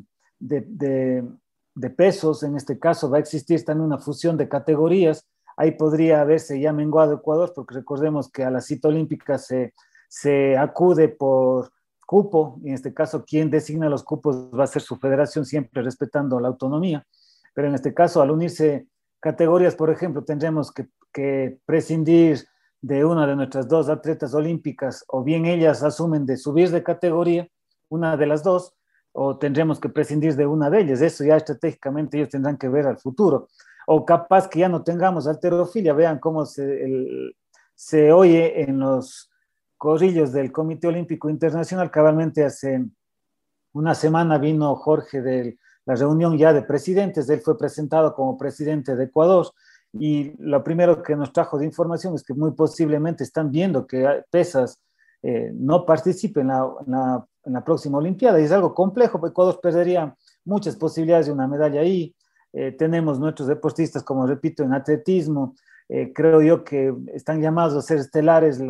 pesos, 1.96 2.44
en 2.44 2.56
este 2.56 2.80
caso 2.80 3.10
va 3.10 3.18
a 3.18 3.22
existir 3.22 3.64
también 3.64 3.88
una 3.88 4.00
fusión 4.00 4.38
de 4.38 4.50
categorías. 4.50 5.28
Ahí 5.58 5.72
podría 5.72 6.22
haberse 6.22 6.60
ya 6.60 6.74
menguado 6.74 7.16
Ecuador, 7.16 7.52
porque 7.56 7.76
recordemos 7.76 8.30
que 8.32 8.44
a 8.44 8.52
la 8.52 8.62
cita 8.62 8.88
olímpica 8.88 9.38
se, 9.38 10.58
acude 10.58 11.10
por 11.10 11.72
cupo, 12.06 12.60
y 12.64 12.70
en 12.70 12.76
este 12.76 12.94
caso 12.94 13.24
quien 13.26 13.50
designa 13.50 13.90
los 13.90 14.04
cupos 14.04 14.50
va 14.58 14.66
a 14.66 14.68
ser 14.68 14.82
su 14.82 14.98
federación, 14.98 15.46
siempre 15.46 15.82
respetando 15.82 16.40
la 16.40 16.50
autonomía, 16.50 17.06
pero 17.56 17.68
en 17.68 17.76
este 17.76 17.94
caso 17.94 18.22
al 18.22 18.30
unirse 18.30 18.88
categorías, 19.20 19.76
por 19.76 19.90
ejemplo, 19.90 20.24
tendremos 20.24 20.72
que 20.72 21.58
prescindir 21.66 22.46
de 22.84 23.06
una 23.06 23.26
de 23.26 23.38
nuestras 23.38 23.70
dos 23.70 23.88
atletas 23.88 24.34
olímpicas, 24.34 25.06
o 25.08 25.24
bien 25.24 25.46
ellas 25.46 25.84
asumen 25.84 26.26
de 26.26 26.36
subir 26.36 26.70
de 26.70 26.84
categoría, 26.84 27.48
una 27.88 28.18
de 28.18 28.28
las 28.28 28.44
dos, 28.44 28.74
o 29.14 29.38
tendremos 29.38 29.80
que 29.80 29.90
prescindir 29.90 30.36
de 30.36 30.46
una 30.46 30.70
de 30.70 30.82
ellas. 30.82 31.02
Eso 31.02 31.24
ya 31.24 31.38
estratégicamente 31.38 32.18
ellos 32.18 32.30
tendrán 32.30 32.58
que 32.58 32.68
ver 32.68 32.86
al 32.88 32.98
futuro. 32.98 33.48
O 33.88 34.06
capaz 34.06 34.48
que 34.48 34.60
ya 34.60 34.70
no 34.70 34.84
tengamos 34.84 35.28
alterofilia, 35.28 35.94
vean 35.94 36.20
cómo 36.20 36.46
se, 36.46 37.34
se 37.76 38.12
oye 38.12 38.62
en 38.62 38.80
los 38.80 39.30
corrillos 39.78 40.32
del 40.32 40.52
Comité 40.52 40.88
Olímpico 40.88 41.30
Internacional. 41.30 41.92
Cabalmente 41.92 42.44
hace 42.44 42.86
una 43.74 43.96
semana 43.96 44.38
vino 44.38 44.76
Jorge 44.76 45.22
de 45.22 45.58
la 45.86 45.96
reunión 45.96 46.38
ya 46.38 46.54
de 46.54 46.62
presidentes, 46.62 47.30
él 47.30 47.42
fue 47.42 47.58
presentado 47.58 48.14
como 48.16 48.38
presidente 48.38 48.96
de 48.96 49.06
Ecuador 49.06 49.48
y 49.92 50.34
lo 50.40 50.64
primero 50.64 51.04
que 51.04 51.16
nos 51.16 51.34
trajo 51.34 51.58
de 51.58 51.66
información 51.66 52.16
es 52.16 52.24
que 52.24 52.34
muy 52.34 52.52
posiblemente 52.52 53.24
están 53.24 53.52
viendo 53.52 53.86
que 53.86 54.24
pesas 54.32 54.80
eh, 55.26 55.52
no 55.54 55.86
participen 55.86 56.50
en 56.52 56.92
la, 56.92 57.64
próxima 57.64 57.98
Olimpiada 57.98 58.42
y 58.42 58.44
es 58.44 58.52
algo 58.52 58.74
complejo, 58.74 59.20
porque 59.20 59.32
Ecuador 59.32 59.60
perdería 59.62 60.14
muchas 60.44 60.76
posibilidades 60.76 61.28
de 61.28 61.32
una 61.32 61.48
medalla 61.48 61.80
ahí. 61.80 62.14
Eh, 62.52 62.74
tenemos 62.74 63.20
nuestros 63.20 63.48
deportistas, 63.48 64.04
como 64.04 64.28
repito, 64.28 64.64
en 64.64 64.74
atletismo, 64.74 65.56
eh, 65.88 66.12
creo 66.14 66.42
yo 66.42 66.64
que 66.66 66.94
están 67.14 67.42
llamados 67.42 67.74
a 67.76 67.82
ser 67.82 68.00
estelares 68.00 68.62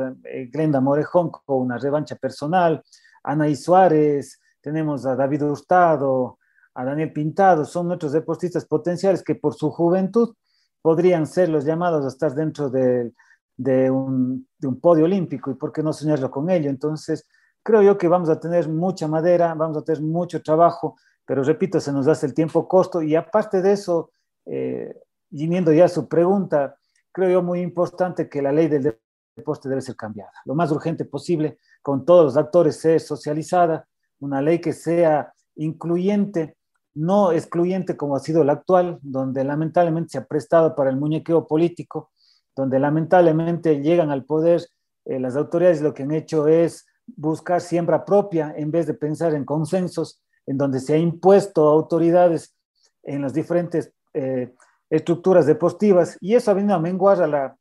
Glenda 0.52 0.80
Morejón 0.80 1.32
con 1.32 1.62
una 1.62 1.80
revancha 1.80 2.16
personal, 2.16 2.84
Anaí 3.24 3.56
Suárez, 3.56 4.40
tenemos 4.62 5.06
a 5.08 5.16
David 5.16 5.44
Hurtado, 5.44 6.38
a 6.76 6.86
Daniel 6.86 7.14
Pintado, 7.14 7.66
son 7.66 7.88
nuestros 7.88 8.12
deportistas 8.12 8.66
potenciales 8.66 9.24
que 9.24 9.36
por 9.36 9.56
su 9.56 9.72
juventud 9.72 10.36
podrían 10.82 11.26
ser 11.26 11.50
los 11.50 11.66
llamados 11.66 12.06
a 12.06 12.10
estar 12.10 12.36
dentro 12.36 12.70
de, 12.70 13.12
de, 13.56 13.90
un, 13.92 14.48
de 14.58 14.68
un 14.68 14.80
podio 14.80 15.06
olímpico 15.06 15.52
y 15.52 15.56
por 15.56 15.72
qué 15.72 15.84
no 15.84 15.94
soñarlo 15.94 16.32
con 16.32 16.50
ello. 16.50 16.70
Entonces, 16.70 17.28
creo 17.62 17.82
yo 17.82 17.98
que 17.98 18.08
vamos 18.08 18.30
a 18.30 18.40
tener 18.40 18.68
mucha 18.70 19.08
madera, 19.08 19.54
vamos 19.54 19.78
a 19.78 19.84
tener 19.84 20.02
mucho 20.02 20.42
trabajo, 20.42 20.98
pero 21.26 21.44
repito, 21.44 21.80
se 21.80 21.92
nos 21.92 22.08
hace 22.08 22.26
el 22.26 22.34
tiempo 22.34 22.68
costo 22.68 23.02
y 23.02 23.16
aparte 23.16 23.62
de 23.62 23.72
eso, 23.72 24.12
eh, 24.46 24.94
viniendo 25.30 25.72
ya 25.72 25.86
a 25.86 25.90
su 25.90 26.08
pregunta, 26.08 26.76
creo 27.12 27.30
yo 27.30 27.44
muy 27.44 27.62
importante 27.62 28.28
que 28.28 28.42
la 28.42 28.52
ley 28.52 28.68
del 28.68 28.98
deporte 29.36 29.70
debe 29.70 29.82
ser 29.82 29.96
cambiada. 29.96 30.32
Lo 30.46 30.56
más 30.56 30.72
urgente 30.72 31.06
posible, 31.06 31.58
con 31.82 32.06
todos 32.06 32.26
los 32.26 32.38
actores, 32.38 32.80
ser 32.80 33.00
socializada, 33.00 33.88
una 34.20 34.42
ley 34.42 34.60
que 34.60 34.74
sea 34.74 35.34
incluyente, 35.56 36.58
no 36.96 37.32
excluyente 37.32 37.98
como 37.98 38.16
ha 38.16 38.20
sido 38.20 38.44
la 38.44 38.54
actual, 38.54 39.00
donde 39.02 39.44
lamentablemente 39.44 40.12
se 40.12 40.18
ha 40.18 40.26
prestado 40.26 40.76
para 40.76 40.90
el 40.90 40.98
muñequeo 40.98 41.48
político, 41.48 42.12
donde 42.56 42.80
lamentablemente 42.80 43.82
llegan 43.82 44.12
al 44.12 44.26
poder 44.26 44.62
eh, 45.06 45.20
las 45.20 45.36
autoridades 45.36 45.82
lo 45.82 45.94
que 45.94 46.04
han 46.04 46.12
hecho 46.12 46.48
es 46.48 46.86
buscar 47.06 47.62
siembra 47.62 48.06
propia 48.06 48.54
en 48.56 48.72
vez 48.72 48.88
de 48.88 48.94
pensar 48.94 49.34
en 49.34 49.44
consensos, 49.44 50.22
en 50.46 50.58
donde 50.58 50.80
se 50.80 50.94
ha 50.94 50.98
impuesto 50.98 51.68
autoridades 51.68 52.56
en 53.04 53.22
las 53.22 53.34
diferentes 53.34 53.92
eh, 54.14 54.54
estructuras 54.90 55.46
deportivas 55.46 56.18
y 56.22 56.36
eso 56.36 56.52
ha 56.52 56.54
venido 56.54 56.76
a 56.76 56.80
menguar 56.80 57.22
a 57.22 57.28
la, 57.28 57.58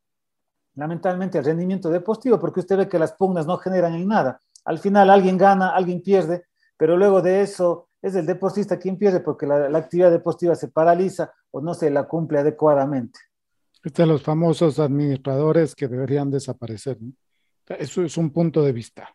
lamentablemente 0.75 1.37
el 1.37 1.45
rendimiento 1.45 1.89
deportivo 1.89 2.39
porque 2.39 2.61
usted 2.61 2.77
ve 2.77 2.89
que 2.89 2.99
las 2.99 3.13
pugnas 3.13 3.45
no 3.45 3.57
generan 3.57 3.93
en 3.93 4.07
nada. 4.07 4.39
Al 4.65 4.79
final 4.79 5.09
alguien 5.09 5.37
gana, 5.37 5.75
alguien 5.75 6.01
pierde, 6.01 6.45
pero 6.77 6.95
luego 6.95 7.21
de 7.21 7.41
eso 7.41 7.89
es 8.01 8.15
el 8.15 8.25
deportista 8.25 8.77
quien 8.77 8.97
pierde 8.97 9.19
porque 9.19 9.45
la, 9.45 9.77
actividad 9.77 10.11
deportiva 10.11 10.55
se 10.55 10.69
paraliza 10.69 11.33
o 11.51 11.61
no 11.61 11.73
se 11.73 11.89
la 11.89 12.07
cumple 12.07 12.39
adecuadamente. 12.39 13.19
Este 13.83 14.05
los 14.05 14.23
famosos 14.23 14.79
administradores 14.79 15.75
que 15.75 15.89
deberían 15.89 16.31
desaparecer. 16.31 16.97
Eso 17.67 18.01
es 18.01 18.17
un 18.17 18.31
punto 18.31 18.61
de 18.61 18.71
vista. 18.71 19.13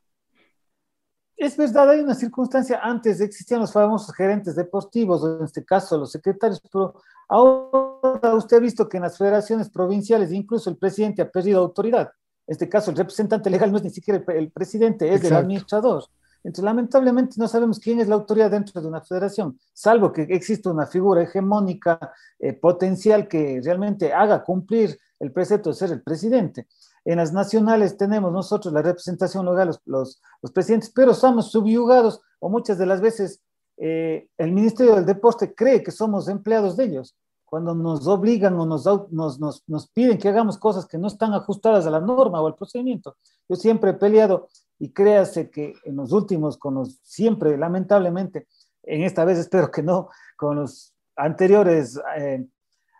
Es 1.36 1.56
verdad, 1.56 1.88
hay 1.90 2.00
una 2.00 2.14
circunstancia, 2.14 2.80
antes 2.82 3.20
existían 3.20 3.60
los 3.60 3.72
famosos 3.72 4.14
gerentes 4.14 4.56
deportivos, 4.56 5.22
en 5.24 5.44
este 5.44 5.64
caso 5.64 5.96
los 5.96 6.10
secretarios, 6.10 6.60
pero 6.60 7.00
ahora 7.28 8.34
usted 8.34 8.56
ha 8.56 8.60
visto 8.60 8.88
que 8.88 8.96
en 8.96 9.04
las 9.04 9.16
federaciones 9.16 9.70
provinciales 9.70 10.32
incluso 10.32 10.68
el 10.68 10.76
presidente 10.76 11.22
ha 11.22 11.30
perdido 11.30 11.60
autoridad. 11.60 12.10
En 12.46 12.52
este 12.52 12.68
caso 12.68 12.90
el 12.90 12.96
representante 12.96 13.50
legal 13.50 13.70
no 13.70 13.78
es 13.78 13.84
ni 13.84 13.90
siquiera 13.90 14.22
el, 14.34 14.50
presidente, 14.50 15.14
es 15.14 15.22
el 15.22 15.32
administrador. 15.34 16.04
Entonces, 16.44 16.64
lamentablemente 16.64 17.34
no 17.36 17.48
sabemos 17.48 17.78
quién 17.78 18.00
es 18.00 18.08
la 18.08 18.14
autoridad 18.14 18.50
dentro 18.50 18.80
de 18.80 18.86
una 18.86 19.00
federación, 19.00 19.58
salvo 19.72 20.12
que 20.12 20.22
exista 20.22 20.70
una 20.70 20.86
figura 20.86 21.22
hegemónica 21.22 22.12
eh, 22.38 22.52
potencial 22.52 23.26
que 23.28 23.60
realmente 23.62 24.12
haga 24.12 24.44
cumplir 24.44 24.98
el 25.18 25.32
precepto 25.32 25.70
de 25.70 25.76
ser 25.76 25.90
el 25.90 26.02
presidente. 26.02 26.66
En 27.04 27.16
las 27.16 27.32
nacionales 27.32 27.96
tenemos 27.96 28.32
nosotros 28.32 28.72
la 28.72 28.82
representación 28.82 29.46
legal, 29.46 29.68
los, 29.86 30.20
los, 30.42 30.52
presidentes, 30.52 30.90
pero 30.94 31.14
somos 31.14 31.50
subyugados 31.50 32.20
o 32.38 32.48
muchas 32.48 32.78
de 32.78 32.86
las 32.86 33.00
veces 33.00 33.40
eh, 33.76 34.28
el 34.36 34.52
Ministerio 34.52 34.94
del 34.94 35.06
Deporte 35.06 35.54
cree 35.54 35.82
que 35.82 35.90
somos 35.90 36.28
empleados 36.28 36.76
de 36.76 36.84
ellos. 36.84 37.16
Cuando 37.44 37.74
nos 37.74 38.06
obligan 38.06 38.60
o 38.60 38.66
nos, 38.66 38.84
nos, 39.10 39.40
nos, 39.40 39.62
nos 39.66 39.88
piden 39.88 40.18
que 40.18 40.28
hagamos 40.28 40.58
cosas 40.58 40.84
que 40.84 40.98
no 40.98 41.08
están 41.08 41.32
ajustadas 41.32 41.86
a 41.86 41.90
la 41.90 42.00
norma 42.00 42.42
o 42.42 42.46
al 42.46 42.56
procedimiento. 42.56 43.16
Yo 43.48 43.56
siempre 43.56 43.90
he 43.90 43.94
peleado 43.94 44.48
y 44.78 44.90
créase 44.90 45.50
que 45.50 45.74
en 45.84 45.96
los 45.96 46.12
últimos, 46.12 46.56
con 46.56 46.74
los 46.74 46.98
siempre, 47.02 47.56
lamentablemente, 47.56 48.46
en 48.82 49.02
esta 49.02 49.24
vez 49.24 49.38
espero 49.38 49.70
que 49.70 49.82
no, 49.82 50.08
con 50.36 50.56
los 50.56 50.94
anteriores 51.16 52.00
eh, 52.16 52.46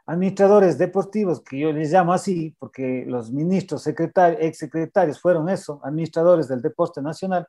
administradores 0.07 0.79
deportivos, 0.79 1.41
que 1.41 1.59
yo 1.59 1.73
les 1.73 1.93
llamo 1.93 2.13
así, 2.13 2.55
porque 2.59 3.05
los 3.07 3.31
ministros, 3.31 3.83
secretarios, 3.83 4.41
exsecretarios 4.43 5.21
fueron 5.21 5.49
eso, 5.49 5.81
administradores 5.85 6.49
del 6.49 6.63
deporte 6.63 7.03
nacional, 7.03 7.47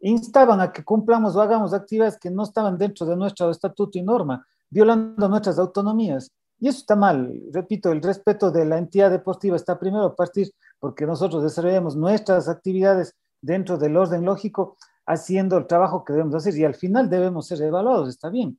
instaban 0.00 0.60
a 0.60 0.72
que 0.72 0.84
cumplamos 0.84 1.34
o 1.34 1.40
hagamos 1.40 1.72
actividades 1.72 2.18
que 2.18 2.30
no 2.30 2.42
estaban 2.42 2.76
dentro 2.76 3.06
de 3.06 3.16
nuestro 3.16 3.50
estatuto 3.50 3.98
y 3.98 4.02
norma, 4.02 4.46
violando 4.68 5.28
nuestras 5.28 5.58
autonomías. 5.58 6.30
Y 6.58 6.68
eso 6.68 6.78
está 6.78 6.96
mal. 6.96 7.32
Repito, 7.52 7.90
el 7.90 8.02
respeto 8.02 8.50
de 8.50 8.64
la 8.64 8.78
entidad 8.78 9.10
deportiva 9.10 9.56
está 9.56 9.78
primero 9.78 10.04
a 10.04 10.14
partir 10.14 10.52
porque 10.78 11.06
nosotros 11.06 11.42
desarrollamos 11.42 11.96
nuestras 11.96 12.48
actividades 12.48 13.14
dentro 13.46 13.78
del 13.78 13.96
orden 13.96 14.24
lógico, 14.24 14.76
haciendo 15.06 15.56
el 15.56 15.66
trabajo 15.66 16.04
que 16.04 16.12
debemos 16.12 16.34
hacer 16.34 16.56
y 16.56 16.64
al 16.64 16.74
final 16.74 17.08
debemos 17.08 17.46
ser 17.46 17.62
evaluados, 17.62 18.08
está 18.08 18.28
bien. 18.28 18.58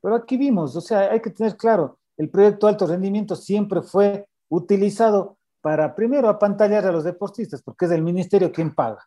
Pero 0.00 0.16
aquí 0.16 0.36
vimos, 0.36 0.74
o 0.74 0.80
sea, 0.80 1.12
hay 1.12 1.20
que 1.20 1.30
tener 1.30 1.56
claro, 1.56 1.98
el 2.16 2.28
proyecto 2.30 2.66
alto 2.66 2.86
rendimiento 2.86 3.36
siempre 3.36 3.82
fue 3.82 4.26
utilizado 4.48 5.36
para, 5.60 5.94
primero, 5.94 6.28
apantallar 6.28 6.86
a 6.86 6.92
los 6.92 7.04
deportistas, 7.04 7.62
porque 7.62 7.84
es 7.84 7.90
el 7.92 8.02
ministerio 8.02 8.50
quien 8.50 8.74
paga. 8.74 9.06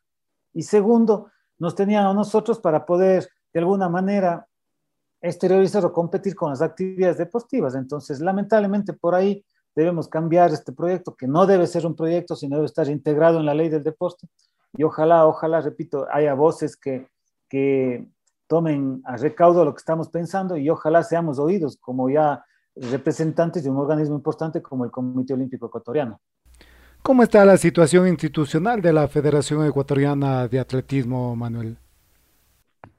Y 0.53 0.63
segundo, 0.63 1.31
nos 1.57 1.75
tenían 1.75 2.05
a 2.05 2.13
nosotros 2.13 2.59
para 2.59 2.85
poder, 2.85 3.27
de 3.53 3.59
alguna 3.59 3.89
manera, 3.89 4.47
exteriorizar 5.21 5.83
o 5.85 5.91
competir 5.91 6.35
con 6.35 6.51
las 6.51 6.61
actividades 6.61 7.17
deportivas. 7.17 7.75
Entonces, 7.75 8.19
lamentablemente 8.19 8.93
por 8.93 9.15
ahí 9.15 9.43
debemos 9.75 10.07
cambiar 10.07 10.51
este 10.51 10.71
proyecto, 10.71 11.15
que 11.15 11.27
no 11.27 11.45
debe 11.45 11.67
ser 11.67 11.85
un 11.85 11.95
proyecto, 11.95 12.35
sino 12.35 12.55
debe 12.55 12.67
estar 12.67 12.87
integrado 12.87 13.39
en 13.39 13.45
la 13.45 13.53
ley 13.53 13.69
del 13.69 13.83
deporte. 13.83 14.27
Y 14.77 14.83
ojalá, 14.83 15.25
ojalá, 15.25 15.61
repito, 15.61 16.07
haya 16.11 16.33
voces 16.33 16.75
que, 16.75 17.07
que 17.49 18.07
tomen 18.47 19.01
a 19.05 19.17
recaudo 19.17 19.65
lo 19.65 19.73
que 19.73 19.79
estamos 19.79 20.09
pensando 20.09 20.57
y 20.57 20.69
ojalá 20.69 21.03
seamos 21.03 21.39
oídos 21.39 21.77
como 21.77 22.09
ya 22.09 22.45
representantes 22.75 23.63
de 23.63 23.69
un 23.69 23.77
organismo 23.77 24.15
importante 24.15 24.61
como 24.61 24.85
el 24.85 24.91
Comité 24.91 25.33
Olímpico 25.33 25.67
Ecuatoriano. 25.67 26.19
¿Cómo 27.01 27.23
está 27.23 27.45
la 27.45 27.57
situación 27.57 28.07
institucional 28.07 28.81
de 28.81 28.91
la 28.91 29.07
Federación 29.07 29.65
Ecuatoriana 29.65 30.47
de 30.47 30.59
Atletismo, 30.59 31.35
Manuel? 31.35 31.77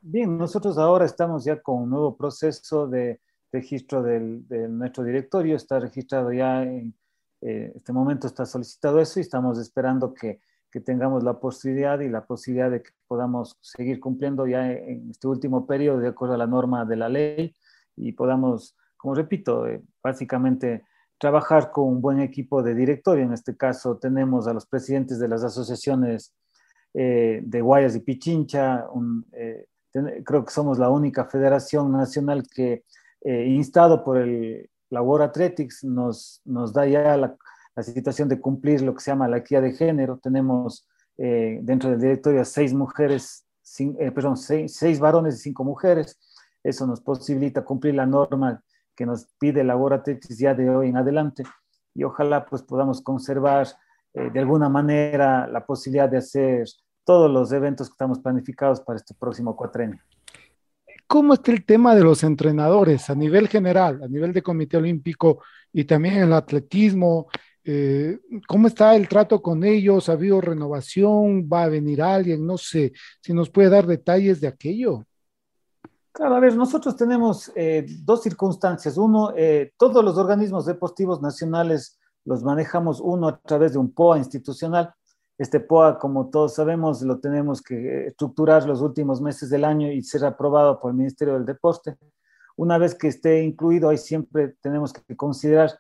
Bien, 0.01 0.39
nosotros 0.39 0.79
ahora 0.79 1.05
estamos 1.05 1.45
ya 1.45 1.61
con 1.61 1.83
un 1.83 1.91
nuevo 1.91 2.17
proceso 2.17 2.87
de 2.87 3.21
registro 3.53 4.03
del, 4.03 4.47
de 4.47 4.69
nuestro 4.69 5.03
directorio, 5.03 5.57
está 5.57 5.81
registrado 5.81 6.33
ya 6.33 6.63
en 6.63 6.95
eh, 7.41 7.73
este 7.75 7.93
momento, 7.93 8.27
está 8.27 8.47
solicitado 8.47 9.01
eso 9.01 9.19
y 9.19 9.23
estamos 9.23 9.59
esperando 9.59 10.15
que, 10.15 10.41
que, 10.71 10.81
tengamos 10.81 11.23
la 11.23 11.41
posibilidad 11.41 12.01
y 12.01 12.09
la 12.09 12.27
posibilidad 12.27 12.71
de 12.71 12.83
que 12.83 12.91
podamos 13.07 13.57
seguir 13.61 13.99
cumpliendo 13.99 14.47
ya 14.47 14.71
en 14.71 15.11
este 15.11 15.27
último 15.27 15.67
periodo 15.67 16.01
de 16.01 16.09
acuerdo 16.09 16.35
a 16.35 16.39
la 16.39 16.47
norma 16.47 16.85
de 16.85 16.97
la 16.97 17.09
ley 17.09 17.55
y 17.97 18.13
podamos, 18.13 18.77
como 18.97 19.15
repito, 19.15 19.67
eh, 19.67 19.83
básicamente 20.03 20.85
trabajar 21.19 21.71
con 21.71 21.89
un 21.89 22.01
buen 22.01 22.21
equipo 22.21 22.63
de 22.63 22.75
directorio. 22.75 23.25
En 23.25 23.33
este 23.33 23.57
caso 23.57 23.97
tenemos 23.97 24.47
a 24.47 24.53
los 24.53 24.67
presidentes 24.67 25.19
de 25.19 25.29
las 25.29 25.43
asociaciones 25.45 26.35
eh, 26.95 27.41
de 27.43 27.61
Guayas 27.61 27.95
y 27.97 28.01
Pichincha, 28.01 28.87
un, 28.91 29.27
eh, 29.33 29.67
creo 30.25 30.45
que 30.45 30.53
somos 30.53 30.79
la 30.79 30.91
única 30.91 31.25
federación 31.27 31.93
nacional 31.93 32.43
que, 32.53 32.85
eh, 33.23 33.47
instado 33.47 34.05
por 34.05 34.19
el, 34.19 34.71
la 34.91 35.03
World 35.03 35.29
Athletics, 35.29 35.85
nos, 35.85 36.41
nos 36.45 36.73
da 36.73 36.87
ya 36.87 37.17
la, 37.17 37.37
la, 37.77 37.83
situación 37.83 38.29
de 38.29 38.41
cumplir 38.41 38.83
lo 38.83 38.95
que 38.95 39.01
se 39.01 39.11
llama 39.11 39.29
la 39.29 39.39
equidad 39.39 39.63
de 39.63 39.73
género. 39.73 40.19
Tenemos 40.19 40.89
eh, 41.19 41.61
dentro 41.63 41.91
del 41.91 42.01
directorio 42.01 42.45
seis 42.45 42.75
mujeres, 42.75 43.47
eh, 43.79 44.11
perdón, 44.11 44.37
seis, 44.37 44.75
seis, 44.75 44.99
varones 44.99 45.37
y 45.37 45.39
cinco 45.39 45.63
mujeres. 45.63 46.19
Eso 46.65 46.87
nos 46.87 47.01
posibilita 47.01 47.65
cumplir 47.65 47.95
la 47.95 48.07
norma 48.07 48.63
que 48.97 49.07
nos 49.07 49.27
pide 49.39 49.63
la 49.63 49.77
World 49.77 50.01
Athletics 50.01 50.39
ya 50.39 50.55
de 50.55 50.69
hoy 50.71 50.89
en 50.89 50.97
adelante. 50.97 51.45
Y 51.95 52.03
ojalá 52.03 52.45
pues 52.47 52.63
podamos 52.63 53.01
conservar 53.03 53.69
eh, 54.15 54.31
de 54.33 54.41
alguna 54.41 54.69
manera 54.69 55.47
la 55.47 55.65
posibilidad 55.65 56.09
de 56.09 56.19
hacer 56.19 56.67
todos 57.05 57.31
los 57.31 57.53
eventos 57.53 57.89
que 57.89 57.93
estamos 57.93 58.19
planificados 58.19 58.81
para 58.81 58.97
este 58.97 59.15
próximo 59.15 59.55
cuatrenio. 59.55 60.01
¿Cómo 61.07 61.35
está 61.35 61.53
el 61.53 61.65
tema 61.65 61.95
de 61.95 62.03
los 62.03 62.25
entrenadores 62.25 63.09
a 63.11 63.15
nivel 63.15 63.47
general, 63.47 64.03
a 64.03 64.09
nivel 64.09 64.33
de 64.33 64.43
Comité 64.43 64.77
Olímpico 64.77 65.41
y 65.73 65.85
también 65.85 66.17
en 66.17 66.23
el 66.25 66.33
atletismo? 66.33 67.29
Eh, 67.69 68.21
¿Cómo 68.47 68.69
está 68.69 68.95
el 68.95 69.09
trato 69.09 69.43
con 69.43 69.65
ellos? 69.65 70.09
¿Ha 70.09 70.13
habido 70.13 70.41
renovación? 70.41 71.49
¿Va 71.53 71.65
a 71.65 71.69
venir 71.69 72.01
alguien? 72.01 72.47
No 72.47 72.57
sé, 72.57 72.93
si 73.21 73.35
nos 73.35 73.51
puede 73.51 73.71
dar 73.71 73.87
detalles 73.87 74.41
de 74.41 74.47
aquello. 74.47 75.05
Claro, 76.13 76.37
a 76.37 76.41
ver, 76.41 76.57
nosotros 76.57 76.97
tenemos 76.97 77.51
eh, 77.57 77.85
dos 78.05 78.23
circunstancias. 78.23 78.97
Uno, 78.97 79.33
eh, 79.37 79.73
todos 79.77 80.05
los 80.05 80.17
organismos 80.17 80.65
deportivos 80.65 81.21
nacionales 81.21 81.99
los 82.25 82.43
manejamos 82.43 83.01
uno 83.01 83.29
a 83.29 83.39
través 83.41 83.73
de 83.73 83.79
un 83.79 83.93
POA 83.93 84.19
institucional 84.19 84.95
este 85.39 85.61
POA, 85.61 85.99
como 85.99 86.31
todos 86.31 86.55
sabemos, 86.55 87.03
lo 87.03 87.19
tenemos 87.19 87.61
que 87.61 88.07
estructurar 88.07 88.67
los 88.67 88.81
últimos 88.81 89.21
meses 89.21 89.51
del 89.51 89.65
año 89.65 89.91
y 89.93 90.03
ser 90.03 90.25
aprobado 90.25 90.81
por 90.81 90.91
el 90.91 90.97
Ministerio 90.97 91.35
del 91.35 91.45
Deporte. 91.45 91.99
Una 92.57 92.79
vez 92.79 92.95
que 92.95 93.09
esté 93.09 93.43
incluido, 93.43 93.91
ahí 93.91 93.99
siempre 93.99 94.57
tenemos 94.63 94.95
que 94.95 95.15
considerar 95.15 95.79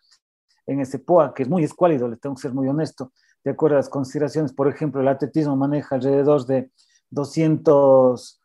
en 0.66 0.80
ese 0.80 0.98
POA, 0.98 1.34
que 1.34 1.44
es 1.44 1.48
muy 1.48 1.64
escuálido, 1.64 2.08
le 2.08 2.16
tengo 2.16 2.34
que 2.34 2.42
ser 2.42 2.52
muy 2.52 2.68
honesto, 2.68 3.12
de 3.44 3.52
acuerdo 3.52 3.76
a 3.76 3.78
las 3.78 3.88
consideraciones, 3.88 4.52
por 4.52 4.68
ejemplo, 4.68 5.00
el 5.00 5.08
atletismo 5.08 5.56
maneja 5.56 5.94
alrededor 5.94 6.44
de 6.46 6.70
200, 7.10 8.42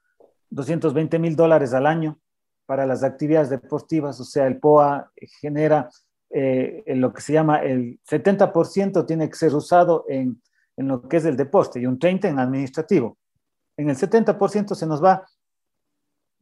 220 0.49 1.19
mil 1.19 1.35
dólares 1.35 1.73
al 1.73 1.87
año 1.87 2.19
para 2.65 2.85
las 2.85 3.03
actividades 3.03 3.49
deportivas, 3.49 4.19
o 4.19 4.23
sea, 4.23 4.47
el 4.47 4.59
POA 4.59 5.11
genera 5.41 5.89
eh, 6.29 6.83
lo 6.95 7.11
que 7.11 7.21
se 7.21 7.33
llama 7.33 7.57
el 7.57 7.99
70% 8.09 9.05
tiene 9.05 9.29
que 9.29 9.35
ser 9.35 9.53
usado 9.53 10.05
en 10.07 10.41
en 10.77 10.87
lo 10.87 11.07
que 11.07 11.17
es 11.17 11.25
el 11.25 11.37
deporte 11.37 11.79
y 11.79 11.85
un 11.85 11.99
30% 11.99 12.25
en 12.25 12.39
administrativo. 12.39 13.17
En 13.77 13.89
el 13.89 13.97
70% 13.97 14.75
se 14.75 14.85
nos 14.85 15.03
va 15.03 15.25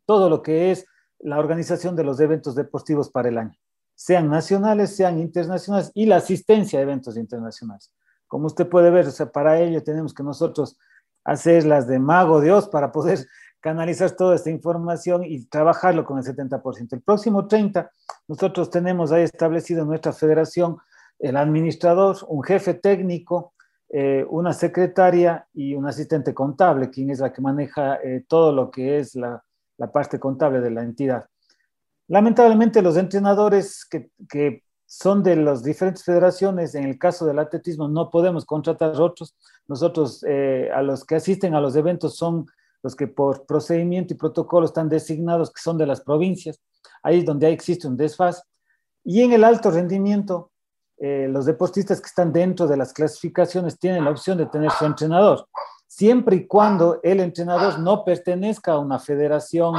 todo 0.05 0.30
lo 0.30 0.41
que 0.41 0.71
es 0.71 0.86
la 1.19 1.39
organización 1.39 1.95
de 1.95 2.03
los 2.03 2.19
eventos 2.19 2.55
deportivos 2.55 3.09
para 3.09 3.30
el 3.30 3.38
año, 3.38 3.55
sean 3.99 4.29
nacionales, 4.29 4.95
sean 4.95 5.19
internacionales 5.19 5.91
y 5.93 6.05
la 6.05 6.15
asistencia 6.15 6.79
a 6.79 6.83
eventos 6.83 7.17
internacionales. 7.17 7.91
Como 8.27 8.47
usted 8.47 8.65
puede 8.65 8.91
ver, 8.91 9.05
o 9.07 9.11
sea, 9.11 9.29
para 9.29 9.59
ello 9.59 9.83
tenemos 9.83 10.13
que 10.13 10.23
nosotros 10.23 10.77
hacer 11.25 11.65
las 11.65 11.85
de 11.85 11.99
mago 11.99 12.39
Dios 12.39 12.69
para 12.69 12.93
poder 12.93 13.27
canalizar 13.59 14.11
toda 14.11 14.35
esta 14.35 14.49
información 14.49 15.25
y 15.25 15.43
trabajarlo 15.47 16.05
con 16.05 16.17
el 16.17 16.23
70%. 16.23 16.93
El 16.93 17.01
próximo 17.01 17.45
30, 17.45 17.91
nosotros 18.29 18.69
tenemos 18.69 19.11
ahí 19.11 19.23
establecido 19.23 19.81
en 19.81 19.89
nuestra 19.89 20.13
federación 20.13 20.77
el 21.19 21.35
administrador, 21.35 22.15
un 22.29 22.41
jefe 22.41 22.75
técnico, 22.75 23.51
eh, 23.89 24.25
una 24.29 24.53
secretaria 24.53 25.45
y 25.53 25.75
un 25.75 25.85
asistente 25.85 26.33
contable, 26.33 26.89
quien 26.89 27.09
es 27.09 27.19
la 27.19 27.33
que 27.33 27.41
maneja 27.41 27.95
eh, 27.95 28.23
todo 28.29 28.53
lo 28.53 28.71
que 28.71 28.99
es 28.99 29.13
la, 29.15 29.43
la, 29.77 29.91
parte 29.91 30.21
contable 30.21 30.61
de 30.61 30.71
la 30.71 30.83
entidad. 30.83 31.25
Lamentablemente 32.10 32.82
los 32.82 32.97
entrenadores 32.97 33.86
que, 33.86 34.10
que, 34.30 34.64
son 34.91 35.22
de 35.22 35.36
las 35.36 35.64
diferentes 35.64 36.03
federaciones, 36.03 36.74
en 36.74 36.84
el 36.84 36.97
caso 36.97 37.24
del 37.24 37.38
atletismo 37.38 37.88
no 37.88 38.10
podemos 38.10 38.43
contratar 38.43 38.99
otros. 38.99 39.36
Nosotros 39.68 40.26
eh, 40.28 40.72
a 40.74 40.82
los 40.82 41.05
que 41.05 41.14
asisten 41.14 41.53
a 41.53 41.62
los 41.62 41.76
eventos 41.76 42.16
son 42.16 42.47
los 42.82 42.95
que 42.95 43.05
por 43.05 43.45
procedimiento 43.45 44.16
y 44.16 44.18
protocolo 44.18 44.66
están 44.66 44.89
designados, 44.89 45.51
que 45.51 45.62
son 45.62 45.78
de 45.78 45.86
las 45.86 46.01
provincias. 46.01 46.60
Ahí 47.03 47.20
es 47.20 47.26
donde 47.26 47.51
existe 47.51 47.88
un 47.88 47.97
desfaz. 47.97 48.41
Y 49.03 49.22
en 49.22 49.32
el 49.32 49.43
alto 49.43 49.70
rendimiento, 49.70 50.49
eh, 50.97 51.28
los 51.30 51.45
deportistas 51.45 52.01
que 52.01 52.07
están 52.07 52.34
dentro 52.34 52.66
de 52.66 52.78
las 52.78 52.91
clasificaciones 52.91 53.78
tienen 53.78 54.05
la 54.05 54.12
opción 54.12 54.39
de 54.39 54.47
tener 54.47 54.72
su 54.72 54.86
entrenador, 54.86 55.47
siempre 55.88 56.36
y 56.38 56.47
cuando 56.47 56.99
el 57.03 57.20
entrenador 57.20 57.78
no 57.78 58.03
pertenezca 58.03 58.72
a 58.72 58.80
una 58.80 58.97
federación 58.97 59.76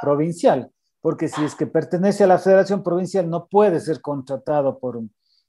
provincial, 0.00 0.70
porque 1.04 1.28
si 1.28 1.44
es 1.44 1.54
que 1.54 1.66
pertenece 1.66 2.24
a 2.24 2.26
la 2.26 2.38
federación 2.38 2.82
provincial 2.82 3.28
no 3.28 3.46
puede 3.46 3.78
ser 3.78 4.00
contratado 4.00 4.78
por, 4.78 5.02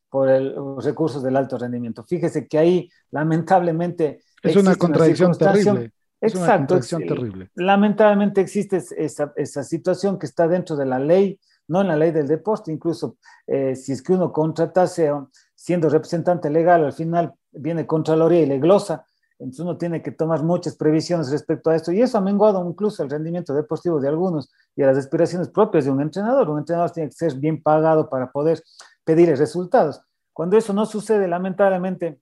por 0.10 0.28
el, 0.28 0.54
los 0.54 0.84
recursos 0.84 1.24
del 1.24 1.38
alto 1.38 1.58
rendimiento. 1.58 2.04
Fíjese 2.04 2.46
que 2.46 2.58
ahí 2.58 2.90
lamentablemente... 3.10 4.20
Es 4.44 4.58
una 4.58 4.76
contradicción 4.76 5.32
terrible. 5.32 5.94
Es 6.20 6.34
Exacto. 6.34 6.44
Una 6.44 6.58
contradicción 6.58 7.06
terrible. 7.08 7.52
Lamentablemente 7.56 8.42
existe 8.42 8.84
esa, 8.98 9.32
esa 9.38 9.64
situación 9.64 10.20
que 10.20 10.26
está 10.26 10.46
dentro 10.50 10.76
de 10.76 10.88
la 10.88 11.00
ley 11.00 11.40
no 11.70 11.80
en 11.80 11.88
la 11.88 11.96
ley 11.96 12.12
del 12.12 12.28
deporte, 12.28 12.74
incluso 12.74 13.16
eh, 13.48 13.78
si 13.78 13.94
es 13.94 14.02
que 14.02 14.12
uno 14.12 14.34
contratase 14.34 15.10
siendo 15.56 15.88
representante 15.88 16.50
legal, 16.50 16.84
al 16.84 16.92
final 16.92 17.34
viene 17.54 17.88
Contraloría 17.88 18.42
y 18.42 18.46
le 18.46 18.60
glosa, 18.60 19.06
entonces 19.40 19.62
uno 19.62 19.78
tiene 19.78 20.02
que 20.02 20.12
tomar 20.12 20.44
muchas 20.44 20.76
previsiones 20.76 21.32
respecto 21.32 21.70
a 21.70 21.76
esto 21.78 21.94
y 21.94 22.02
eso 22.02 22.18
ha 22.18 22.22
menguado 22.22 22.68
incluso 22.70 23.04
el 23.04 23.10
rendimiento 23.10 23.54
deportivo 23.54 24.00
de 24.02 24.10
algunos 24.10 24.52
y 24.76 24.84
a 24.84 24.88
las 24.88 24.98
aspiraciones 24.98 25.50
propias 25.50 25.86
de 25.86 25.92
un 25.92 26.02
entrenador. 26.02 26.50
Un 26.50 26.60
entrenador 26.60 26.92
tiene 26.92 27.10
que 27.10 27.16
ser 27.16 27.36
bien 27.36 27.62
pagado 27.62 28.10
para 28.10 28.32
poder 28.32 28.62
pedir 29.04 29.30
resultados. 29.38 30.02
Cuando 30.34 30.58
eso 30.58 30.74
no 30.74 30.86
sucede, 30.86 31.28
lamentablemente, 31.28 32.20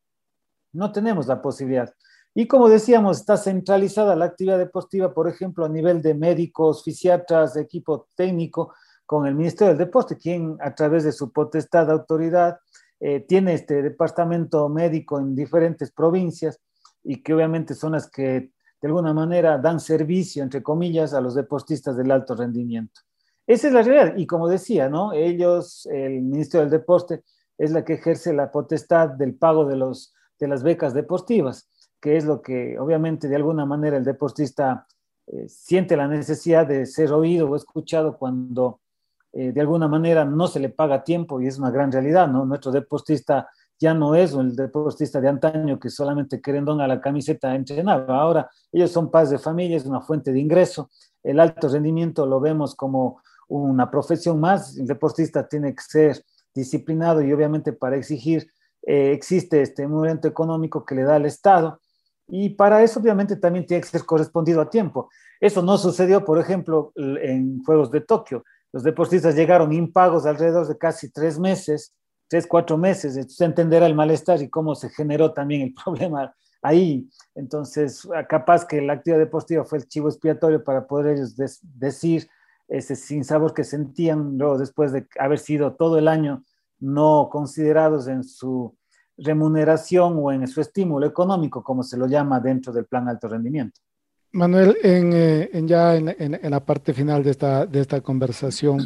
no 0.71 0.91
tenemos 0.91 1.27
la 1.27 1.41
posibilidad. 1.41 1.93
Y 2.35 2.47
como 2.47 2.69
decíamos, 2.69 3.19
está 3.19 3.37
centralizada 3.37 4.15
la 4.15 4.25
actividad 4.25 4.57
deportiva, 4.57 5.13
por 5.13 5.27
ejemplo, 5.27 5.65
a 5.65 5.69
nivel 5.69 6.01
de 6.01 6.13
médicos, 6.13 6.83
fisiatras, 6.83 7.55
equipo 7.57 8.07
técnico, 8.15 8.73
con 9.05 9.27
el 9.27 9.35
Ministerio 9.35 9.73
del 9.73 9.85
Deporte, 9.85 10.17
quien 10.17 10.57
a 10.61 10.73
través 10.73 11.03
de 11.03 11.11
su 11.11 11.31
potestad 11.31 11.87
de 11.87 11.93
autoridad 11.93 12.57
eh, 12.99 13.19
tiene 13.19 13.53
este 13.53 13.81
departamento 13.81 14.69
médico 14.69 15.19
en 15.19 15.35
diferentes 15.35 15.91
provincias 15.91 16.59
y 17.03 17.21
que 17.21 17.33
obviamente 17.33 17.75
son 17.75 17.91
las 17.91 18.09
que 18.09 18.52
de 18.83 18.87
alguna 18.89 19.13
manera 19.13 19.57
dan 19.57 19.79
servicio, 19.79 20.43
entre 20.43 20.61
comillas, 20.61 21.13
a 21.13 21.21
los 21.21 21.35
deportistas 21.35 21.95
del 21.95 22.11
alto 22.11 22.35
rendimiento. 22.35 22.99
Esa 23.47 23.67
es 23.67 23.73
la 23.73 23.81
realidad. 23.81 24.17
Y 24.17 24.27
como 24.27 24.49
decía, 24.49 24.89
¿no? 24.89 25.13
Ellos, 25.13 25.85
el 25.85 26.21
Ministerio 26.21 26.65
del 26.65 26.81
Deporte, 26.81 27.23
es 27.57 27.71
la 27.71 27.85
que 27.85 27.93
ejerce 27.93 28.33
la 28.33 28.51
potestad 28.51 29.07
del 29.07 29.35
pago 29.35 29.63
de, 29.63 29.77
los, 29.77 30.13
de 30.37 30.49
las 30.49 30.63
becas 30.63 30.93
deportivas, 30.93 31.69
que 32.01 32.17
es 32.17 32.25
lo 32.25 32.41
que 32.41 32.77
obviamente 32.77 33.29
de 33.29 33.37
alguna 33.37 33.65
manera 33.65 33.95
el 33.95 34.03
deportista 34.03 34.85
eh, 35.27 35.47
siente 35.47 35.95
la 35.95 36.09
necesidad 36.09 36.67
de 36.67 36.85
ser 36.85 37.13
oído 37.13 37.49
o 37.49 37.55
escuchado 37.55 38.17
cuando 38.17 38.81
eh, 39.31 39.53
de 39.53 39.61
alguna 39.61 39.87
manera 39.87 40.25
no 40.25 40.47
se 40.47 40.59
le 40.59 40.67
paga 40.67 41.05
tiempo 41.05 41.39
y 41.39 41.47
es 41.47 41.57
una 41.57 41.71
gran 41.71 41.89
realidad, 41.89 42.27
¿no? 42.27 42.43
Nuestro 42.43 42.73
deportista 42.73 43.47
ya 43.83 43.93
no 43.93 44.15
es 44.15 44.31
el 44.31 44.55
deportista 44.55 45.19
de 45.19 45.27
antaño 45.27 45.77
que 45.77 45.89
solamente 45.89 46.39
querendón 46.39 46.79
a 46.79 46.87
la 46.87 47.01
camiseta 47.01 47.53
entrenaba. 47.53 48.17
Ahora 48.17 48.49
ellos 48.71 48.91
son 48.91 49.11
paz 49.11 49.29
de 49.29 49.37
familia, 49.37 49.75
es 49.75 49.85
una 49.85 49.99
fuente 49.99 50.31
de 50.31 50.39
ingreso. 50.39 50.89
El 51.21 51.37
alto 51.37 51.67
rendimiento 51.67 52.25
lo 52.25 52.39
vemos 52.39 52.75
como 52.75 53.21
una 53.49 53.91
profesión 53.91 54.39
más. 54.39 54.77
El 54.77 54.87
deportista 54.87 55.45
tiene 55.49 55.75
que 55.75 55.83
ser 55.83 56.23
disciplinado 56.55 57.21
y 57.21 57.33
obviamente 57.33 57.73
para 57.73 57.97
exigir 57.97 58.47
eh, 58.83 59.11
existe 59.11 59.61
este 59.61 59.85
movimiento 59.85 60.29
económico 60.29 60.85
que 60.85 60.95
le 60.95 61.03
da 61.03 61.17
el 61.17 61.25
Estado 61.25 61.81
y 62.29 62.51
para 62.51 62.81
eso 62.83 63.01
obviamente 63.01 63.35
también 63.35 63.65
tiene 63.65 63.81
que 63.81 63.89
ser 63.89 64.05
correspondido 64.05 64.61
a 64.61 64.69
tiempo. 64.69 65.09
Eso 65.41 65.61
no 65.61 65.77
sucedió, 65.77 66.23
por 66.23 66.39
ejemplo, 66.39 66.93
en 66.95 67.61
Juegos 67.65 67.91
de 67.91 67.99
Tokio. 67.99 68.45
Los 68.71 68.83
deportistas 68.83 69.35
llegaron 69.35 69.73
impagos 69.73 70.25
alrededor 70.25 70.65
de 70.69 70.77
casi 70.77 71.11
tres 71.11 71.37
meses, 71.37 71.93
tres, 72.33 72.47
cuatro 72.47 72.79
meses. 72.79 73.15
Entonces 73.15 73.41
entenderá 73.41 73.85
el 73.85 73.93
malestar 73.93 74.41
y 74.41 74.49
cómo 74.49 74.73
se 74.73 74.89
generó 74.89 75.33
también 75.33 75.61
el 75.61 75.73
problema 75.83 76.33
ahí. 76.63 77.07
Entonces, 77.35 78.07
capaz 78.27 78.65
que 78.65 78.81
la 78.81 78.93
actividad 78.93 79.19
deportiva 79.19 79.63
fue 79.63 79.77
el 79.77 79.87
chivo 79.87 80.09
expiatorio 80.09 80.63
para 80.63 80.87
poder 80.87 81.13
ellos 81.13 81.35
decir 81.61 82.27
ese 82.67 82.95
sinsabor 82.95 83.53
que 83.53 83.63
sentían 83.63 84.35
luego 84.39 84.57
después 84.57 84.91
de 84.91 85.05
haber 85.19 85.37
sido 85.37 85.73
todo 85.73 85.99
el 85.99 86.07
año 86.07 86.43
no 86.79 87.29
considerados 87.31 88.07
en 88.07 88.23
su 88.23 88.75
remuneración 89.15 90.15
o 90.17 90.31
en 90.31 90.47
su 90.47 90.59
estímulo 90.59 91.05
económico, 91.05 91.63
como 91.63 91.83
se 91.83 91.97
lo 91.97 92.07
llama 92.07 92.39
dentro 92.39 92.73
del 92.73 92.85
plan 92.85 93.07
alto 93.07 93.27
rendimiento. 93.27 93.79
Manuel, 94.31 94.75
en, 94.81 95.13
eh, 95.13 95.49
ya 95.65 95.95
en, 95.95 96.39
la 96.49 96.65
parte 96.65 96.95
final 96.95 97.23
de 97.23 97.29
esta, 97.29 97.67
de 97.67 97.79
esta 97.79 98.01
conversación, 98.01 98.79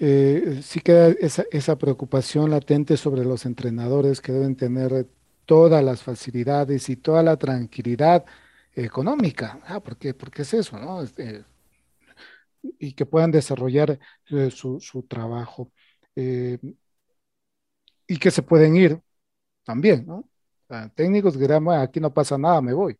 eh, 0.00 0.60
sí 0.62 0.80
queda 0.80 1.08
esa, 1.08 1.44
esa, 1.52 1.76
preocupación 1.76 2.50
latente 2.50 2.96
sobre 2.96 3.24
los 3.24 3.46
entrenadores 3.46 4.20
que 4.20 4.32
deben 4.32 4.56
tener 4.56 5.06
todas 5.44 5.84
las 5.84 6.02
facilidades 6.02 6.88
y 6.88 6.96
toda 6.96 7.22
la 7.22 7.36
tranquilidad 7.36 8.24
económica. 8.74 9.60
Ah, 9.66 9.80
¿por? 9.80 10.14
Porque 10.14 10.42
es 10.42 10.54
eso, 10.54 10.78
¿no? 10.78 11.02
Este, 11.02 11.44
y 12.62 12.92
que 12.94 13.06
puedan 13.06 13.30
desarrollar 13.30 13.98
eh, 14.30 14.50
su, 14.50 14.80
su, 14.80 15.02
trabajo. 15.02 15.70
Eh, 16.16 16.58
y 18.06 18.18
que 18.18 18.30
se 18.30 18.42
pueden 18.42 18.76
ir 18.76 19.00
también, 19.64 20.06
¿no? 20.06 20.24
técnicos 20.94 21.34
que 21.34 21.40
dirán, 21.40 21.68
aquí 21.70 22.00
no 22.00 22.12
pasa 22.12 22.38
nada, 22.38 22.60
me 22.60 22.72
voy. 22.72 22.96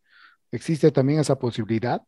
¿Existe 0.51 0.91
también 0.91 1.21
esa 1.21 1.39
posibilidad? 1.39 2.03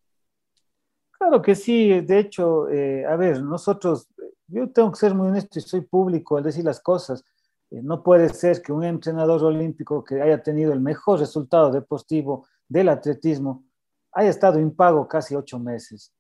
Claro 1.13 1.41
que 1.41 1.55
sí, 1.55 2.01
de 2.01 2.19
hecho, 2.19 2.69
eh, 2.69 3.07
a 3.07 3.15
ver, 3.15 3.43
nosotros, 3.43 4.09
yo 4.47 4.71
tengo 4.71 4.93
que 4.93 4.99
ser 4.99 5.15
muy 5.15 5.29
honesto 5.29 5.59
y 5.59 5.63
soy 5.63 5.83
público 5.83 6.37
al 6.37 6.45
decir 6.45 6.65
las 6.65 6.81
cosas. 6.81 7.25
no 7.71 8.03
puede 8.03 8.29
ser 8.29 8.61
que 8.63 8.73
un 8.73 8.85
entrenador 8.85 9.43
olímpico 9.45 10.05
que 10.05 10.21
haya 10.21 10.43
tenido 10.43 10.73
el 10.73 10.81
mejor 10.81 11.21
resultado 11.21 11.71
deportivo 11.71 12.47
del 12.69 12.89
atletismo 12.89 13.65
haya 14.13 14.31
estado 14.31 14.59
impago 14.59 15.09
casi 15.09 15.35
ocho 15.35 15.59
meses 15.59 16.13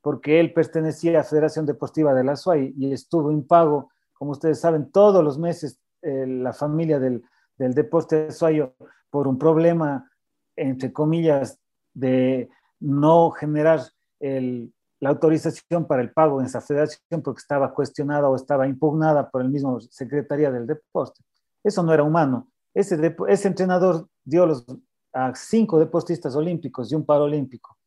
porque 0.00 0.40
él 0.40 0.52
pertenecía 0.52 1.10
a 1.10 1.14
la 1.14 1.24
Federación 1.24 1.66
Deportiva 1.66 2.14
de 2.14 2.24
la 2.24 2.36
SUAY 2.36 2.74
y 2.76 2.92
estuvo 2.92 3.30
impago, 3.30 3.90
como 4.12 4.32
ustedes 4.32 4.60
saben, 4.60 4.90
todos 4.90 5.22
los 5.24 5.38
meses 5.38 5.80
eh, 6.02 6.26
la 6.26 6.52
familia 6.52 6.98
del, 6.98 7.22
del 7.56 7.74
deporte 7.74 8.30
suayo 8.30 8.74
por 9.10 9.26
un 9.26 9.38
problema, 9.38 10.10
entre 10.56 10.92
comillas, 10.92 11.60
de 11.92 12.48
no 12.80 13.30
generar 13.32 13.80
el, 14.20 14.72
la 15.00 15.10
autorización 15.10 15.86
para 15.86 16.02
el 16.02 16.12
pago 16.12 16.40
en 16.40 16.46
esa 16.46 16.60
federación 16.60 17.22
porque 17.22 17.40
estaba 17.40 17.72
cuestionada 17.72 18.28
o 18.28 18.36
estaba 18.36 18.66
impugnada 18.66 19.30
por 19.30 19.42
el 19.42 19.48
mismo 19.48 19.80
Secretaría 19.80 20.50
del 20.50 20.66
Deporte. 20.66 21.22
Eso 21.62 21.82
no 21.82 21.92
era 21.92 22.02
humano. 22.02 22.50
Ese, 22.74 23.16
ese 23.28 23.48
entrenador 23.48 24.08
dio 24.24 24.46
los, 24.46 24.64
a 25.12 25.34
cinco 25.34 25.78
deportistas 25.78 26.34
olímpicos 26.36 26.90
y 26.90 26.94
un 26.94 27.04
paralímpico 27.04 27.78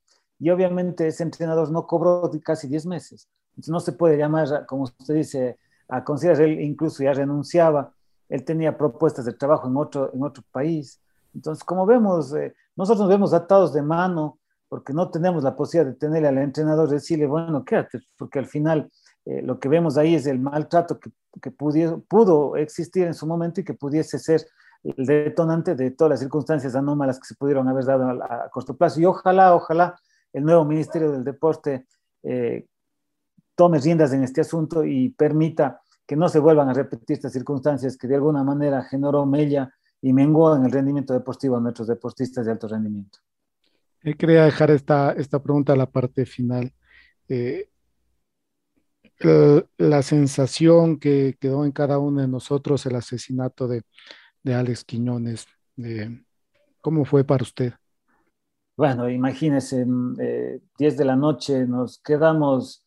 y 0.42 0.50
obviamente 0.50 1.08
ese 1.08 1.22
entrenador 1.22 1.70
no 1.72 1.86
cobró 1.86 2.30
casi 2.44 2.68
10 2.68 2.88
meses. 2.88 3.30
Entonces 3.52 3.72
no 3.72 3.80
se 3.80 3.92
puede 3.92 4.18
llamar, 4.18 4.66
como 4.66 4.84
usted 4.84 5.14
dice, 5.14 5.60
a 5.88 6.04
considerar, 6.04 6.42
él 6.42 6.60
incluso 6.62 7.04
ya 7.04 7.14
renunciaba, 7.14 7.94
él 8.28 8.44
tenía 8.44 8.76
propuestas 8.76 9.26
de 9.26 9.34
trabajo 9.34 9.68
en 9.68 9.78
otro, 9.78 10.12
en 10.12 10.24
otro 10.24 10.44
país. 10.52 11.00
Entonces, 11.36 11.64
como 11.64 11.86
vemos, 11.86 12.34
eh, 12.34 12.56
nosotros 12.76 13.02
nos 13.02 13.10
vemos 13.10 13.34
atados 13.34 13.72
de 13.72 13.84
mano 13.84 14.40
porque 14.72 14.94
no 14.94 15.10
tenemos 15.12 15.44
la 15.44 15.54
posibilidad 15.54 15.92
de 15.92 16.00
tenerle 16.00 16.30
al 16.30 16.38
entrenador 16.38 16.88
decirle, 16.88 17.28
bueno, 17.28 17.66
quédate, 17.66 18.00
porque 18.18 18.40
al 18.40 18.46
final 18.46 18.90
eh, 19.26 19.42
lo 19.42 19.60
que 19.60 19.68
vemos 19.68 19.98
ahí 19.98 20.16
es 20.16 20.26
el 20.28 20.40
maltrato 20.40 20.98
que, 20.98 21.52
pudo 21.52 22.56
existir 22.56 23.06
en 23.06 23.14
su 23.14 23.28
momento 23.28 23.60
y 23.60 23.66
que 23.66 23.74
pudiese 23.74 24.18
ser 24.18 24.48
el 24.82 25.06
detonante 25.06 25.76
de 25.76 25.92
todas 25.92 26.12
las 26.12 26.20
circunstancias 26.22 26.74
anómalas 26.74 27.20
que 27.20 27.26
se 27.26 27.36
pudieron 27.36 27.68
haber 27.68 27.84
dado 27.84 28.24
a, 28.24 28.46
a 28.46 28.50
corto 28.50 28.78
plazo. 28.78 29.02
Y 29.02 29.06
ojalá, 29.06 29.54
ojalá 29.56 30.00
el 30.32 30.46
nuevo 30.46 30.64
Ministerio 30.64 31.12
del 31.12 31.26
Deporte 31.26 31.86
eh, 32.24 32.66
tome 33.56 33.78
riendas 33.78 34.14
en 34.14 34.24
este 34.24 34.40
asunto 34.40 34.86
y 34.86 35.10
permita 35.10 35.82
que 36.08 36.16
no 36.16 36.30
se 36.30 36.40
vuelvan 36.40 36.70
a 36.70 36.74
repetir 36.74 37.16
estas 37.18 37.34
circunstancias 37.34 37.98
que 37.98 38.08
de 38.08 38.16
alguna 38.16 38.42
manera 38.46 38.84
generó 38.84 39.26
mella 39.26 39.76
y 40.02 40.14
menguó 40.14 40.56
en 40.56 40.64
el 40.64 40.72
rendimiento 40.72 41.14
deportivo 41.14 41.58
a 41.58 41.60
nuestros 41.60 41.90
deportistas 41.90 42.46
de 42.46 42.54
alto 42.54 42.70
rendimiento. 42.70 43.20
Eh, 44.04 44.16
quería 44.16 44.46
dejar 44.46 44.72
esta, 44.72 45.14
esta 45.14 45.42
pregunta 45.42 45.74
a 45.74 45.76
la 45.76 45.90
parte 45.90 46.26
final. 46.26 46.74
Eh, 47.28 47.68
la 49.78 50.02
sensación 50.02 50.98
que 50.98 51.38
quedó 51.40 51.64
en 51.64 51.72
cada 51.72 52.00
uno 52.00 52.22
de 52.22 52.28
nosotros 52.28 52.84
el 52.88 52.96
asesinato 52.96 53.68
de, 53.68 53.84
de 54.42 54.56
Alex 54.56 54.84
Quiñones, 54.84 55.46
¿cómo 56.82 57.06
fue 57.06 57.24
para 57.24 57.44
usted? 57.44 57.74
bueno, 58.76 59.08
imagínense, 59.08 59.78
10 59.78 59.88
mm, 59.88 60.16
eh, 60.20 60.62
de 60.80 61.06
la 61.06 61.16
noche 61.16 61.68
nos 61.68 62.00
quedamos 62.00 62.84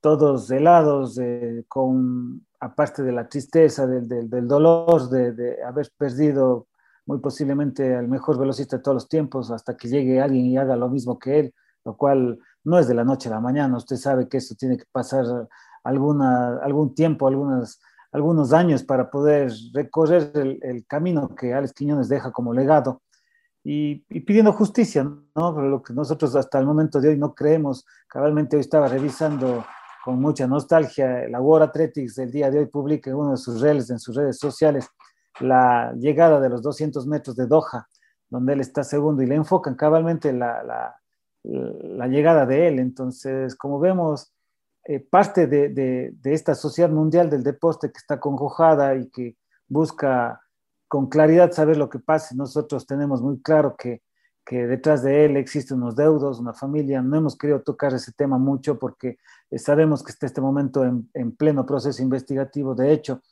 todos 0.00 0.50
helados, 0.50 1.20
con, 1.66 2.46
aparte 2.60 3.02
de 3.02 3.12
la 3.12 3.28
tristeza, 3.28 3.86
del, 3.88 4.08
del, 4.30 4.46
dolor 4.46 5.10
de, 5.10 5.62
haber 5.64 5.90
perdido 5.98 6.68
muy 7.06 7.18
posiblemente 7.18 7.96
al 7.96 8.08
mejor 8.08 8.38
velocista 8.38 8.76
de 8.76 8.82
todos 8.82 8.94
los 8.94 9.08
tiempos, 9.08 9.50
hasta 9.50 9.76
que 9.76 9.88
llegue 9.88 10.20
alguien 10.20 10.46
y 10.46 10.56
haga 10.56 10.76
lo 10.76 10.88
mismo 10.88 11.18
que 11.18 11.38
él, 11.38 11.54
lo 11.84 11.96
cual 11.96 12.38
no 12.64 12.78
es 12.78 12.86
de 12.88 12.94
la 12.94 13.04
noche 13.04 13.28
a 13.28 13.32
la 13.32 13.40
mañana. 13.40 13.76
Usted 13.76 13.96
sabe 13.96 14.28
que 14.28 14.38
eso 14.38 14.54
tiene 14.56 14.76
que 14.76 14.84
pasar 14.92 15.24
alguna, 15.84 16.58
algún 16.58 16.94
tiempo, 16.94 17.26
algunas, 17.26 17.80
algunos 18.12 18.52
años 18.52 18.84
para 18.84 19.10
poder 19.10 19.52
recorrer 19.72 20.30
el, 20.34 20.58
el 20.62 20.86
camino 20.86 21.34
que 21.34 21.54
Alex 21.54 21.72
Quiñones 21.72 22.08
deja 22.08 22.30
como 22.30 22.52
legado 22.52 23.02
y, 23.64 23.96
pidiendo 24.22 24.52
justicia, 24.52 25.04
¿no? 25.04 25.54
Pero 25.54 25.68
lo 25.68 25.82
que 25.82 25.92
nosotros 25.92 26.34
hasta 26.34 26.58
el 26.58 26.66
momento 26.66 27.00
de 27.00 27.10
hoy 27.10 27.18
no 27.18 27.34
creemos, 27.34 27.86
cabalmente 28.08 28.56
hoy 28.56 28.60
estaba 28.60 28.88
revisando 28.88 29.64
con 30.04 30.20
mucha 30.20 30.48
nostalgia, 30.48 31.28
la 31.28 31.40
World 31.40 31.68
Athletics 31.68 32.18
el 32.18 32.32
día 32.32 32.50
de 32.50 32.58
hoy 32.58 32.66
publica 32.66 33.14
uno 33.14 33.32
de 33.32 33.36
sus 33.36 33.60
redes, 33.60 33.88
en 33.90 34.00
sus 34.00 34.16
redes 34.16 34.36
sociales, 34.36 34.88
la 35.40 35.92
llegada 35.94 36.40
de 36.40 36.48
los 36.48 36.62
200 36.62 37.06
metros 37.06 37.36
de 37.36 37.46
Doha, 37.46 37.88
donde 38.28 38.54
él 38.54 38.60
está 38.60 38.84
segundo 38.84 39.22
y 39.22 39.26
le 39.26 39.34
enfocan 39.34 39.74
cabalmente 39.74 40.32
la, 40.32 40.62
la, 41.44 42.06
llegada 42.08 42.46
de 42.46 42.68
él. 42.68 42.78
Entonces, 42.78 43.54
como 43.56 43.78
vemos, 43.78 44.32
eh, 44.84 45.00
parte 45.00 45.46
de, 45.46 45.68
de, 45.68 46.34
esta 46.34 46.54
sociedad 46.54 46.90
mundial 46.90 47.30
del 47.30 47.42
deporte 47.42 47.90
que 47.90 47.98
está 47.98 48.18
congojada 48.18 48.94
y 48.96 49.08
que 49.10 49.36
busca 49.68 50.40
con 50.88 51.08
claridad 51.08 51.52
saber 51.52 51.76
lo 51.76 51.88
que 51.88 51.98
pasa. 51.98 52.34
Nosotros 52.34 52.86
tenemos 52.86 53.22
muy 53.22 53.40
claro 53.40 53.76
que, 53.76 54.02
que 54.44 54.66
detrás 54.66 55.02
de 55.02 55.24
él 55.24 55.36
existen 55.36 55.78
unos 55.78 55.96
deudos, 55.96 56.40
una 56.40 56.52
familia. 56.52 57.00
No 57.00 57.16
hemos 57.16 57.36
querido 57.36 57.62
tocar 57.62 57.94
ese 57.94 58.12
tema 58.12 58.38
mucho 58.38 58.78
porque 58.78 59.18
sabemos 59.56 60.02
que 60.02 60.12
está 60.12 60.26
este 60.26 60.40
momento 60.40 60.84
en, 60.84 61.08
en 61.14 61.32
pleno 61.34 61.64
proceso 61.64 62.02
investigativo. 62.02 62.74
De 62.74 62.92
hecho, 62.92 63.22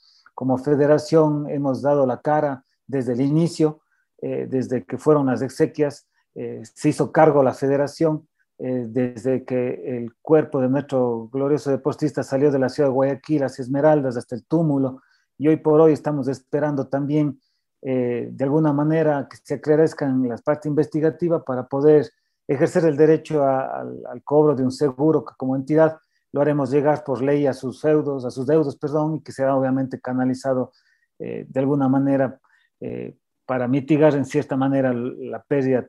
como 0.40 0.56
federación 0.56 1.50
hemos 1.50 1.82
dado 1.82 2.06
la 2.06 2.22
cara 2.22 2.64
desde 2.86 3.12
el 3.12 3.20
inicio, 3.20 3.82
eh, 4.22 4.46
desde 4.48 4.86
que 4.86 4.96
fueron 4.96 5.26
las 5.26 5.42
exequias, 5.42 6.06
eh, 6.34 6.62
se 6.62 6.88
hizo 6.88 7.12
cargo 7.12 7.42
la 7.42 7.52
federación, 7.52 8.26
eh, 8.58 8.86
desde 8.88 9.44
que 9.44 9.98
el 9.98 10.14
cuerpo 10.22 10.62
de 10.62 10.70
nuestro 10.70 11.28
glorioso 11.30 11.70
deportista 11.70 12.22
salió 12.22 12.50
de 12.50 12.58
la 12.58 12.70
ciudad 12.70 12.88
de 12.88 12.94
Guayaquil, 12.94 13.42
las 13.42 13.58
Esmeraldas, 13.58 14.16
hasta 14.16 14.34
el 14.34 14.46
túmulo, 14.46 15.02
y 15.36 15.46
hoy 15.46 15.58
por 15.58 15.78
hoy 15.78 15.92
estamos 15.92 16.26
esperando 16.26 16.88
también 16.88 17.38
de 17.82 18.44
alguna 18.44 18.72
manera 18.72 19.28
que 19.30 19.36
se 19.42 19.54
aclarezcan 19.54 20.26
las 20.26 20.40
partes 20.40 20.66
investigativas 20.66 21.42
para 21.44 21.66
poder 21.66 22.10
ejercer 22.48 22.86
el 22.86 22.96
derecho 22.96 23.44
al, 23.44 24.22
cobro 24.24 24.54
de 24.54 24.62
un 24.62 24.72
seguro 24.72 25.22
que 25.22 25.34
como 25.36 25.54
entidad 25.54 25.98
lo 26.32 26.40
haremos 26.40 26.70
llegar 26.70 27.02
por 27.04 27.22
ley 27.22 27.46
a 27.46 27.52
sus 27.52 27.80
feudos, 27.80 28.24
a 28.24 28.30
sus 28.30 28.46
deudos, 28.46 28.76
perdón, 28.76 29.16
y 29.16 29.22
que 29.22 29.32
será 29.32 29.56
obviamente 29.56 30.00
canalizado 30.00 30.72
eh, 31.18 31.44
de 31.48 31.60
alguna 31.60 31.88
manera 31.88 32.40
eh, 32.80 33.16
para 33.46 33.68
mitigar 33.68 34.14
en 34.14 34.24
cierta 34.24 34.56
manera 34.56 34.92
la 34.92 35.42
pérdida 35.42 35.86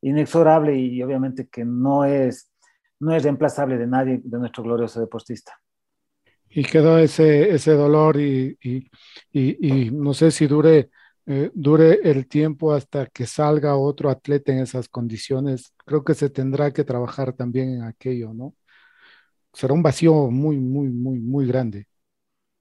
inexorable 0.00 0.76
y 0.76 1.02
obviamente 1.02 1.48
que 1.48 1.64
no 1.64 2.04
es, 2.04 2.52
no 3.00 3.12
es 3.12 3.24
reemplazable 3.24 3.76
de 3.76 3.86
nadie 3.86 4.20
de 4.22 4.38
nuestro 4.38 4.62
glorioso 4.62 5.00
deportista 5.00 5.52
y 6.50 6.64
quedó 6.64 6.98
ese, 6.98 7.50
ese 7.50 7.72
dolor 7.72 8.18
y, 8.20 8.56
y, 8.62 8.90
y, 9.32 9.90
no 9.90 10.14
sé 10.14 10.30
si 10.30 10.46
dure, 10.46 10.90
eh, 11.26 11.50
dure 11.54 12.00
el 12.04 12.26
tiempo 12.26 12.72
hasta 12.72 13.06
que 13.06 13.26
salga 13.26 13.76
otro 13.76 14.10
atleta 14.10 14.52
en 14.52 14.60
esas 14.60 14.88
condiciones. 14.88 15.74
Creo 15.84 16.04
que 16.04 16.14
se 16.14 16.30
tendrá 16.30 16.72
que 16.72 16.84
trabajar 16.84 17.34
también 17.34 17.74
en 17.74 17.82
aquello, 17.82 18.32
¿no? 18.32 18.54
Será 19.58 19.74
un 19.74 19.82
vacío 19.82 20.30
muy, 20.30 20.56
muy, 20.56 20.88
muy, 20.88 21.18
muy 21.18 21.44
grande. 21.48 21.88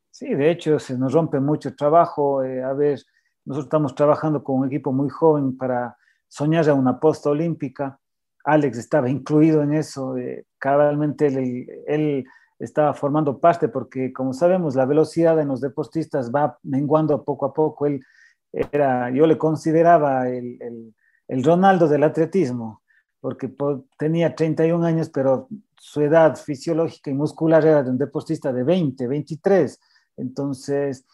Sí, 0.09 0.33
de 0.33 0.49
hecho 0.49 0.79
se 0.79 0.97
nos 0.97 1.13
rompe 1.13 1.39
mucho 1.39 1.69
el 1.69 1.75
trabajo. 1.75 2.43
Eh, 2.43 2.63
a 2.63 2.73
ver, 2.73 2.99
nosotros 3.45 3.67
estamos 3.67 3.93
trabajando 3.93 4.43
con 4.43 4.61
un 4.61 4.65
equipo 4.65 4.91
muy 4.91 5.07
joven 5.07 5.55
para 5.55 5.95
soñar 6.27 6.67
a 6.67 6.73
una 6.73 6.99
posta 6.99 7.29
olímpica. 7.29 7.99
Alex 8.43 8.79
estaba 8.79 9.11
incluido 9.11 9.61
en 9.61 9.73
eso. 9.73 10.17
Eh, 10.17 10.47
cabalmente 10.57 11.27
él, 11.27 11.67
él, 11.85 12.25
estaba 12.57 12.95
formando 12.95 13.39
parte 13.39 13.67
porque, 13.67 14.11
como 14.11 14.33
sabemos, 14.33 14.73
la 14.73 14.87
velocidad 14.87 15.39
en 15.39 15.49
los 15.49 15.61
deportistas 15.61 16.31
va 16.31 16.57
menguando 16.63 17.23
poco 17.23 17.45
a 17.45 17.53
poco. 17.53 17.85
Él 17.85 18.03
era, 18.51 19.11
yo 19.11 19.27
le 19.27 19.37
consideraba 19.37 20.27
el, 20.27 20.57
el, 20.59 20.95
el 21.27 21.43
Ronaldo 21.43 21.87
del 21.87 22.01
atletismo 22.01 22.81
porque 23.19 23.53
tenía 23.97 24.35
31 24.35 24.85
años, 24.85 25.09
pero 25.09 25.47
su 25.77 26.01
edad 26.01 26.35
fisiológica 26.35 27.09
y 27.09 27.13
muscular 27.13 27.65
era 27.65 27.83
de 27.83 27.89
un 27.89 27.97
deportista 27.97 28.51
de 28.51 28.63
20, 28.63 29.07
23. 29.07 29.79
Entonces, 30.17 31.05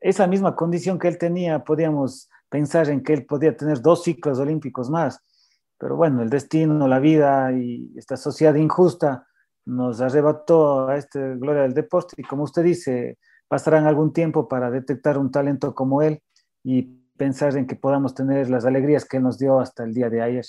esa 0.00 0.26
misma 0.26 0.56
condición 0.56 0.98
que 0.98 1.08
él 1.08 1.18
tenía, 1.18 1.64
podíamos 1.64 2.28
pensar 2.48 2.88
en 2.88 3.02
que 3.02 3.12
él 3.12 3.26
podía 3.26 3.56
tener 3.56 3.80
dos 3.80 4.02
ciclos 4.02 4.38
olímpicos 4.38 4.90
más. 4.90 5.20
Pero 5.78 5.96
bueno, 5.96 6.22
el 6.22 6.30
destino, 6.30 6.86
la 6.88 6.98
vida 6.98 7.52
y 7.52 7.92
esta 7.96 8.16
sociedad 8.16 8.54
injusta 8.54 9.26
nos 9.64 10.00
arrebató 10.00 10.88
a 10.88 10.96
esta 10.96 11.20
gloria 11.34 11.62
del 11.62 11.74
deporte 11.74 12.14
y 12.18 12.22
como 12.22 12.44
usted 12.44 12.62
dice, 12.62 13.18
pasarán 13.48 13.86
algún 13.86 14.12
tiempo 14.12 14.48
para 14.48 14.70
detectar 14.70 15.16
un 15.16 15.30
talento 15.30 15.74
como 15.74 16.02
él 16.02 16.22
y 16.62 16.82
pensar 17.16 17.56
en 17.56 17.66
que 17.66 17.76
podamos 17.76 18.14
tener 18.14 18.50
las 18.50 18.64
alegrías 18.64 19.04
que 19.04 19.20
nos 19.20 19.38
dio 19.38 19.60
hasta 19.60 19.84
el 19.84 19.94
día 19.94 20.10
de 20.10 20.22
ayer. 20.22 20.44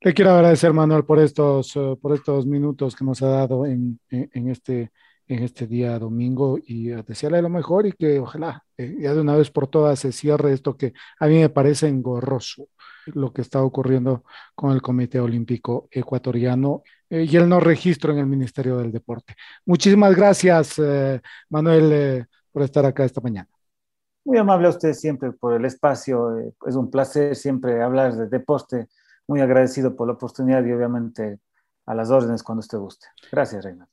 Le 0.00 0.14
quiero 0.14 0.30
agradecer, 0.30 0.72
Manuel, 0.72 1.04
por 1.04 1.18
estos, 1.18 1.74
uh, 1.76 1.98
por 2.00 2.14
estos 2.14 2.46
minutos 2.46 2.94
que 2.94 3.04
nos 3.04 3.22
ha 3.22 3.28
dado 3.28 3.66
en, 3.66 4.00
este 4.10 4.92
en 5.26 5.42
este 5.42 5.66
día 5.66 5.98
domingo 5.98 6.58
y 6.58 6.88
desearle 6.88 7.42
lo 7.42 7.50
mejor 7.50 7.86
y 7.86 7.92
que 7.92 8.18
ojalá 8.18 8.64
eh, 8.78 8.96
ya 8.98 9.12
de 9.12 9.20
una 9.20 9.36
vez 9.36 9.50
por 9.50 9.66
todas 9.66 9.98
se 9.98 10.10
cierre 10.10 10.54
esto 10.54 10.78
que 10.78 10.94
a 11.20 11.26
mí 11.26 11.34
me 11.34 11.50
parece 11.50 11.86
engorroso 11.86 12.68
lo 13.14 13.32
que 13.32 13.42
está 13.42 13.62
ocurriendo 13.62 14.24
con 14.54 14.72
el 14.72 14.80
Comité 14.80 15.20
Olímpico 15.20 15.88
Ecuatoriano 15.90 16.82
eh, 17.10 17.26
y 17.28 17.36
el 17.36 17.48
no 17.48 17.60
registro 17.60 18.12
en 18.12 18.18
el 18.18 18.26
Ministerio 18.26 18.76
del 18.78 18.92
Deporte. 18.92 19.34
Muchísimas 19.66 20.14
gracias, 20.14 20.78
eh, 20.78 21.20
Manuel, 21.48 21.90
eh, 21.92 22.26
por 22.52 22.62
estar 22.62 22.84
acá 22.84 23.04
esta 23.04 23.20
mañana. 23.20 23.48
Muy 24.24 24.36
amable 24.36 24.66
a 24.66 24.70
usted 24.70 24.92
siempre 24.92 25.32
por 25.32 25.54
el 25.54 25.64
espacio. 25.64 26.38
Eh, 26.38 26.52
es 26.66 26.74
un 26.74 26.90
placer 26.90 27.34
siempre 27.34 27.82
hablar 27.82 28.14
de 28.14 28.28
deporte. 28.28 28.88
Muy 29.28 29.40
agradecido 29.40 29.94
por 29.94 30.08
la 30.08 30.14
oportunidad 30.14 30.64
y 30.64 30.72
obviamente 30.72 31.38
a 31.86 31.94
las 31.94 32.10
órdenes 32.10 32.42
cuando 32.42 32.60
usted 32.60 32.78
guste. 32.78 33.06
Gracias, 33.30 33.64
Reina. 33.64 33.86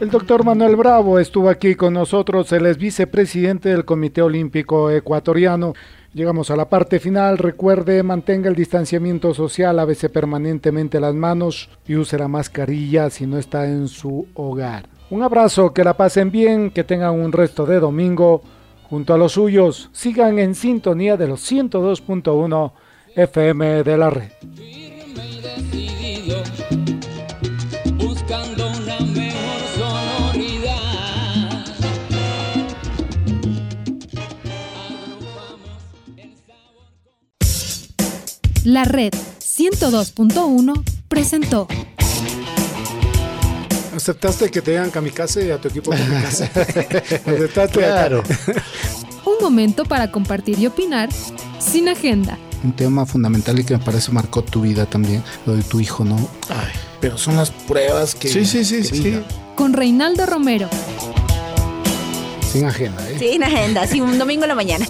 El 0.00 0.10
doctor 0.10 0.44
Manuel 0.44 0.76
Bravo 0.76 1.18
estuvo 1.18 1.48
aquí 1.48 1.74
con 1.74 1.94
nosotros, 1.94 2.52
él 2.52 2.66
es 2.66 2.76
vicepresidente 2.76 3.70
del 3.70 3.86
Comité 3.86 4.20
Olímpico 4.20 4.90
Ecuatoriano. 4.90 5.72
Llegamos 6.12 6.50
a 6.50 6.56
la 6.56 6.68
parte 6.68 7.00
final, 7.00 7.38
recuerde, 7.38 8.02
mantenga 8.02 8.50
el 8.50 8.54
distanciamiento 8.54 9.32
social, 9.32 9.76
lávese 9.76 10.10
permanentemente 10.10 11.00
las 11.00 11.14
manos 11.14 11.70
y 11.86 11.96
use 11.96 12.18
la 12.18 12.28
mascarilla 12.28 13.08
si 13.08 13.26
no 13.26 13.38
está 13.38 13.66
en 13.66 13.88
su 13.88 14.26
hogar. 14.34 14.88
Un 15.08 15.22
abrazo, 15.22 15.72
que 15.72 15.84
la 15.84 15.96
pasen 15.96 16.30
bien, 16.30 16.70
que 16.70 16.84
tengan 16.84 17.14
un 17.14 17.32
resto 17.32 17.64
de 17.64 17.80
domingo 17.80 18.42
junto 18.90 19.14
a 19.14 19.18
los 19.18 19.32
suyos. 19.32 19.88
Sigan 19.92 20.38
en 20.38 20.54
sintonía 20.54 21.16
de 21.16 21.28
los 21.28 21.50
102.1 21.50 22.72
FM 23.16 23.82
de 23.82 23.96
la 23.96 24.10
red. 24.10 24.30
La 38.64 38.84
red 38.84 39.14
102.1 39.40 40.84
presentó. 41.08 41.68
¿Aceptaste 43.94 44.50
que 44.50 44.60
te 44.60 44.72
digan 44.72 44.90
kamikaze 44.90 45.50
a 45.54 45.58
tu 45.58 45.68
equipo 45.68 45.90
kamikaze? 45.92 46.44
Aceptaste 47.24 47.78
claro. 47.78 48.22
Un 49.24 49.36
momento 49.40 49.86
para 49.86 50.12
compartir 50.12 50.58
y 50.58 50.66
opinar 50.66 51.08
sin 51.58 51.88
agenda. 51.88 52.38
Un 52.64 52.72
tema 52.72 53.06
fundamental 53.06 53.58
y 53.58 53.64
que 53.64 53.76
me 53.76 53.84
parece 53.84 54.12
marcó 54.12 54.42
tu 54.42 54.62
vida 54.62 54.86
también, 54.86 55.22
lo 55.44 55.54
de 55.54 55.62
tu 55.62 55.80
hijo, 55.80 56.04
¿no? 56.04 56.16
Ay, 56.48 56.72
pero 57.00 57.18
son 57.18 57.36
las 57.36 57.50
pruebas 57.50 58.14
que. 58.14 58.28
Sí, 58.28 58.44
sí, 58.44 58.64
sí, 58.64 58.82
sí. 58.82 59.20
Con 59.54 59.72
Reinaldo 59.72 60.26
Romero. 60.26 60.68
Sin 62.52 62.64
agenda, 62.64 63.08
¿eh? 63.10 63.18
Sin 63.18 63.42
agenda, 63.42 63.86
sí, 63.86 64.00
un 64.00 64.18
domingo 64.18 64.44
en 64.44 64.48
la 64.48 64.54
mañana. 64.54 64.86